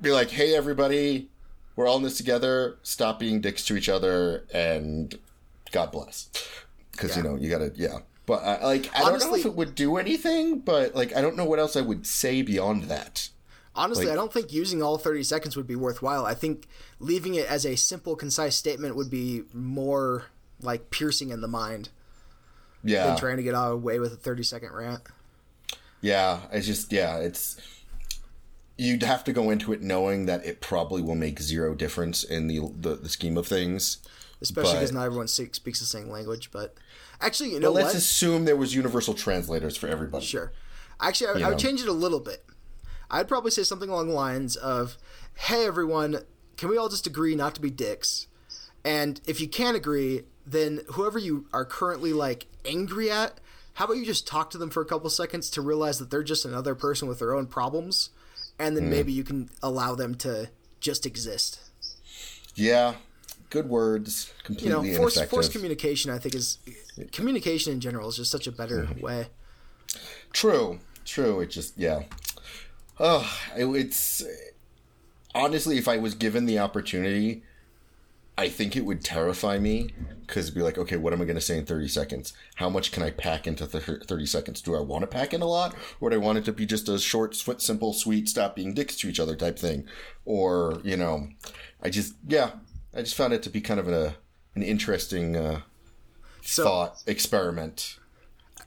be 0.00 0.10
like, 0.10 0.30
hey 0.30 0.54
everybody, 0.54 1.28
we're 1.76 1.86
all 1.86 1.96
in 1.96 2.02
this 2.02 2.16
together. 2.16 2.78
Stop 2.82 3.18
being 3.18 3.40
dicks 3.40 3.64
to 3.66 3.76
each 3.76 3.88
other, 3.88 4.44
and 4.52 5.18
God 5.72 5.92
bless. 5.92 6.28
Because 6.92 7.16
you 7.16 7.22
know 7.22 7.36
you 7.36 7.50
gotta, 7.50 7.72
yeah. 7.74 7.98
But 8.26 8.42
I, 8.42 8.64
like, 8.64 8.90
I 8.96 9.00
don't 9.00 9.20
know 9.20 9.34
if 9.34 9.44
it 9.44 9.54
would 9.54 9.74
do 9.74 9.96
anything. 9.96 10.60
But 10.60 10.94
like, 10.94 11.14
I 11.14 11.20
don't 11.20 11.36
know 11.36 11.44
what 11.44 11.58
else 11.58 11.76
I 11.76 11.80
would 11.82 12.06
say 12.06 12.42
beyond 12.42 12.84
that. 12.84 13.28
Honestly, 13.76 14.06
Like- 14.06 14.12
I 14.12 14.16
don't 14.16 14.32
think 14.32 14.52
using 14.52 14.82
all 14.82 14.98
30 14.98 15.24
seconds 15.24 15.56
would 15.56 15.66
be 15.66 15.74
worthwhile. 15.76 16.24
I 16.24 16.34
think 16.34 16.66
leaving 17.00 17.34
it 17.34 17.46
as 17.50 17.66
a 17.66 17.76
simple, 17.76 18.14
concise 18.16 18.54
statement 18.56 18.94
would 18.96 19.10
be 19.10 19.42
more 19.52 20.26
like 20.60 20.90
piercing 20.90 21.30
in 21.30 21.40
the 21.40 21.48
mind 21.48 21.88
Yeah. 22.84 23.06
than 23.08 23.16
trying 23.18 23.36
to 23.36 23.42
get 23.42 23.52
away 23.52 23.98
with 23.98 24.12
a 24.12 24.16
30 24.16 24.42
second 24.44 24.72
rant. 24.72 25.02
Yeah, 26.00 26.40
it's 26.52 26.66
just 26.66 26.92
yeah, 26.92 27.16
it's 27.18 27.56
you'd 28.76 29.02
have 29.02 29.24
to 29.24 29.32
go 29.32 29.50
into 29.50 29.72
it 29.72 29.82
knowing 29.82 30.26
that 30.26 30.44
it 30.44 30.60
probably 30.60 31.00
will 31.02 31.14
make 31.14 31.40
zero 31.40 31.74
difference 31.74 32.22
in 32.22 32.46
the 32.46 32.60
the, 32.78 32.94
the 32.96 33.08
scheme 33.08 33.36
of 33.36 33.46
things. 33.46 33.98
Especially 34.50 34.74
because 34.74 34.92
not 34.92 35.06
everyone 35.06 35.28
speaks 35.28 35.58
the 35.58 35.86
same 35.86 36.08
language. 36.08 36.50
But 36.50 36.74
actually, 37.20 37.52
you 37.52 37.60
know 37.60 37.72
let's 37.72 37.88
what? 37.88 37.96
assume 37.96 38.44
there 38.44 38.56
was 38.56 38.74
universal 38.74 39.14
translators 39.14 39.76
for 39.76 39.88
everybody. 39.88 40.24
Sure. 40.24 40.52
Actually, 41.00 41.28
I, 41.28 41.32
I 41.32 41.38
know. 41.40 41.48
would 41.50 41.58
change 41.58 41.80
it 41.80 41.88
a 41.88 41.92
little 41.92 42.20
bit. 42.20 42.44
I'd 43.10 43.28
probably 43.28 43.50
say 43.50 43.62
something 43.62 43.88
along 43.88 44.08
the 44.08 44.14
lines 44.14 44.56
of, 44.56 44.96
"Hey, 45.34 45.66
everyone, 45.66 46.20
can 46.56 46.68
we 46.68 46.76
all 46.76 46.88
just 46.88 47.06
agree 47.06 47.34
not 47.34 47.54
to 47.56 47.60
be 47.60 47.70
dicks? 47.70 48.26
And 48.84 49.20
if 49.26 49.40
you 49.40 49.48
can't 49.48 49.76
agree, 49.76 50.22
then 50.46 50.80
whoever 50.92 51.18
you 51.18 51.46
are 51.52 51.64
currently 51.64 52.12
like 52.12 52.46
angry 52.64 53.10
at, 53.10 53.40
how 53.74 53.86
about 53.86 53.96
you 53.96 54.04
just 54.04 54.26
talk 54.26 54.50
to 54.50 54.58
them 54.58 54.70
for 54.70 54.80
a 54.80 54.84
couple 54.84 55.10
seconds 55.10 55.50
to 55.50 55.62
realize 55.62 55.98
that 55.98 56.10
they're 56.10 56.22
just 56.22 56.44
another 56.44 56.74
person 56.74 57.08
with 57.08 57.18
their 57.18 57.34
own 57.34 57.46
problems, 57.46 58.10
and 58.58 58.76
then 58.76 58.84
hmm. 58.84 58.90
maybe 58.90 59.12
you 59.12 59.24
can 59.24 59.48
allow 59.62 59.94
them 59.94 60.14
to 60.16 60.50
just 60.80 61.06
exist. 61.06 61.60
Yeah, 62.54 62.94
good 63.54 63.68
words, 63.68 64.32
completely 64.42 64.90
You 64.90 64.98
know, 64.98 65.08
force 65.28 65.48
communication. 65.48 66.10
I 66.10 66.18
think 66.18 66.34
is 66.34 66.58
communication 67.12 67.72
in 67.72 67.80
general 67.80 68.08
is 68.08 68.16
just 68.16 68.30
such 68.30 68.46
a 68.48 68.52
better 68.52 68.82
Mm-hmm. 68.82 69.00
way. 69.00 69.26
True, 70.32 70.80
true. 71.04 71.40
It 71.40 71.50
just 71.50 71.78
yeah. 71.78 72.02
Oh, 72.98 73.24
it, 73.56 73.66
it's 73.66 74.24
honestly, 75.34 75.78
if 75.78 75.86
I 75.88 75.96
was 75.98 76.14
given 76.14 76.46
the 76.46 76.58
opportunity, 76.58 77.44
I 78.36 78.48
think 78.48 78.76
it 78.76 78.84
would 78.84 79.02
terrify 79.04 79.58
me 79.58 79.90
because 80.26 80.50
be 80.50 80.62
like, 80.62 80.78
okay, 80.78 80.96
what 80.96 81.12
am 81.12 81.20
I 81.22 81.24
going 81.24 81.36
to 81.36 81.40
say 81.40 81.56
in 81.56 81.64
thirty 81.66 81.86
seconds? 81.86 82.32
How 82.56 82.68
much 82.68 82.90
can 82.90 83.04
I 83.04 83.10
pack 83.10 83.46
into 83.46 83.66
th- 83.68 84.02
thirty 84.08 84.26
seconds? 84.26 84.60
Do 84.60 84.74
I 84.74 84.80
want 84.80 85.02
to 85.02 85.06
pack 85.06 85.32
in 85.32 85.40
a 85.42 85.46
lot, 85.46 85.76
or 86.00 86.10
do 86.10 86.16
I 86.16 86.18
want 86.18 86.38
it 86.38 86.44
to 86.46 86.52
be 86.52 86.66
just 86.66 86.88
a 86.88 86.98
short, 86.98 87.36
simple, 87.36 87.92
sweet, 87.92 88.28
stop 88.28 88.56
being 88.56 88.74
dicks 88.74 88.96
to 88.96 89.08
each 89.08 89.20
other 89.20 89.36
type 89.36 89.58
thing? 89.58 89.86
Or 90.24 90.80
you 90.82 90.96
know, 90.96 91.28
I 91.80 91.90
just 91.90 92.14
yeah, 92.26 92.50
I 92.94 93.00
just 93.00 93.14
found 93.14 93.32
it 93.32 93.42
to 93.44 93.50
be 93.50 93.60
kind 93.60 93.80
of 93.80 93.88
a 93.88 94.16
an 94.54 94.62
interesting 94.62 95.36
uh, 95.36 95.60
So- 96.42 96.64
thought 96.64 97.02
experiment. 97.06 97.98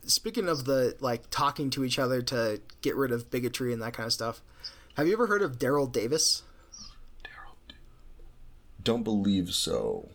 Speaking 0.05 0.47
of 0.47 0.65
the 0.65 0.95
like 1.01 1.29
talking 1.29 1.69
to 1.71 1.83
each 1.83 1.99
other 1.99 2.21
to 2.23 2.61
get 2.81 2.95
rid 2.95 3.11
of 3.11 3.29
bigotry 3.29 3.73
and 3.73 3.81
that 3.81 3.93
kind 3.93 4.07
of 4.07 4.13
stuff, 4.13 4.41
have 4.95 5.05
you 5.07 5.13
ever 5.13 5.27
heard 5.27 5.41
of 5.41 5.57
Daryl 5.59 5.91
Davis? 5.91 6.43
Don't 8.83 9.03
believe 9.03 9.53
so. 9.53 10.09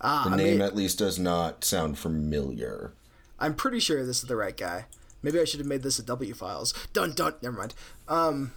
Ah, 0.00 0.24
The 0.28 0.34
I 0.34 0.36
name 0.36 0.46
mean, 0.58 0.60
at 0.60 0.76
least 0.76 0.98
does 0.98 1.18
not 1.18 1.64
sound 1.64 1.98
familiar. 1.98 2.92
I'm 3.38 3.54
pretty 3.54 3.80
sure 3.80 4.04
this 4.04 4.22
is 4.22 4.28
the 4.28 4.36
right 4.36 4.56
guy. 4.56 4.86
Maybe 5.22 5.40
I 5.40 5.44
should 5.44 5.60
have 5.60 5.66
made 5.66 5.82
this 5.82 5.98
a 5.98 6.02
W 6.04 6.34
files. 6.34 6.72
Dun 6.92 7.12
dun. 7.12 7.34
Never 7.42 7.56
mind. 7.56 7.74
Um, 8.08 8.52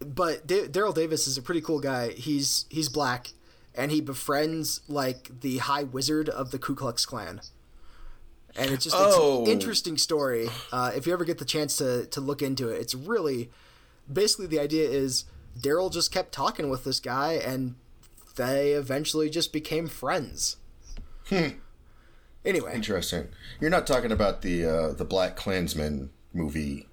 but 0.00 0.46
Da- 0.46 0.68
Daryl 0.68 0.94
Davis 0.94 1.26
is 1.26 1.38
a 1.38 1.42
pretty 1.42 1.60
cool 1.60 1.80
guy. 1.80 2.10
He's 2.10 2.64
he's 2.68 2.88
black, 2.88 3.28
and 3.74 3.90
he 3.90 4.00
befriends 4.00 4.80
like 4.88 5.40
the 5.40 5.58
High 5.58 5.84
Wizard 5.84 6.28
of 6.28 6.50
the 6.50 6.58
Ku 6.58 6.74
Klux 6.74 7.06
Klan. 7.06 7.40
And 8.56 8.70
it's 8.72 8.84
just 8.84 8.96
it's 8.96 9.14
Oh. 9.16 9.42
an 9.44 9.50
interesting 9.50 9.96
story. 9.96 10.48
Uh, 10.72 10.90
if 10.94 11.06
you 11.06 11.12
ever 11.12 11.24
get 11.24 11.38
the 11.38 11.44
chance 11.44 11.76
to 11.76 12.06
to 12.06 12.20
look 12.20 12.42
into 12.42 12.68
it, 12.68 12.80
it's 12.80 12.94
really 12.94 13.50
basically 14.12 14.46
the 14.46 14.58
idea 14.58 14.88
is 14.88 15.24
Daryl 15.58 15.92
just 15.92 16.10
kept 16.12 16.32
talking 16.32 16.68
with 16.68 16.82
this 16.84 16.98
guy, 17.00 17.34
and 17.34 17.76
they 18.36 18.72
eventually 18.72 19.30
just 19.30 19.52
became 19.52 19.86
friends. 19.86 20.56
Hmm. 21.28 21.48
Anyway, 22.44 22.74
Interesting. 22.74 23.28
You're 23.60 23.70
not 23.70 23.86
talking 23.86 24.10
about 24.10 24.42
the 24.42 24.64
uh, 24.64 24.92
the 24.94 25.04
Black 25.04 25.36
Klansman 25.36 26.10
movie 26.32 26.88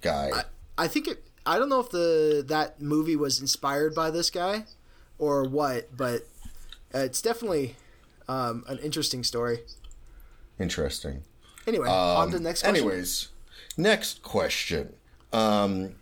guy. 0.00 0.30
I 0.76 0.88
think 0.88 1.06
it. 1.06 1.24
I 1.46 1.58
don't 1.58 1.68
know 1.68 1.80
if 1.80 1.90
the 1.90 2.42
that 2.48 2.80
movie 2.80 3.16
was 3.16 3.40
inspired 3.40 3.94
by 3.94 4.10
this 4.10 4.30
guy 4.30 4.64
or 5.18 5.44
what, 5.44 5.96
but 5.96 6.22
uh, 6.94 7.00
it's 7.00 7.20
definitely 7.20 7.76
um, 8.28 8.64
an 8.68 8.78
interesting 8.78 9.24
story. 9.24 9.60
Interesting. 10.58 11.22
Anyway, 11.66 11.88
on 11.88 12.30
to 12.30 12.38
the 12.38 12.42
next 12.42 12.62
question. 12.62 12.82
Um, 12.82 12.90
Anyways, 12.90 13.28
next 13.76 14.22
question. 14.22 14.94
Um, 15.32 15.94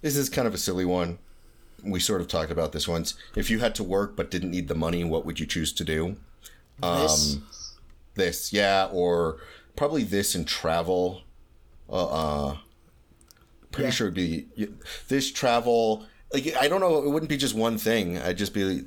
this 0.00 0.16
is 0.16 0.28
kind 0.28 0.48
of 0.48 0.54
a 0.54 0.58
silly 0.58 0.84
one. 0.84 1.18
We 1.82 2.00
sort 2.00 2.20
of 2.20 2.28
talked 2.28 2.50
about 2.50 2.72
this 2.72 2.88
once. 2.88 3.14
If 3.36 3.50
you 3.50 3.58
had 3.58 3.74
to 3.76 3.84
work 3.84 4.16
but 4.16 4.30
didn't 4.30 4.50
need 4.50 4.68
the 4.68 4.74
money, 4.74 5.04
what 5.04 5.24
would 5.26 5.40
you 5.40 5.46
choose 5.46 5.72
to 5.74 5.84
do? 5.84 6.16
this, 6.80 7.36
um, 7.36 7.46
This, 8.14 8.52
yeah, 8.52 8.88
or 8.90 9.38
probably 9.76 10.02
this 10.02 10.34
and 10.34 10.46
travel. 10.46 11.22
Uh, 11.88 12.06
uh 12.06 12.56
pretty 13.72 13.88
Yeah. 13.88 13.90
sure 13.90 14.06
it'd 14.08 14.14
be 14.14 14.48
this 15.08 15.30
travel. 15.30 16.06
Like 16.32 16.56
I 16.56 16.68
don't 16.68 16.80
know, 16.80 17.02
it 17.02 17.08
wouldn't 17.08 17.28
be 17.28 17.36
just 17.36 17.54
one 17.54 17.78
thing. 17.78 18.18
I'd 18.18 18.38
just 18.38 18.54
be 18.54 18.86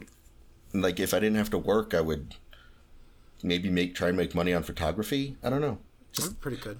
like, 0.73 0.99
if 0.99 1.13
I 1.13 1.19
didn't 1.19 1.37
have 1.37 1.49
to 1.51 1.57
work, 1.57 1.93
I 1.93 2.01
would 2.01 2.35
maybe 3.43 3.69
make 3.69 3.95
try 3.95 4.07
and 4.07 4.17
make 4.17 4.33
money 4.33 4.53
on 4.53 4.63
photography. 4.63 5.37
I 5.43 5.49
don't 5.49 5.61
know. 5.61 5.77
Just 6.13 6.39
pretty 6.39 6.57
good. 6.57 6.79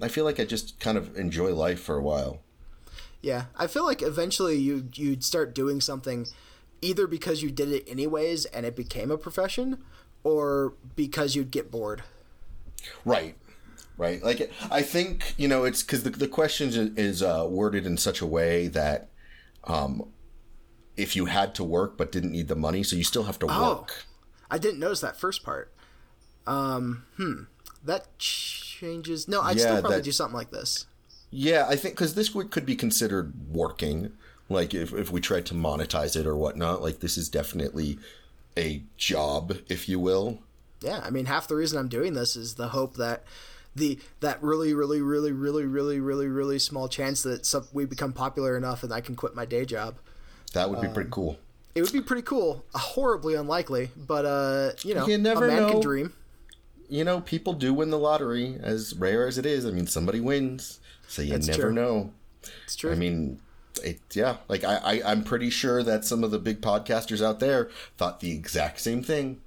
I 0.00 0.08
feel 0.08 0.24
like 0.24 0.38
I 0.38 0.44
just 0.44 0.78
kind 0.78 0.98
of 0.98 1.16
enjoy 1.16 1.54
life 1.54 1.80
for 1.80 1.96
a 1.96 2.02
while. 2.02 2.40
Yeah, 3.22 3.46
I 3.56 3.66
feel 3.66 3.84
like 3.84 4.02
eventually 4.02 4.56
you 4.56 4.88
you'd 4.94 5.24
start 5.24 5.54
doing 5.54 5.80
something 5.80 6.26
either 6.82 7.06
because 7.06 7.42
you 7.42 7.50
did 7.50 7.72
it 7.72 7.88
anyways 7.88 8.44
and 8.46 8.66
it 8.66 8.76
became 8.76 9.10
a 9.10 9.18
profession, 9.18 9.78
or 10.22 10.74
because 10.94 11.34
you'd 11.34 11.50
get 11.50 11.70
bored. 11.70 12.02
Right. 13.04 13.34
Right. 13.98 14.22
Like 14.22 14.52
I 14.70 14.82
think 14.82 15.34
you 15.36 15.48
know 15.48 15.64
it's 15.64 15.82
because 15.82 16.02
the 16.02 16.10
the 16.10 16.28
question 16.28 16.68
is, 16.68 16.76
is 16.76 17.22
uh, 17.22 17.46
worded 17.48 17.86
in 17.86 17.96
such 17.96 18.20
a 18.20 18.26
way 18.26 18.68
that 18.68 19.08
um, 19.66 20.08
if 20.96 21.14
you 21.16 21.26
had 21.26 21.54
to 21.56 21.64
work 21.64 21.96
but 21.96 22.12
didn't 22.12 22.32
need 22.32 22.48
the 22.48 22.56
money, 22.56 22.82
so 22.82 22.96
you 22.96 23.04
still 23.04 23.24
have 23.24 23.38
to 23.40 23.46
Oh. 23.48 23.78
work. 23.78 24.04
I 24.50 24.58
didn't 24.58 24.78
notice 24.80 25.00
that 25.00 25.18
first 25.18 25.42
part. 25.42 25.72
Um, 26.46 27.04
hmm, 27.16 27.42
that 27.84 28.18
changes. 28.18 29.26
No, 29.28 29.40
I'd 29.40 29.56
Yeah, 29.56 29.62
still 29.62 29.80
probably 29.80 29.96
that- 29.98 30.04
do 30.04 30.12
something 30.12 30.36
like 30.36 30.50
this. 30.50 30.86
Yeah, 31.30 31.66
I 31.68 31.74
think 31.76 31.94
because 31.96 32.14
this 32.14 32.34
would 32.34 32.50
could 32.50 32.64
be 32.64 32.76
considered 32.76 33.34
working. 33.52 34.12
Like 34.48 34.72
if 34.74 34.92
if 34.94 35.10
we 35.10 35.20
tried 35.20 35.44
to 35.46 35.54
monetize 35.54 36.14
it 36.14 36.24
or 36.26 36.36
whatnot, 36.36 36.80
like 36.82 37.00
this 37.00 37.18
is 37.18 37.28
definitely 37.28 37.98
a 38.56 38.84
job, 38.96 39.58
if 39.68 39.88
you 39.88 39.98
will. 39.98 40.38
Yeah, 40.80 41.00
I 41.04 41.10
mean, 41.10 41.26
half 41.26 41.48
the 41.48 41.56
reason 41.56 41.78
I'm 41.78 41.88
doing 41.88 42.14
this 42.14 42.36
is 42.36 42.54
the 42.54 42.68
hope 42.68 42.94
that 42.96 43.24
the 43.76 43.98
that 44.20 44.42
really, 44.42 44.74
really, 44.74 45.00
really, 45.00 45.32
really, 45.32 45.64
really, 45.64 46.00
really, 46.00 46.26
really 46.26 46.58
small 46.58 46.88
chance 46.88 47.22
that 47.22 47.46
some, 47.46 47.68
we 47.72 47.84
become 47.84 48.12
popular 48.12 48.56
enough 48.56 48.82
and 48.82 48.92
I 48.92 49.00
can 49.00 49.14
quit 49.14 49.34
my 49.36 49.44
day 49.44 49.64
job. 49.64 49.96
That 50.54 50.70
would 50.70 50.80
be 50.80 50.88
Um, 50.88 50.94
pretty 50.94 51.10
cool. 51.12 51.38
It 51.74 51.82
would 51.82 51.92
be 51.92 52.00
pretty 52.00 52.22
cool. 52.22 52.64
Horribly 52.74 53.34
unlikely, 53.34 53.90
but 53.96 54.24
uh, 54.24 54.70
you 54.82 54.94
know, 54.94 55.06
You 55.06 55.18
never 55.18 55.44
a 55.44 55.48
man 55.48 55.62
know. 55.62 55.70
can 55.72 55.80
dream. 55.80 56.12
You 56.88 57.04
know, 57.04 57.20
people 57.20 57.52
do 57.52 57.74
win 57.74 57.90
the 57.90 57.98
lottery, 57.98 58.58
as 58.62 58.94
rare 58.94 59.26
as 59.26 59.38
it 59.38 59.44
is. 59.44 59.66
I 59.66 59.70
mean, 59.72 59.86
somebody 59.86 60.20
wins, 60.20 60.80
so 61.08 61.20
you 61.20 61.32
That's 61.32 61.48
never 61.48 61.62
true. 61.64 61.72
know. 61.72 62.12
It's 62.64 62.76
true. 62.76 62.92
I 62.92 62.94
mean, 62.94 63.40
it, 63.84 63.98
yeah, 64.14 64.36
like 64.48 64.64
I, 64.64 64.76
I, 64.76 65.02
I'm 65.10 65.22
pretty 65.24 65.50
sure 65.50 65.82
that 65.82 66.04
some 66.04 66.24
of 66.24 66.30
the 66.30 66.38
big 66.38 66.60
podcasters 66.62 67.22
out 67.22 67.40
there 67.40 67.68
thought 67.98 68.20
the 68.20 68.30
exact 68.30 68.80
same 68.80 69.02
thing. 69.02 69.40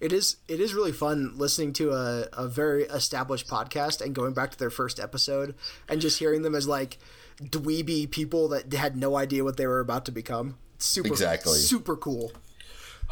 It 0.00 0.12
is 0.12 0.36
it 0.48 0.60
is 0.60 0.74
really 0.74 0.92
fun 0.92 1.32
listening 1.36 1.72
to 1.74 1.92
a, 1.92 2.26
a 2.32 2.48
very 2.48 2.84
established 2.84 3.46
podcast 3.48 4.00
and 4.00 4.14
going 4.14 4.32
back 4.34 4.50
to 4.50 4.58
their 4.58 4.70
first 4.70 5.00
episode 5.00 5.54
and 5.88 6.00
just 6.00 6.18
hearing 6.18 6.42
them 6.42 6.54
as 6.54 6.66
like 6.68 6.98
dweeby 7.42 8.10
people 8.10 8.48
that 8.48 8.72
had 8.72 8.96
no 8.96 9.16
idea 9.16 9.44
what 9.44 9.56
they 9.56 9.66
were 9.66 9.80
about 9.80 10.04
to 10.06 10.12
become. 10.12 10.56
Super 10.78 11.08
Exactly. 11.08 11.58
super 11.58 11.96
cool. 11.96 12.32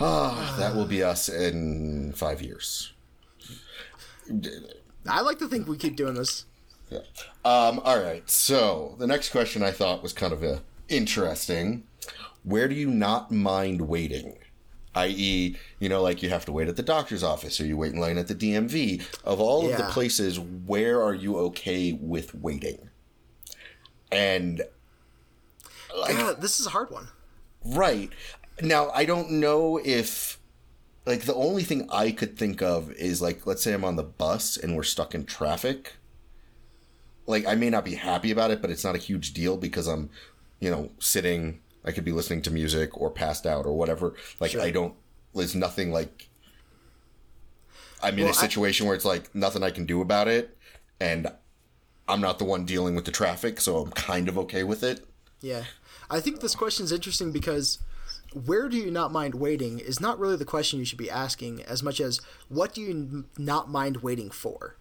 Ah, 0.01 0.57
that 0.59 0.75
will 0.75 0.87
be 0.87 1.03
us 1.03 1.29
in 1.29 2.13
five 2.15 2.43
years. 2.43 2.93
I 5.09 5.21
like 5.21 5.39
to 5.39 5.49
think 5.49 5.69
we 5.69 5.77
keep 5.77 5.97
doing 5.97 6.15
this. 6.15 6.47
Yeah. 6.91 7.01
Um, 7.45 7.81
all 7.85 8.01
right. 8.03 8.29
So 8.29 8.97
the 8.99 9.07
next 9.07 9.31
question 9.31 9.63
I 9.63 9.71
thought 9.71 10.03
was 10.03 10.13
kind 10.13 10.33
of 10.33 10.43
a 10.43 10.63
interesting. 10.89 11.85
Where 12.43 12.69
do 12.69 12.75
you 12.75 12.89
not 12.91 13.31
mind 13.31 13.83
waiting? 13.83 14.39
I.e., 14.95 15.57
you 15.81 15.89
know, 15.89 16.03
like 16.03 16.23
you 16.23 16.31
have 16.31 16.45
to 16.47 16.53
wait 16.53 16.69
at 16.69 16.77
the 16.77 16.83
doctor's 16.83 17.23
office 17.23 17.61
or 17.61 17.67
you 17.67 17.77
wait 17.77 17.93
in 17.93 18.01
line 18.01 18.19
at 18.19 18.29
the 18.29 18.35
DMV. 18.35 19.03
Of 19.25 19.41
all 19.41 19.69
of 19.69 19.77
the 19.77 19.85
places, 19.85 20.39
where 20.39 21.03
are 21.03 21.15
you 21.15 21.37
okay 21.39 21.93
with 21.93 22.35
waiting? 22.35 22.91
And 24.13 24.63
like, 25.97 26.17
God, 26.17 26.41
this 26.41 26.61
is 26.61 26.67
a 26.67 26.71
hard 26.71 26.91
one. 26.91 27.09
Right. 27.65 28.11
Now, 28.61 28.91
I 28.91 29.05
don't 29.05 29.33
know 29.33 29.81
if 29.85 30.39
like 31.07 31.23
the 31.23 31.35
only 31.35 31.65
thing 31.65 31.89
I 31.91 32.11
could 32.13 32.39
think 32.39 32.63
of 32.63 32.91
is 32.93 33.21
like 33.21 33.47
let's 33.47 33.63
say 33.63 33.73
I'm 33.73 33.85
on 33.85 33.97
the 33.97 34.03
bus 34.03 34.57
and 34.57 34.77
we're 34.77 34.83
stuck 34.85 35.15
in 35.15 35.25
traffic. 35.25 35.95
Like 37.27 37.47
I 37.47 37.55
may 37.55 37.71
not 37.71 37.85
be 37.85 37.95
happy 37.95 38.31
about 38.31 38.51
it, 38.51 38.61
but 38.61 38.71
it's 38.71 38.85
not 38.85 38.95
a 38.95 38.99
huge 38.99 39.33
deal 39.33 39.57
because 39.57 39.87
I'm, 39.87 40.11
you 40.61 40.71
know, 40.71 40.91
sitting 40.99 41.61
I 41.85 41.93
could 41.93 42.05
be 42.05 42.13
listening 42.13 42.43
to 42.43 42.51
music 42.51 42.99
or 43.01 43.11
passed 43.11 43.47
out 43.47 43.67
or 43.67 43.77
whatever. 43.77 44.15
Like 44.41 44.53
Sure. 44.53 44.63
I 44.63 44.71
don't. 44.71 44.95
There's 45.35 45.55
nothing 45.55 45.93
like. 45.93 46.29
I'm 48.03 48.15
in 48.19 48.25
Well, 48.25 48.35
a 48.35 48.37
I- 48.37 48.41
situation 48.41 48.87
where 48.87 48.95
it's 48.95 49.05
like 49.05 49.35
nothing 49.35 49.63
I 49.63 49.71
can 49.71 49.87
do 49.87 50.01
about 50.01 50.29
it, 50.29 50.57
and 51.01 51.29
I'm 52.09 52.21
not 52.21 52.39
the 52.39 52.45
one 52.45 52.65
dealing 52.65 52.95
with 52.95 53.05
the 53.07 53.11
traffic, 53.11 53.61
so 53.61 53.79
I'm 53.79 53.91
kind 53.93 54.29
of 54.29 54.37
okay 54.39 54.63
with 54.63 54.83
it. 54.83 55.07
Yeah. 55.41 55.65
I 56.11 56.21
think 56.21 56.41
this 56.41 56.55
question 56.55 56.85
is 56.85 56.93
interesting 56.93 57.33
because 57.33 57.79
where 58.35 58.69
do 58.69 58.77
you 58.77 58.91
not 58.91 59.11
mind 59.13 59.35
waiting 59.35 59.79
is 59.79 60.01
not 60.01 60.19
really 60.19 60.37
the 60.37 60.45
question 60.45 60.79
you 60.79 60.85
should 60.85 60.99
be 60.99 61.11
asking 61.11 61.63
as 61.63 61.83
much 61.83 62.01
as 62.01 62.21
what 62.49 62.75
do 62.75 62.81
you 62.83 62.91
n- 62.91 63.25
not 63.39 63.71
mind 63.71 63.99
waiting 63.99 64.31
for? 64.31 64.77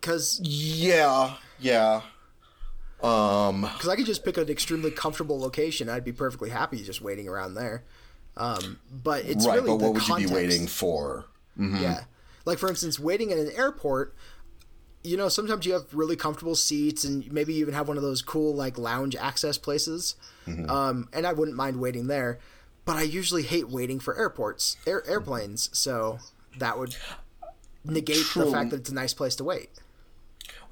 Because 0.00 0.38
Yeah, 0.42 1.36
yeah. 1.58 2.02
Um, 3.02 3.62
because 3.62 3.88
I 3.88 3.96
could 3.96 4.06
just 4.06 4.24
pick 4.24 4.36
an 4.36 4.48
extremely 4.48 4.90
comfortable 4.90 5.38
location, 5.38 5.88
I'd 5.88 6.04
be 6.04 6.12
perfectly 6.12 6.50
happy 6.50 6.82
just 6.82 7.02
waiting 7.02 7.28
around 7.28 7.54
there. 7.54 7.84
Um, 8.36 8.78
but 8.90 9.24
it's 9.24 9.46
right, 9.46 9.56
really 9.56 9.70
but 9.70 9.78
the 9.78 9.84
what 9.84 9.94
would 9.94 10.02
context. 10.02 10.22
you 10.22 10.28
be 10.28 10.34
waiting 10.34 10.66
for? 10.66 11.26
Yeah. 11.58 12.04
Like 12.44 12.58
for 12.58 12.68
instance, 12.68 12.98
waiting 12.98 13.30
at 13.32 13.38
an 13.38 13.50
airport, 13.56 14.14
you 15.04 15.16
know, 15.16 15.28
sometimes 15.28 15.66
you 15.66 15.72
have 15.72 15.92
really 15.92 16.16
comfortable 16.16 16.54
seats 16.54 17.04
and 17.04 17.30
maybe 17.32 17.52
you 17.54 17.60
even 17.60 17.74
have 17.74 17.88
one 17.88 17.96
of 17.96 18.02
those 18.02 18.22
cool 18.22 18.54
like 18.54 18.78
lounge 18.78 19.16
access 19.16 19.58
places. 19.58 20.14
Um, 20.68 21.08
and 21.12 21.26
I 21.26 21.32
wouldn't 21.32 21.56
mind 21.56 21.78
waiting 21.78 22.06
there, 22.06 22.38
but 22.84 22.96
I 22.96 23.02
usually 23.02 23.42
hate 23.42 23.68
waiting 23.68 24.00
for 24.00 24.16
airports, 24.16 24.76
air, 24.86 25.06
airplanes, 25.08 25.70
so 25.76 26.18
that 26.58 26.78
would 26.78 26.96
negate 27.84 28.26
the 28.34 28.46
fact 28.46 28.70
that 28.70 28.80
it's 28.80 28.90
a 28.90 28.94
nice 28.94 29.12
place 29.14 29.36
to 29.36 29.44
wait. 29.44 29.70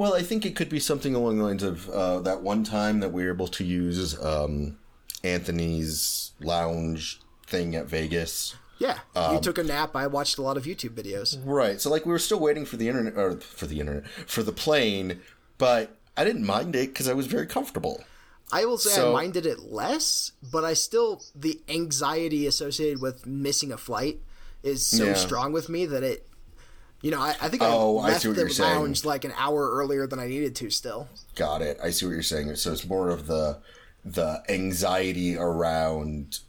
Well, 0.01 0.15
I 0.15 0.23
think 0.23 0.47
it 0.47 0.57
could 0.57 0.71
be 0.71 0.81
something 0.81 1.15
along 1.15 1.37
the 1.37 1.45
lines 1.45 1.63
of 1.63 1.87
uh, 1.91 2.21
that 2.21 2.41
one 2.41 2.65
time 2.65 3.01
that 3.01 3.13
we 3.13 3.23
were 3.23 3.35
able 3.35 3.49
to 3.49 3.63
use 3.63 4.19
um, 4.25 4.79
Anthony's 5.23 6.33
lounge 6.41 7.21
thing 7.47 7.75
at 7.75 7.85
Vegas. 7.85 8.55
Yeah, 8.79 9.01
Um, 9.15 9.35
you 9.35 9.41
took 9.43 9.59
a 9.59 9.63
nap. 9.63 9.95
I 9.95 10.07
watched 10.07 10.39
a 10.39 10.43
lot 10.43 10.57
of 10.57 10.65
YouTube 10.65 10.95
videos. 10.95 11.37
Right. 11.45 11.79
So 11.83 11.91
like 11.91 12.07
we 12.07 12.13
were 12.13 12.19
still 12.19 12.41
waiting 12.41 12.65
for 12.65 12.79
the 12.79 12.89
internet 12.89 13.13
or 13.15 13.37
for 13.41 13.67
the 13.67 13.79
internet 13.79 14.07
for 14.27 14.43
the 14.43 14.53
plane, 14.53 15.21
but 15.59 15.99
I 16.17 16.25
didn't 16.25 16.47
mind 16.47 16.75
it 16.75 16.89
because 16.89 17.07
I 17.07 17.13
was 17.13 17.27
very 17.27 17.47
comfortable. 17.47 18.03
I 18.51 18.65
will 18.65 18.79
say 18.79 18.93
So- 18.93 19.11
I 19.11 19.13
minded 19.13 19.45
it 19.45 19.59
less, 19.71 20.33
but 20.51 20.65
I 20.65 20.73
still 20.73 21.23
the 21.35 21.61
anxiety 21.69 22.47
associated 22.47 23.03
with 23.03 23.27
missing 23.27 23.71
a 23.71 23.77
flight 23.77 24.21
is 24.63 24.87
so 24.87 25.05
Yeah. 25.09 25.15
strong 25.15 25.53
with 25.53 25.69
me 25.69 25.85
that 25.85 26.03
it. 26.03 26.27
You 27.03 27.11
know, 27.11 27.21
I, 27.21 27.31
I 27.41 27.49
think 27.49 27.63
Oh, 27.65 27.99
I 27.99 28.09
I 28.09 28.13
left 28.13 28.27
what 28.27 28.35
the 28.37 28.41
you're 28.43 28.51
saying. 28.51 28.75
lounge 28.79 29.05
like 29.05 29.25
an 29.25 29.33
hour 29.37 29.71
earlier 29.71 30.07
than 30.07 30.19
I 30.19 30.27
needed 30.29 30.55
to. 30.57 30.71
Still, 30.71 31.09
Got 31.35 31.63
it. 31.63 31.79
I 31.83 31.91
see 31.91 32.05
what 32.07 32.13
you're 32.13 32.23
saying. 32.23 32.55
So 32.57 32.73
it's 32.73 32.87
more 32.87 33.09
of 33.11 33.27
the 33.27 33.59
the 34.05 34.43
anxiety 34.49 35.37
around. 35.37 36.41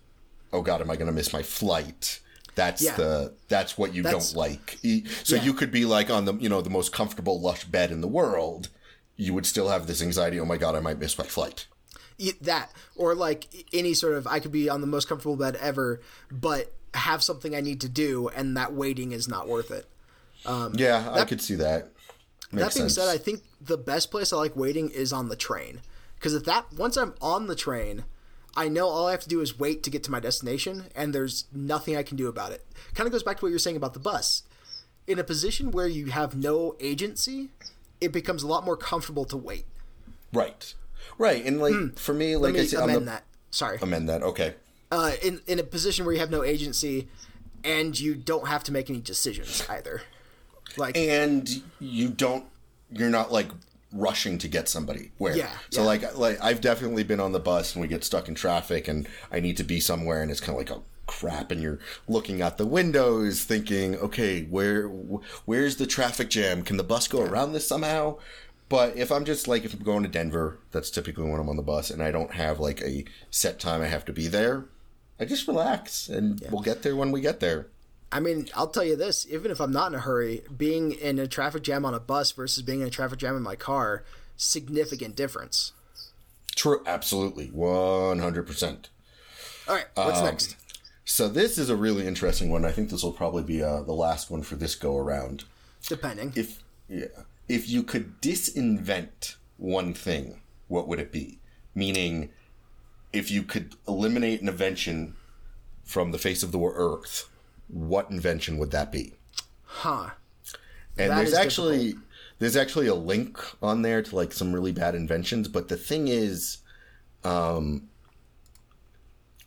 Oh 0.54 0.62
God, 0.62 0.82
am 0.82 0.90
I 0.92 0.96
going 0.96 1.08
to 1.08 1.14
miss 1.14 1.32
my 1.32 1.44
flight? 1.44 2.20
That's 2.56 2.82
Yeah. 2.82 2.96
the 2.98 3.34
that's 3.48 3.78
what 3.78 3.94
you 3.94 4.04
That's- 4.04 4.34
don't 4.34 4.38
like. 4.40 4.78
So 5.24 5.36
Yeah. 5.38 5.44
you 5.44 5.54
could 5.54 5.72
be 5.72 5.86
like 5.86 6.10
on 6.10 6.26
the 6.26 6.34
you 6.36 6.50
know 6.50 6.62
the 6.62 6.70
most 6.70 6.92
comfortable 6.92 7.40
lush 7.40 7.64
bed 7.64 7.92
in 7.92 8.02
the 8.02 8.08
world. 8.10 8.68
You 9.16 9.34
would 9.34 9.46
still 9.46 9.70
have 9.70 9.88
this 9.88 10.02
anxiety. 10.02 10.40
Oh 10.40 10.46
my 10.46 10.58
God, 10.58 10.76
I 10.76 10.80
might 10.82 11.00
miss 11.00 11.18
my 11.18 11.26
flight. 11.26 11.68
That 12.42 12.72
or 12.98 13.16
like 13.16 13.48
any 13.74 13.94
sort 13.94 14.14
of 14.16 14.28
I 14.28 14.40
could 14.40 14.52
be 14.52 14.70
on 14.70 14.82
the 14.82 14.88
most 14.88 15.08
comfortable 15.08 15.38
bed 15.38 15.56
ever, 15.56 16.02
but 16.30 16.74
have 16.94 17.24
something 17.24 17.56
I 17.56 17.62
need 17.62 17.80
to 17.82 17.90
do, 17.90 18.28
and 18.28 18.56
that 18.58 18.74
waiting 18.74 19.12
is 19.14 19.28
not 19.30 19.48
worth 19.48 19.72
it. 19.72 19.88
Yeah, 20.46 21.10
I 21.12 21.26
could 21.26 21.42
see 21.42 21.56
that. 21.56 21.90
Makes 22.52 22.54
Um, 22.54 22.60
that 22.60 22.74
being 22.74 22.90
sense. 22.90 22.96
said, 22.96 23.08
I 23.08 23.18
think 23.18 23.44
the 23.62 23.78
best 23.78 24.12
place 24.12 24.34
I 24.34 24.38
like 24.38 24.56
waiting 24.56 24.90
is 24.90 25.14
on 25.14 25.30
the 25.30 25.36
train. 25.36 25.82
Because 26.16 26.34
if 26.34 26.44
that 26.46 26.66
once 26.74 26.98
I'm 26.98 27.14
on 27.22 27.48
the 27.48 27.56
train, 27.56 28.04
I 28.56 28.68
know 28.68 28.88
all 28.88 29.08
I 29.08 29.12
have 29.12 29.22
to 29.22 29.30
do 29.30 29.40
is 29.42 29.58
wait 29.58 29.82
to 29.84 29.90
get 29.90 30.04
to 30.04 30.12
my 30.12 30.20
destination, 30.20 30.86
and 30.96 31.14
there's 31.16 31.46
nothing 31.54 31.96
I 31.96 32.04
can 32.04 32.18
do 32.18 32.28
about 32.28 32.52
it. 32.52 32.66
Kind 32.94 33.08
of 33.08 33.12
goes 33.14 33.24
back 33.24 33.38
to 33.38 33.46
what 33.46 33.50
you 33.50 33.56
were 33.56 33.60
saying 33.60 33.78
about 33.78 33.94
the 33.94 34.00
bus. 34.00 34.44
In 35.08 35.18
a 35.18 35.24
position 35.24 35.72
where 35.72 35.88
you 35.88 36.08
have 36.08 36.36
no 36.36 36.76
agency, 36.80 37.50
it 38.00 38.12
becomes 38.12 38.44
a 38.44 38.48
lot 38.48 38.64
more 38.66 38.78
comfortable 38.78 39.26
to 39.26 39.38
wait. 39.38 39.66
right, 40.34 40.74
right, 41.18 41.44
and 41.46 41.60
like 41.60 41.98
for 41.98 42.14
me, 42.14 42.36
like. 42.36 42.54
Let 42.54 42.60
I 42.60 42.62
me 42.64 42.68
said, 42.68 42.80
on 42.82 42.90
amend 42.90 43.08
the, 43.08 43.12
that. 43.12 43.24
Sorry. 43.50 43.78
amend 43.82 44.10
that. 44.10 44.22
Okay. 44.22 44.56
Uh, 44.92 45.14
in 45.24 45.42
in 45.48 45.58
a 45.58 45.64
position 45.64 46.06
where 46.06 46.14
you 46.14 46.20
have 46.20 46.30
no 46.32 46.44
agency, 46.44 47.08
and 47.64 47.98
you 48.00 48.14
don't 48.14 48.48
have 48.48 48.64
to 48.66 48.72
make 48.72 48.90
any 48.90 49.00
decisions 49.00 49.64
either. 49.70 50.02
Like 50.78 50.98
and 50.98 51.50
you 51.80 52.10
don't 52.10 52.46
you're 52.92 53.10
not 53.10 53.32
like 53.32 53.50
rushing 53.94 54.38
to 54.38 54.48
get 54.48 54.70
somebody 54.70 55.12
where. 55.18 55.36
Yeah, 55.36 55.52
so 55.70 55.82
yeah. 55.82 55.88
like 55.88 56.18
like 56.18 56.42
i've 56.42 56.62
definitely 56.62 57.04
been 57.04 57.20
on 57.20 57.32
the 57.32 57.40
bus 57.40 57.76
and 57.76 57.82
we 57.82 57.88
get 57.88 58.04
stuck 58.04 58.28
in 58.28 58.36
traffic 58.36 58.88
and 58.88 59.08
i 59.32 59.40
need 59.40 59.58
to 59.58 59.64
be 59.64 59.80
somewhere 59.80 60.22
and 60.22 60.32
it's 60.32 60.40
kind 60.40 60.52
of 60.52 60.58
like 60.58 60.72
oh 60.72 60.84
crap 61.08 61.52
and 61.52 61.62
you're 61.62 61.80
looking 62.08 62.42
out 62.42 62.58
the 62.58 62.66
windows 62.66 63.44
thinking 63.44 63.98
okay 63.98 64.44
where 64.44 64.88
where's 65.46 65.76
the 65.76 65.86
traffic 65.86 66.30
jam? 66.30 66.64
Can 66.64 66.78
the 66.78 66.84
bus 66.84 67.08
go 67.08 67.22
around 67.22 67.52
this 67.52 67.68
somehow? 67.68 68.18
But 68.70 68.96
if 68.96 69.12
i'm 69.12 69.26
just 69.26 69.50
like 69.50 69.66
if 69.66 69.74
i'm 69.74 69.84
going 69.84 70.04
to 70.04 70.10
denver 70.10 70.58
that's 70.72 70.90
typically 70.90 71.30
when 71.30 71.42
i'm 71.42 71.50
on 71.50 71.58
the 71.58 71.62
bus 71.62 71.90
and 71.90 72.02
i 72.02 72.10
don't 72.12 72.36
have 72.36 72.62
like 72.62 72.82
a 72.82 73.04
set 73.30 73.60
time 73.60 73.82
i 73.82 73.88
have 73.88 74.06
to 74.06 74.14
be 74.14 74.30
there 74.30 74.64
i 75.20 75.26
just 75.26 75.46
relax 75.46 76.08
and 76.08 76.42
we'll 76.50 76.62
get 76.62 76.82
there 76.82 76.96
when 76.96 77.12
we 77.12 77.20
get 77.20 77.42
there 77.42 77.68
I 78.12 78.20
mean, 78.20 78.48
I'll 78.56 78.68
tell 78.68 78.84
you 78.84 78.96
this: 78.96 79.26
even 79.30 79.52
if 79.52 79.60
I'm 79.60 79.72
not 79.72 79.92
in 79.92 79.96
a 79.96 80.00
hurry, 80.02 80.44
being 80.56 80.92
in 80.92 81.20
a 81.20 81.28
traffic 81.28 81.64
jam 81.64 81.86
on 81.86 81.94
a 81.94 82.00
bus 82.00 82.32
versus 82.32 82.62
being 82.64 82.82
in 82.82 82.88
a 82.88 82.92
traffic 82.92 83.20
jam 83.20 83.38
in 83.38 83.44
my 83.44 83.56
car, 83.56 84.04
significant 84.38 85.16
difference. 85.16 85.72
true 86.56 86.82
absolutely 86.86 87.48
100% 87.48 88.88
All 89.68 89.76
right, 89.76 89.86
what's 89.96 90.20
Um, 90.20 90.26
next? 90.26 90.56
So 91.06 91.28
this 91.28 91.58
is 91.58 91.70
a 91.70 91.76
really 91.76 92.06
interesting 92.08 92.52
one. 92.52 92.66
I 92.66 92.72
think 92.72 92.90
this 92.90 93.04
will 93.04 93.12
probably 93.14 93.44
be 93.44 93.62
uh, 93.64 93.82
the 93.82 93.94
last 93.94 94.30
one 94.30 94.44
for 94.44 94.56
this 94.56 94.76
go 94.76 94.98
around. 94.98 95.46
Depending. 95.88 96.34
If 96.36 96.64
yeah, 96.88 97.06
if 97.48 97.70
you 97.70 97.84
could 97.84 98.22
disinvent 98.22 99.36
one 99.58 99.94
thing, 99.94 100.42
what 100.68 100.88
would 100.88 101.00
it 101.00 101.12
be? 101.12 101.40
Meaning, 101.76 102.30
if 103.14 103.32
you 103.32 103.44
could 103.44 103.76
eliminate 103.88 104.42
an 104.42 104.50
invention 104.50 105.16
from 105.84 106.12
the 106.12 106.18
face 106.18 106.44
of 106.44 106.52
the 106.52 106.60
earth, 106.62 107.30
what 107.72 108.12
invention 108.12 108.58
would 108.58 108.72
that 108.72 108.92
be? 108.92 109.14
huh? 109.72 110.10
And 110.98 111.12
That 111.12 111.18
there's 111.18 111.34
actually 111.34 111.96
there's 112.40 112.58
actually 112.58 112.88
a 112.88 112.96
link 112.96 113.40
on 113.62 113.82
there 113.82 114.02
to 114.02 114.16
like 114.16 114.34
some 114.34 114.54
really 114.54 114.72
bad 114.72 114.96
inventions, 114.96 115.48
but 115.48 115.70
the 115.70 115.78
thing 115.78 116.08
is, 116.08 116.58
um, 117.24 117.88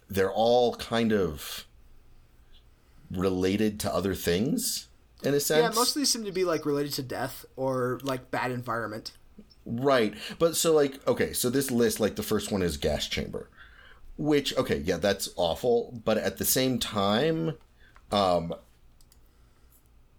they're 0.09 0.33
all 0.33 0.77
kind 0.77 1.13
of 1.13 1.67
related 3.11 3.79
to 3.81 3.95
other 3.95 4.15
things 4.15 4.89
in 5.23 5.35
a 5.35 5.41
sense. 5.41 5.63
Yeah, 5.63 5.79
most 5.79 5.95
of 5.95 6.01
these 6.01 6.13
seem 6.13 6.25
to 6.25 6.33
be 6.33 6.45
like 6.45 6.65
related 6.65 6.93
to 6.95 7.03
death 7.03 7.45
or 7.57 8.01
like 8.03 8.31
bad 8.31 8.51
environment. 8.51 9.13
Right. 9.67 10.15
But 10.39 10.57
so 10.57 10.73
like 10.73 11.07
okay, 11.07 11.33
so 11.33 11.51
this 11.51 11.71
list 11.71 12.01
like 12.01 12.17
the 12.17 12.23
first 12.23 12.51
one 12.51 12.63
is 12.63 12.77
gas 12.77 13.07
chamber. 13.07 13.51
Which 14.17 14.57
okay, 14.57 14.79
yeah, 14.79 14.97
that's 14.97 15.29
awful, 15.37 16.01
but 16.05 16.17
at 16.17 16.39
the 16.39 16.45
same 16.45 16.79
time 16.79 17.55
um 18.15 18.55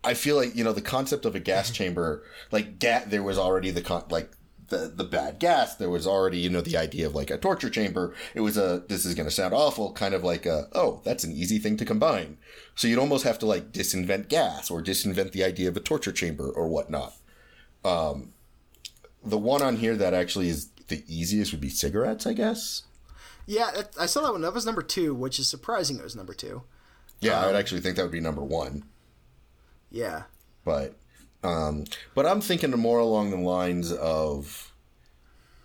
I 0.04 0.14
feel 0.14 0.36
like, 0.36 0.56
you 0.56 0.64
know, 0.64 0.74
the 0.74 0.82
concept 0.82 1.26
of 1.26 1.34
a 1.34 1.40
gas 1.40 1.72
chamber 1.72 2.24
like 2.52 2.80
there 2.80 3.24
was 3.24 3.38
already 3.38 3.72
the 3.72 3.82
con- 3.82 4.06
like 4.10 4.32
the 4.68 4.92
the 4.96 5.04
bad 5.04 5.40
gas, 5.40 5.76
there 5.76 5.90
was 5.90 6.08
already, 6.08 6.40
you 6.40 6.50
know, 6.50 6.62
the 6.62 6.78
idea 6.78 7.06
of 7.08 7.16
like 7.16 7.30
a 7.30 7.38
torture 7.38 7.70
chamber. 7.70 8.14
It 8.34 8.42
was 8.42 8.58
a 8.58 8.84
this 8.88 9.06
is 9.06 9.16
going 9.16 9.28
to 9.28 9.34
sound 9.34 9.54
awful, 9.54 9.94
kind 9.94 10.14
of 10.14 10.24
like 10.24 10.46
a 10.46 10.68
oh, 10.74 11.02
that's 11.04 11.24
an 11.24 11.32
easy 11.32 11.60
thing 11.60 11.78
to 11.78 11.86
combine. 11.86 12.38
So 12.76 12.88
you'd 12.88 13.00
almost 13.00 13.24
have 13.24 13.40
to 13.40 13.46
like 13.46 13.72
disinvent 13.72 14.30
gas 14.30 14.70
or 14.70 14.82
disinvent 14.82 15.32
the 15.32 15.44
idea 15.44 15.70
of 15.70 15.78
a 15.78 15.82
torture 15.82 16.12
chamber 16.12 16.50
or 16.50 16.68
whatnot 16.68 17.14
the 19.26 19.38
one 19.38 19.62
on 19.62 19.78
here 19.78 19.96
that 19.96 20.14
actually 20.14 20.50
is 20.50 20.70
the 20.88 21.04
easiest 21.08 21.52
would 21.52 21.62
be 21.62 21.70
cigarettes, 21.70 22.28
I 22.28 22.34
guess. 22.34 22.84
Yeah, 23.48 23.72
I 24.00 24.06
saw 24.06 24.22
that 24.22 24.32
one. 24.32 24.42
That 24.42 24.54
was 24.54 24.66
number 24.66 24.82
two, 24.82 25.14
which 25.14 25.40
is 25.40 25.48
surprising. 25.48 25.98
It 25.98 26.04
was 26.04 26.16
number 26.16 26.34
two. 26.34 26.64
Yeah, 27.22 27.40
I 27.42 27.46
would 27.48 27.56
actually 27.56 27.82
think 27.82 27.96
that 27.96 28.04
would 28.04 28.12
be 28.12 28.20
number 28.20 28.44
one. 28.44 28.84
Yeah, 29.92 30.24
But, 30.66 30.96
um, 31.44 31.86
but 32.16 32.26
I'm 32.26 32.42
thinking 32.42 32.72
more 32.72 33.00
along 33.00 33.30
the 33.32 33.38
lines 33.38 33.92
of, 33.92 34.74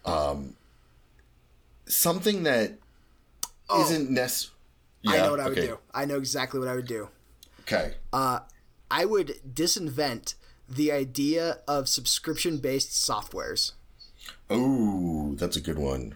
um, 0.04 0.56
something 1.86 2.42
that 2.44 2.74
Oh. 3.68 3.88
not 3.90 4.10
necessary. 4.10 4.54
I 5.06 5.16
know 5.18 5.30
what 5.30 5.40
I 5.40 5.48
would 5.48 5.54
do. 5.56 5.78
I 5.94 6.04
know 6.04 6.16
exactly 6.18 6.60
what 6.60 6.68
I 6.68 6.74
would 6.74 6.86
do. 6.86 7.08
Okay. 7.60 7.94
Uh, 8.12 8.40
I 8.90 9.04
would 9.04 9.40
disinvent 9.50 10.34
the 10.68 10.92
idea 10.92 11.60
of 11.66 11.88
subscription-based 11.88 12.90
softwares. 12.90 13.72
Ooh, 14.52 15.34
that's 15.38 15.56
a 15.56 15.60
good 15.60 15.78
one. 15.78 16.14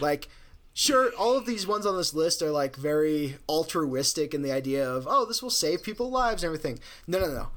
Like, 0.00 0.28
sure, 0.74 1.10
all 1.18 1.36
of 1.36 1.46
these 1.46 1.66
ones 1.66 1.86
on 1.86 1.96
this 1.96 2.14
list 2.14 2.42
are 2.42 2.50
like 2.50 2.76
very 2.76 3.36
altruistic 3.48 4.34
in 4.34 4.42
the 4.42 4.52
idea 4.52 4.88
of, 4.88 5.06
oh, 5.08 5.24
this 5.24 5.42
will 5.42 5.50
save 5.50 5.82
people 5.82 6.10
lives 6.10 6.42
and 6.42 6.48
everything. 6.48 6.78
No, 7.06 7.18
no, 7.20 7.28
no. 7.28 7.48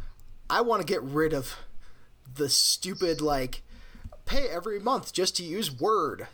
I 0.49 0.61
want 0.61 0.85
to 0.85 0.91
get 0.91 1.01
rid 1.01 1.33
of 1.33 1.55
the 2.35 2.49
stupid, 2.49 3.21
like, 3.21 3.61
pay 4.25 4.47
every 4.47 4.79
month 4.79 5.13
just 5.13 5.35
to 5.37 5.43
use 5.43 5.71
Word. 5.71 6.27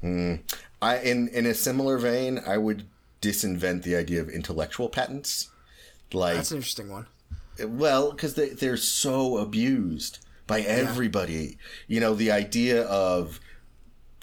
Hmm. 0.00 0.36
I 0.82 0.98
in 0.98 1.28
in 1.28 1.44
a 1.44 1.54
similar 1.54 1.98
vein, 1.98 2.40
I 2.46 2.56
would 2.56 2.86
disinvent 3.20 3.82
the 3.82 3.96
idea 3.96 4.20
of 4.20 4.30
intellectual 4.30 4.88
patents. 4.88 5.50
Like, 6.12 6.36
That's 6.36 6.50
an 6.50 6.56
interesting 6.56 6.90
one. 6.90 7.06
well, 7.62 8.10
because 8.12 8.34
they 8.34 8.50
they're 8.50 8.78
so 8.78 9.36
abused 9.36 10.24
by 10.46 10.60
everybody. 10.62 11.58
You 11.86 12.00
know, 12.00 12.14
the 12.14 12.30
idea 12.30 12.84
of 12.84 13.40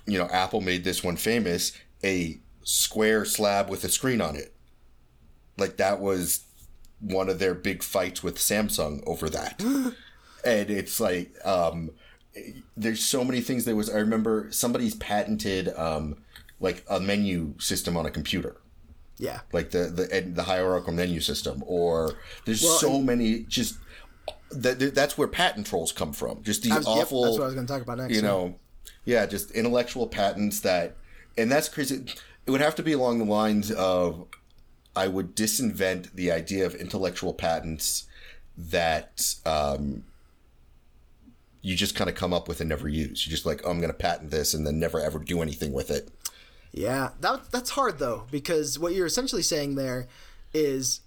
you 0.08 0.18
know 0.18 0.28
Apple 0.32 0.62
made 0.62 0.84
this 0.84 1.04
one 1.04 1.16
famous 1.16 1.74
a 2.04 2.40
square 2.64 3.26
slab 3.26 3.70
with 3.70 3.84
a 3.84 3.90
screen 3.90 4.22
on 4.22 4.36
it. 4.36 4.54
Like 5.58 5.78
that 5.78 6.00
was 6.00 6.42
one 7.00 7.30
of 7.30 7.40
their 7.40 7.54
big 7.54 7.84
fights 7.84 8.24
with 8.24 8.38
Samsung 8.38 9.04
over 9.08 9.30
that. 9.30 9.62
and 10.46 10.70
it's 10.70 11.00
like 11.00 11.34
um 11.46 11.90
there's 12.76 13.04
so 13.04 13.24
many 13.24 13.42
things 13.42 13.66
there 13.66 13.76
was 13.76 13.90
I 13.90 13.98
remember 13.98 14.48
somebody's 14.52 14.94
patented 14.96 15.70
um 15.76 16.18
like 16.60 16.84
a 16.90 17.00
menu 17.00 17.56
system 17.60 17.98
on 17.98 18.06
a 18.06 18.12
computer 18.12 18.58
Yeah. 19.18 19.40
like 19.52 19.72
the 19.72 19.86
the 19.86 20.22
the 20.36 20.44
hierarchical 20.44 20.94
menu 20.94 21.20
system 21.22 21.64
or 21.66 22.14
there's 22.46 22.62
Well, 22.62 22.78
so 22.78 23.02
many 23.02 23.40
just 23.44 23.78
that 24.52 24.94
that's 24.94 25.18
where 25.18 25.28
patent 25.28 25.66
trolls 25.68 25.92
come 25.92 26.14
from 26.14 26.44
just 26.44 26.62
these 26.62 26.74
was- 26.76 26.86
yep, 26.86 26.98
awful 26.98 27.24
that's 27.24 27.38
what 27.38 27.44
I 27.44 27.48
was 27.48 27.56
going 27.56 27.66
to 27.68 27.74
talk 27.74 27.82
about 27.82 27.98
next. 27.98 28.14
you 28.16 28.22
know 28.22 28.56
yeah 29.06 29.26
just 29.26 29.50
intellectual 29.52 30.06
patents 30.08 30.60
that 30.62 30.96
and 31.38 31.52
that's 31.52 31.70
crazy. 31.70 32.04
It 32.46 32.52
would 32.52 32.62
have 32.62 32.76
to 32.76 32.84
be 32.84 32.94
along 32.94 33.20
the 33.20 33.26
lines 33.26 33.72
of 33.72 34.28
i 34.96 35.08
would 35.08 35.36
disinvent 35.36 36.14
the 36.14 36.32
idea 36.32 36.66
of 36.66 36.74
intellectual 36.74 37.34
patents 37.34 38.06
that 38.58 39.36
um 39.46 40.04
you 41.62 41.76
just 41.76 41.96
kind 41.96 42.10
of 42.10 42.16
come 42.16 42.34
up 42.34 42.48
with 42.48 42.62
and 42.62 42.70
never 42.70 42.88
use. 42.88 43.26
You're 43.26 43.32
just 43.32 43.46
like 43.46 43.62
oh, 43.64 43.72
i'm 43.72 43.80
going 43.80 43.92
to 43.92 43.98
patent 43.98 44.32
this 44.32 44.54
and 44.54 44.66
then 44.66 44.80
never 44.80 45.00
ever 45.00 45.20
do 45.20 45.42
anything 45.42 45.74
with 45.74 45.92
it. 45.92 46.10
Yeah, 46.72 47.10
that 47.22 47.52
that's 47.52 47.72
hard 47.72 48.00
though 48.00 48.26
because 48.32 48.80
what 48.80 48.94
you're 48.94 49.06
essentially 49.06 49.42
saying 49.42 49.76
there 49.76 50.08
is 50.54 51.02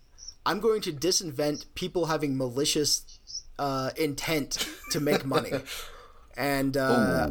I'm 0.46 0.60
going 0.60 0.80
to 0.82 0.92
disinvent 0.92 1.66
people 1.74 2.06
having 2.06 2.36
malicious 2.36 3.20
uh, 3.58 3.90
intent 3.96 4.66
to 4.90 5.00
make 5.00 5.24
money, 5.24 5.52
and 6.36 6.76
uh, 6.76 7.28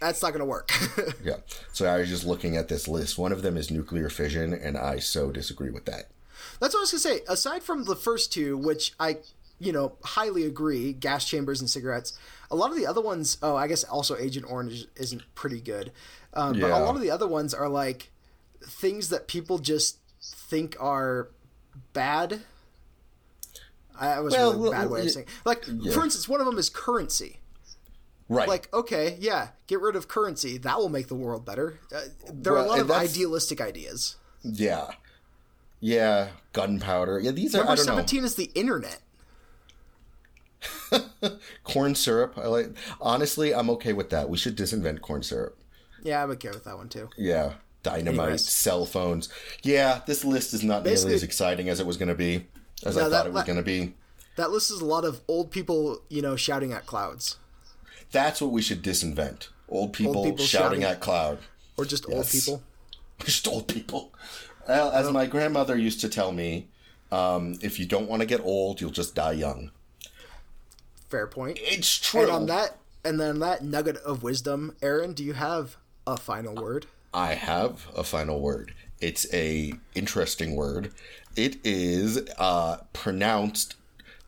that's 0.00 0.22
not 0.22 0.30
going 0.30 0.40
to 0.40 0.44
work. 0.46 0.70
yeah 1.24 1.36
so 1.72 1.86
i 1.86 1.98
was 1.98 2.08
just 2.08 2.24
looking 2.24 2.56
at 2.56 2.68
this 2.68 2.86
list 2.88 3.18
one 3.18 3.32
of 3.32 3.42
them 3.42 3.56
is 3.56 3.70
nuclear 3.70 4.08
fission 4.08 4.52
and 4.52 4.76
i 4.78 4.98
so 4.98 5.30
disagree 5.32 5.70
with 5.70 5.84
that 5.86 6.10
That's 6.60 6.74
what 6.74 6.80
I 6.80 6.82
was 6.82 6.90
gonna 6.92 7.00
say. 7.00 7.20
Aside 7.28 7.62
from 7.64 7.84
the 7.84 7.96
first 7.96 8.32
two, 8.32 8.56
which 8.56 8.92
I, 9.00 9.18
you 9.58 9.72
know, 9.72 9.96
highly 10.04 10.44
agree, 10.44 10.92
gas 10.92 11.24
chambers 11.28 11.60
and 11.60 11.68
cigarettes. 11.68 12.16
A 12.50 12.54
lot 12.56 12.70
of 12.70 12.76
the 12.76 12.86
other 12.86 13.00
ones, 13.00 13.38
oh, 13.42 13.56
I 13.56 13.66
guess 13.66 13.82
also 13.84 14.16
Agent 14.16 14.46
Orange 14.48 14.86
isn't 14.96 15.22
pretty 15.34 15.60
good. 15.60 15.90
Um, 16.34 16.60
But 16.60 16.70
a 16.70 16.78
lot 16.78 16.94
of 16.94 17.02
the 17.02 17.10
other 17.10 17.26
ones 17.26 17.52
are 17.54 17.68
like 17.68 18.10
things 18.64 19.08
that 19.08 19.26
people 19.26 19.58
just 19.58 19.98
think 20.22 20.76
are 20.78 21.30
bad. 21.92 22.40
I 23.98 24.20
was 24.20 24.32
a 24.34 24.36
Well, 24.38 24.52
really 24.54 24.70
bad 24.70 24.90
way 24.90 25.00
of 25.02 25.10
saying. 25.10 25.26
Like, 25.44 25.64
for 25.64 26.04
instance, 26.04 26.28
one 26.28 26.40
of 26.40 26.46
them 26.46 26.56
is 26.58 26.70
currency. 26.70 27.40
Right 28.28 28.48
Like, 28.48 28.72
okay, 28.74 29.16
yeah, 29.20 29.48
get 29.66 29.80
rid 29.80 29.96
of 29.96 30.08
currency. 30.08 30.58
That 30.58 30.78
will 30.78 30.88
make 30.88 31.08
the 31.08 31.14
world 31.14 31.44
better. 31.44 31.78
Uh, 31.94 32.00
there 32.32 32.54
are 32.54 32.64
a 32.64 32.68
lot 32.68 32.80
of 32.80 32.88
that's- 32.88 33.10
idealistic 33.10 33.60
ideas. 33.60 34.16
Yeah. 34.42 34.90
Yeah, 35.80 36.28
gunpowder. 36.52 37.20
Yeah, 37.20 37.30
these 37.30 37.54
are 37.54 37.58
Number 37.58 37.72
I 37.72 37.76
don't 37.76 37.84
seventeen 37.84 38.24
is 38.24 38.34
the 38.34 38.50
internet. 38.54 39.00
Corn 41.64 41.94
syrup. 41.94 42.34
I 42.36 42.46
like 42.46 42.70
honestly, 43.00 43.54
I'm 43.54 43.70
okay 43.70 43.92
with 43.92 44.10
that. 44.10 44.28
We 44.28 44.36
should 44.38 44.56
disinvent 44.56 45.00
corn 45.02 45.22
syrup. 45.22 45.56
Yeah, 46.02 46.22
I'm 46.22 46.30
okay 46.32 46.48
with 46.50 46.64
that 46.64 46.76
one 46.76 46.88
too. 46.88 47.08
Yeah. 47.16 47.54
Dynamite, 47.84 48.20
Anyways. 48.20 48.48
cell 48.48 48.86
phones. 48.86 49.28
Yeah, 49.62 50.00
this 50.06 50.24
list 50.24 50.52
is 50.52 50.64
not 50.64 50.84
nearly 50.84 51.14
as 51.14 51.22
exciting 51.22 51.68
as 51.68 51.78
it 51.78 51.86
was 51.86 51.96
gonna 51.96 52.14
be. 52.14 52.46
As 52.84 52.96
No, 52.96 53.02
I 53.02 53.08
that- 53.08 53.10
thought 53.16 53.26
it 53.26 53.32
was 53.32 53.44
gonna 53.44 53.62
be. 53.62 53.94
That 54.36 54.50
list 54.50 54.70
is 54.70 54.80
a 54.80 54.84
lot 54.84 55.04
of 55.04 55.20
old 55.28 55.50
people, 55.50 56.02
you 56.08 56.22
know, 56.22 56.36
shouting 56.36 56.72
at 56.72 56.86
clouds, 56.86 57.36
That's 58.10 58.40
what 58.40 58.50
we 58.50 58.62
should 58.62 58.82
disinvent. 58.82 59.48
Old 59.68 59.92
people, 59.92 60.24
people 60.24 60.44
shouting, 60.44 60.80
shouting- 60.80 60.82
at 60.84 61.00
cloud. 61.00 61.38
or 61.76 61.84
just 61.84 62.08
old 62.08 62.28
people. 62.28 62.62
Just 63.24 63.48
old 63.48 63.66
people. 63.66 64.12
Well, 64.68 64.92
as 64.92 65.10
my 65.10 65.26
grandmother 65.26 65.76
used 65.76 66.00
to 66.02 66.08
tell 66.08 66.30
me, 66.30 66.68
um, 67.10 67.58
if 67.62 67.80
you 67.80 67.84
don't 67.84 68.08
want 68.08 68.20
to 68.20 68.26
get 68.26 68.40
old, 68.40 68.80
you'll 68.80 68.92
just 68.92 69.16
die 69.16 69.32
young. 69.32 69.72
Fair 71.08 71.26
point. 71.26 71.58
It's 71.60 71.98
true. 71.98 72.22
And 72.22 72.30
on 72.30 72.46
that, 72.46 72.76
and 73.04 73.18
then 73.18 73.40
that 73.40 73.64
nugget 73.64 73.96
of 73.98 74.22
wisdom, 74.22 74.76
Aaron, 74.82 75.14
do 75.14 75.24
you 75.24 75.32
have 75.32 75.76
a 76.06 76.16
final 76.16 76.54
word? 76.54 76.86
I 77.12 77.34
have 77.34 77.88
a 77.96 78.04
final 78.04 78.40
word. 78.40 78.72
It's 79.00 79.26
a 79.34 79.72
interesting 79.94 80.54
word. 80.54 80.92
It 81.34 81.56
is 81.64 82.20
uh, 82.38 82.78
pronounced 82.92 83.74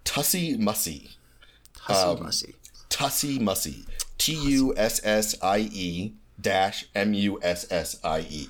Tussie 0.04 0.56
Mussie. 0.56 1.10
Hussy 1.80 2.08
Um, 2.08 2.18
Tussie 2.90 3.38
Mussie. 3.38 3.86
T 4.18 4.34
U 4.34 4.74
S 4.76 5.00
S 5.02 5.34
I 5.42 5.60
E 5.72 6.12
dash 6.38 6.84
M 6.94 7.14
U 7.14 7.38
S 7.42 7.66
S 7.72 7.98
I 8.04 8.20
E. 8.28 8.48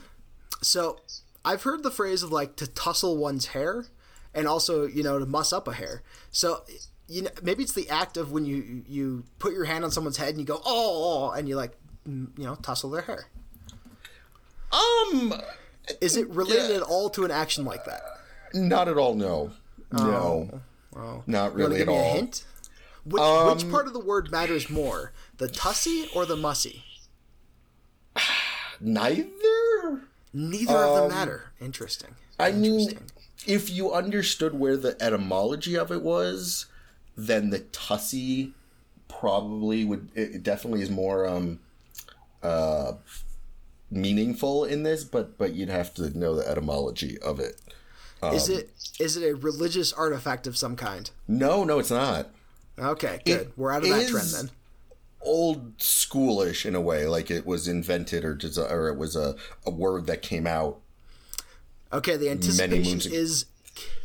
So, 0.63 0.99
I've 1.45 1.63
heard 1.63 1.83
the 1.85 1.91
phrase 1.93 2.23
of 2.25 2.33
like 2.33 2.57
to 2.57 2.67
tussle 2.67 3.17
one's 3.17 3.47
hair, 3.49 3.87
and 4.35 4.49
also 4.49 4.87
you 4.87 5.03
know 5.05 5.19
to 5.21 5.27
muss 5.27 5.53
up 5.53 5.69
a 5.69 5.73
hair. 5.75 6.03
So, 6.33 6.63
you 7.07 7.23
know, 7.23 7.31
maybe 7.43 7.63
it's 7.63 7.73
the 7.73 7.89
act 7.89 8.17
of 8.17 8.33
when 8.33 8.45
you 8.45 8.83
you 8.89 9.25
put 9.39 9.53
your 9.53 9.65
hand 9.65 9.85
on 9.85 9.91
someone's 9.93 10.17
head 10.17 10.31
and 10.31 10.39
you 10.39 10.45
go 10.45 10.61
oh, 10.65 11.31
and 11.31 11.49
you 11.49 11.55
like 11.57 11.73
you 12.05 12.29
know 12.37 12.57
tussle 12.57 12.91
their 12.91 13.03
hair. 13.03 13.27
Um, 14.73 15.35
Is 16.01 16.17
it 16.17 16.29
related 16.31 16.77
at 16.77 16.83
all 16.83 17.11
to 17.11 17.25
an 17.25 17.31
action 17.31 17.65
like 17.65 17.85
that? 17.85 18.03
not 18.55 18.89
at 18.89 18.97
all. 18.97 19.15
No, 19.15 19.51
no, 19.93 20.61
not 21.27 21.51
Oh. 21.51 21.51
To 21.53 21.57
really 21.57 21.81
at 21.83 21.89
all. 21.89 22.15
hint? 22.15 22.45
Which, 23.11 23.21
Um, 23.23 23.57
which 23.57 23.71
part 23.71 23.87
of 23.87 23.93
the 23.93 24.01
word 24.01 24.31
matters 24.31 24.71
more, 24.71 25.13
the 25.39 25.49
tussie 25.49 26.09
or 26.15 26.25
the 26.27 26.37
mussie? 26.37 26.85
Neither. 28.81 30.03
Neither 30.33 30.77
of 30.77 30.95
them 30.95 31.05
Um, 31.05 31.11
matter. 31.11 31.53
Interesting. 31.61 32.15
I 32.39 32.53
mean, 32.53 32.99
if 33.47 33.69
you 33.69 33.93
understood 33.93 34.55
where 34.59 34.77
the 34.77 34.97
etymology 35.03 35.77
of 35.77 35.91
it 35.91 36.03
was, 36.03 36.67
then 37.17 37.51
the 37.51 37.59
tussie 37.61 38.55
probably 39.09 39.85
would. 39.85 40.09
It 40.15 40.37
it 40.37 40.43
definitely 40.43 40.83
is 40.83 40.89
more 40.91 41.27
um, 41.27 41.59
uh, 42.43 42.93
meaningful 43.91 44.65
in 44.65 44.85
this, 44.85 45.05
but 45.05 45.37
but 45.37 45.53
you'd 45.55 45.69
have 45.69 45.93
to 45.95 46.17
know 46.17 46.35
the 46.37 46.49
etymology 46.49 47.19
of 47.19 47.41
it. 47.41 47.61
is 48.33 48.49
um, 48.49 48.57
it 48.57 48.71
is 48.99 49.17
it 49.17 49.29
a 49.29 49.35
religious 49.35 49.93
artifact 49.93 50.47
of 50.47 50.57
some 50.57 50.77
kind? 50.77 51.11
No, 51.29 51.65
no, 51.65 51.79
it's 51.81 51.91
not. 51.91 52.31
Okay, 52.81 53.21
good. 53.25 53.41
It 53.41 53.53
We're 53.57 53.73
out 53.73 53.83
of 53.83 53.91
that 53.91 54.09
trend 54.09 54.29
then. 54.29 54.51
Old 55.23 55.77
schoolish 55.77 56.65
in 56.65 56.75
a 56.75 56.81
way, 56.81 57.07
like 57.07 57.31
it 57.31 57.45
was 57.45 57.69
invented 57.69 58.25
or 58.25 58.35
desi- 58.35 58.71
or 58.71 58.89
it 58.89 58.97
was 58.97 59.15
a, 59.17 59.37
a 59.67 59.71
word 59.71 60.07
that 60.07 60.23
came 60.23 60.47
out. 60.47 60.81
Okay, 61.93 62.17
the 62.17 62.31
anticipation 62.31 63.13
is 63.13 63.47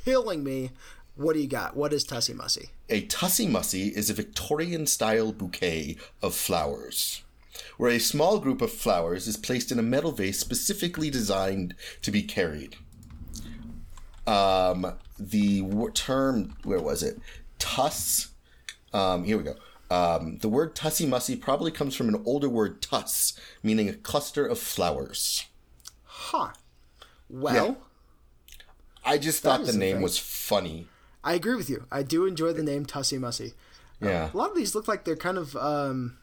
killing 0.03 0.43
me. 0.43 0.71
What 1.15 1.33
do 1.33 1.39
you 1.39 1.47
got? 1.47 1.77
What 1.77 1.93
is 1.93 2.03
Tussie 2.03 2.33
mussie? 2.33 2.69
A 2.89 3.01
tussie 3.05 3.47
mussie 3.47 3.95
is 3.95 4.09
a 4.09 4.13
Victorian 4.13 4.85
style 4.85 5.31
bouquet 5.31 5.95
of 6.21 6.35
flowers, 6.35 7.23
where 7.77 7.91
a 7.91 7.99
small 7.99 8.39
group 8.39 8.61
of 8.61 8.71
flowers 8.71 9.25
is 9.25 9.37
placed 9.37 9.71
in 9.71 9.79
a 9.79 9.83
metal 9.83 10.11
vase 10.11 10.39
specifically 10.39 11.09
designed 11.09 11.75
to 12.01 12.11
be 12.11 12.21
carried. 12.21 12.75
Um, 14.27 14.93
the 15.17 15.61
w- 15.61 15.91
term, 15.91 16.57
where 16.63 16.81
was 16.81 17.03
it? 17.03 17.19
Tuss. 17.59 18.29
Um, 18.95 19.23
here 19.25 19.37
we 19.37 19.43
go. 19.43 19.55
Um, 19.91 20.37
the 20.39 20.49
word 20.49 20.75
tussie 20.75 21.05
mussie 21.05 21.35
probably 21.39 21.71
comes 21.71 21.95
from 21.95 22.09
an 22.09 22.21
older 22.25 22.49
word 22.49 22.81
tuss, 22.81 23.37
meaning 23.61 23.89
a 23.89 23.93
cluster 23.93 24.45
of 24.45 24.57
flowers. 24.57 25.45
Huh. 26.05 26.49
Well, 27.29 27.77
I 29.03 29.17
just 29.17 29.43
thought 29.43 29.65
the 29.65 29.73
name 29.73 30.01
was 30.01 30.17
funny. 30.17 30.87
I 31.23 31.33
agree 31.33 31.55
with 31.55 31.69
you. 31.69 31.85
I 31.91 32.03
do 32.03 32.25
enjoy 32.25 32.53
the 32.53 32.63
name 32.63 32.85
tussie 32.85 33.17
mussie. 33.17 33.53
Yeah. 34.01 34.29
A 34.33 34.37
lot 34.37 34.49
of 34.51 34.55
these 34.55 34.75
look 34.75 34.87
like 34.87 35.05
they're 35.05 35.15
kind 35.15 35.37
of 35.37 35.55
um 35.55 36.17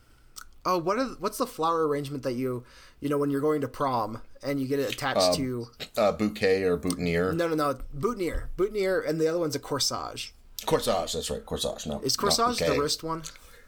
oh 0.65 0.79
what 0.79 0.99
are 0.99 1.07
what's 1.19 1.39
the 1.39 1.47
flower 1.47 1.87
arrangement 1.89 2.23
that 2.23 2.33
you 2.35 2.65
you 3.01 3.09
know 3.09 3.19
when 3.19 3.31
you're 3.31 3.41
going 3.41 3.61
to 3.63 3.69
prom 3.69 4.21
and 4.45 4.61
you 4.61 4.69
get 4.69 4.79
it 4.79 4.93
attached 4.93 5.21
Um, 5.21 5.37
to 5.37 5.67
A 5.97 6.13
bouquet 6.13 6.63
or 6.65 6.77
boutonniere. 6.77 7.33
no 7.33 7.49
no 7.49 7.55
no 7.55 7.79
boutonniere 7.97 8.49
boutonniere 8.57 9.01
and 9.01 9.21
the 9.21 9.27
other 9.27 9.39
one's 9.39 9.57
a 9.57 9.59
corsage 9.61 10.31
Corsage, 10.67 11.13
that's 11.13 11.31
right. 11.31 11.45
Corsage. 11.45 11.87
No. 11.87 12.01
is 12.01 12.17
corsage 12.17 12.59
the 12.59 12.81
wrist 12.81 13.03
one 13.03 13.23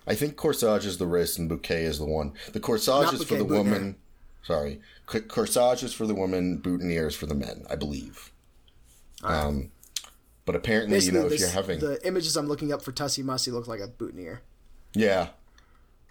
I 0.07 0.15
think 0.15 0.37
corsage 0.37 0.85
is 0.85 0.99
the 0.99 1.07
wrist 1.07 1.39
and 1.39 1.49
bouquet 1.49 1.85
is 1.85 1.99
the 1.99 2.05
one. 2.05 2.33
The 2.53 2.61
corsage 2.61 3.05
Not 3.05 3.15
is 3.15 3.25
for 3.25 3.37
the 3.37 3.45
boutonniere. 3.45 3.73
woman. 3.73 3.97
Sorry. 4.43 4.81
Corsage 5.07 5.83
is 5.83 5.95
for 5.95 6.07
the 6.07 6.15
woman, 6.15 6.59
boutonniere 6.59 7.07
is 7.09 7.15
for 7.15 7.25
the 7.27 7.35
men, 7.35 7.65
I 7.71 7.77
believe. 7.77 8.31
Um, 9.23 9.71
but 10.45 10.55
apparently, 10.55 10.97
Basically, 10.97 11.21
you 11.21 11.27
know, 11.27 11.33
if 11.33 11.41
you're 11.41 11.49
having. 11.49 11.81
the 11.81 12.07
images 12.07 12.37
I'm 12.37 12.47
looking 12.49 12.73
up 12.73 12.83
for 12.83 12.93
tussie 12.93 13.23
mussie 13.23 13.51
look 13.51 13.67
like 13.67 13.81
a 13.81 13.89
boutonniere 13.89 14.43
Yeah. 14.95 15.29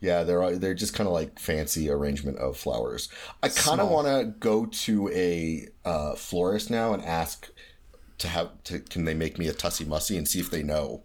Yeah, 0.01 0.23
they're 0.23 0.57
they're 0.57 0.73
just 0.73 0.93
kind 0.93 1.07
of 1.07 1.13
like 1.13 1.39
fancy 1.39 1.89
arrangement 1.89 2.37
of 2.37 2.57
flowers. 2.57 3.07
I 3.41 3.47
kind 3.47 3.79
of 3.79 3.89
want 3.89 4.07
to 4.07 4.33
go 4.39 4.65
to 4.65 5.09
a 5.13 5.67
uh, 5.85 6.15
florist 6.15 6.69
now 6.69 6.93
and 6.93 7.01
ask 7.05 7.49
to 8.23 8.27
have 8.29 8.49
to 8.63 8.79
can 8.79 9.05
they 9.05 9.13
make 9.13 9.37
me 9.37 9.47
a 9.47 9.53
tussie 9.53 9.85
mussie 9.85 10.17
and 10.17 10.27
see 10.27 10.39
if 10.39 10.49
they 10.49 10.63
know 10.63 11.03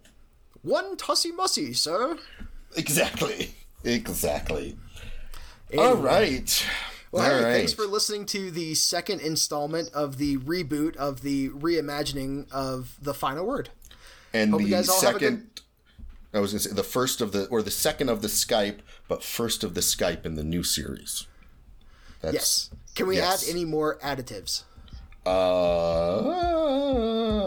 One 0.63 0.97
tussie 0.97 1.31
mussie, 1.31 1.73
sir. 1.73 2.17
exactly 2.75 3.53
exactly. 3.83 4.77
Anyway. 5.71 5.87
All 5.87 5.95
right. 5.95 6.65
Well, 7.11 7.23
All 7.23 7.29
hey, 7.39 7.43
right. 7.43 7.53
thanks 7.53 7.73
for 7.73 7.85
listening 7.85 8.25
to 8.27 8.51
the 8.51 8.73
second 8.75 9.21
installment 9.21 9.89
of 9.93 10.17
the 10.17 10.37
reboot 10.37 10.95
of 10.97 11.21
the 11.21 11.49
reimagining 11.49 12.51
of 12.51 12.95
the 13.01 13.13
final 13.13 13.45
word. 13.45 13.69
and 14.33 14.51
hope 14.51 14.61
the 14.61 14.69
guys 14.69 14.89
all 14.89 15.01
have 15.01 15.13
second. 15.13 15.61
I 16.33 16.39
was 16.39 16.51
gonna 16.51 16.59
say 16.59 16.71
the 16.73 16.83
first 16.83 17.21
of 17.21 17.31
the 17.31 17.45
or 17.47 17.61
the 17.61 17.71
second 17.71 18.09
of 18.09 18.21
the 18.21 18.27
Skype, 18.27 18.79
but 19.07 19.23
first 19.23 19.63
of 19.63 19.73
the 19.73 19.81
Skype 19.81 20.25
in 20.25 20.35
the 20.35 20.43
new 20.43 20.63
series. 20.63 21.25
That's, 22.21 22.33
Yes. 22.33 22.69
Can 22.95 23.07
we 23.07 23.15
yes. 23.17 23.43
add 23.47 23.49
any 23.49 23.65
more 23.65 23.97
additives? 24.03 24.63
Uh, 25.25 26.25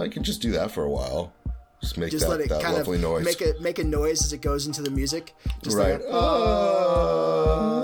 I 0.00 0.08
can 0.08 0.22
just 0.24 0.40
do 0.42 0.52
that 0.52 0.70
for 0.70 0.84
a 0.84 0.90
while. 0.90 1.32
Just 1.80 1.98
make 1.98 2.10
Just 2.12 2.24
that, 2.26 2.30
let 2.30 2.40
it 2.40 2.48
that 2.48 2.62
kind 2.62 2.74
of 2.76 2.86
lovely 2.86 2.98
noise. 2.98 3.24
make 3.24 3.40
a 3.40 3.54
make 3.60 3.78
a 3.80 3.84
noise 3.84 4.22
as 4.24 4.32
it 4.32 4.40
goes 4.40 4.66
into 4.68 4.82
the 4.82 4.90
music. 4.90 5.34
Just 5.64 5.76
right. 5.76 5.94
Like, 5.94 6.02
Uh, 6.14 7.82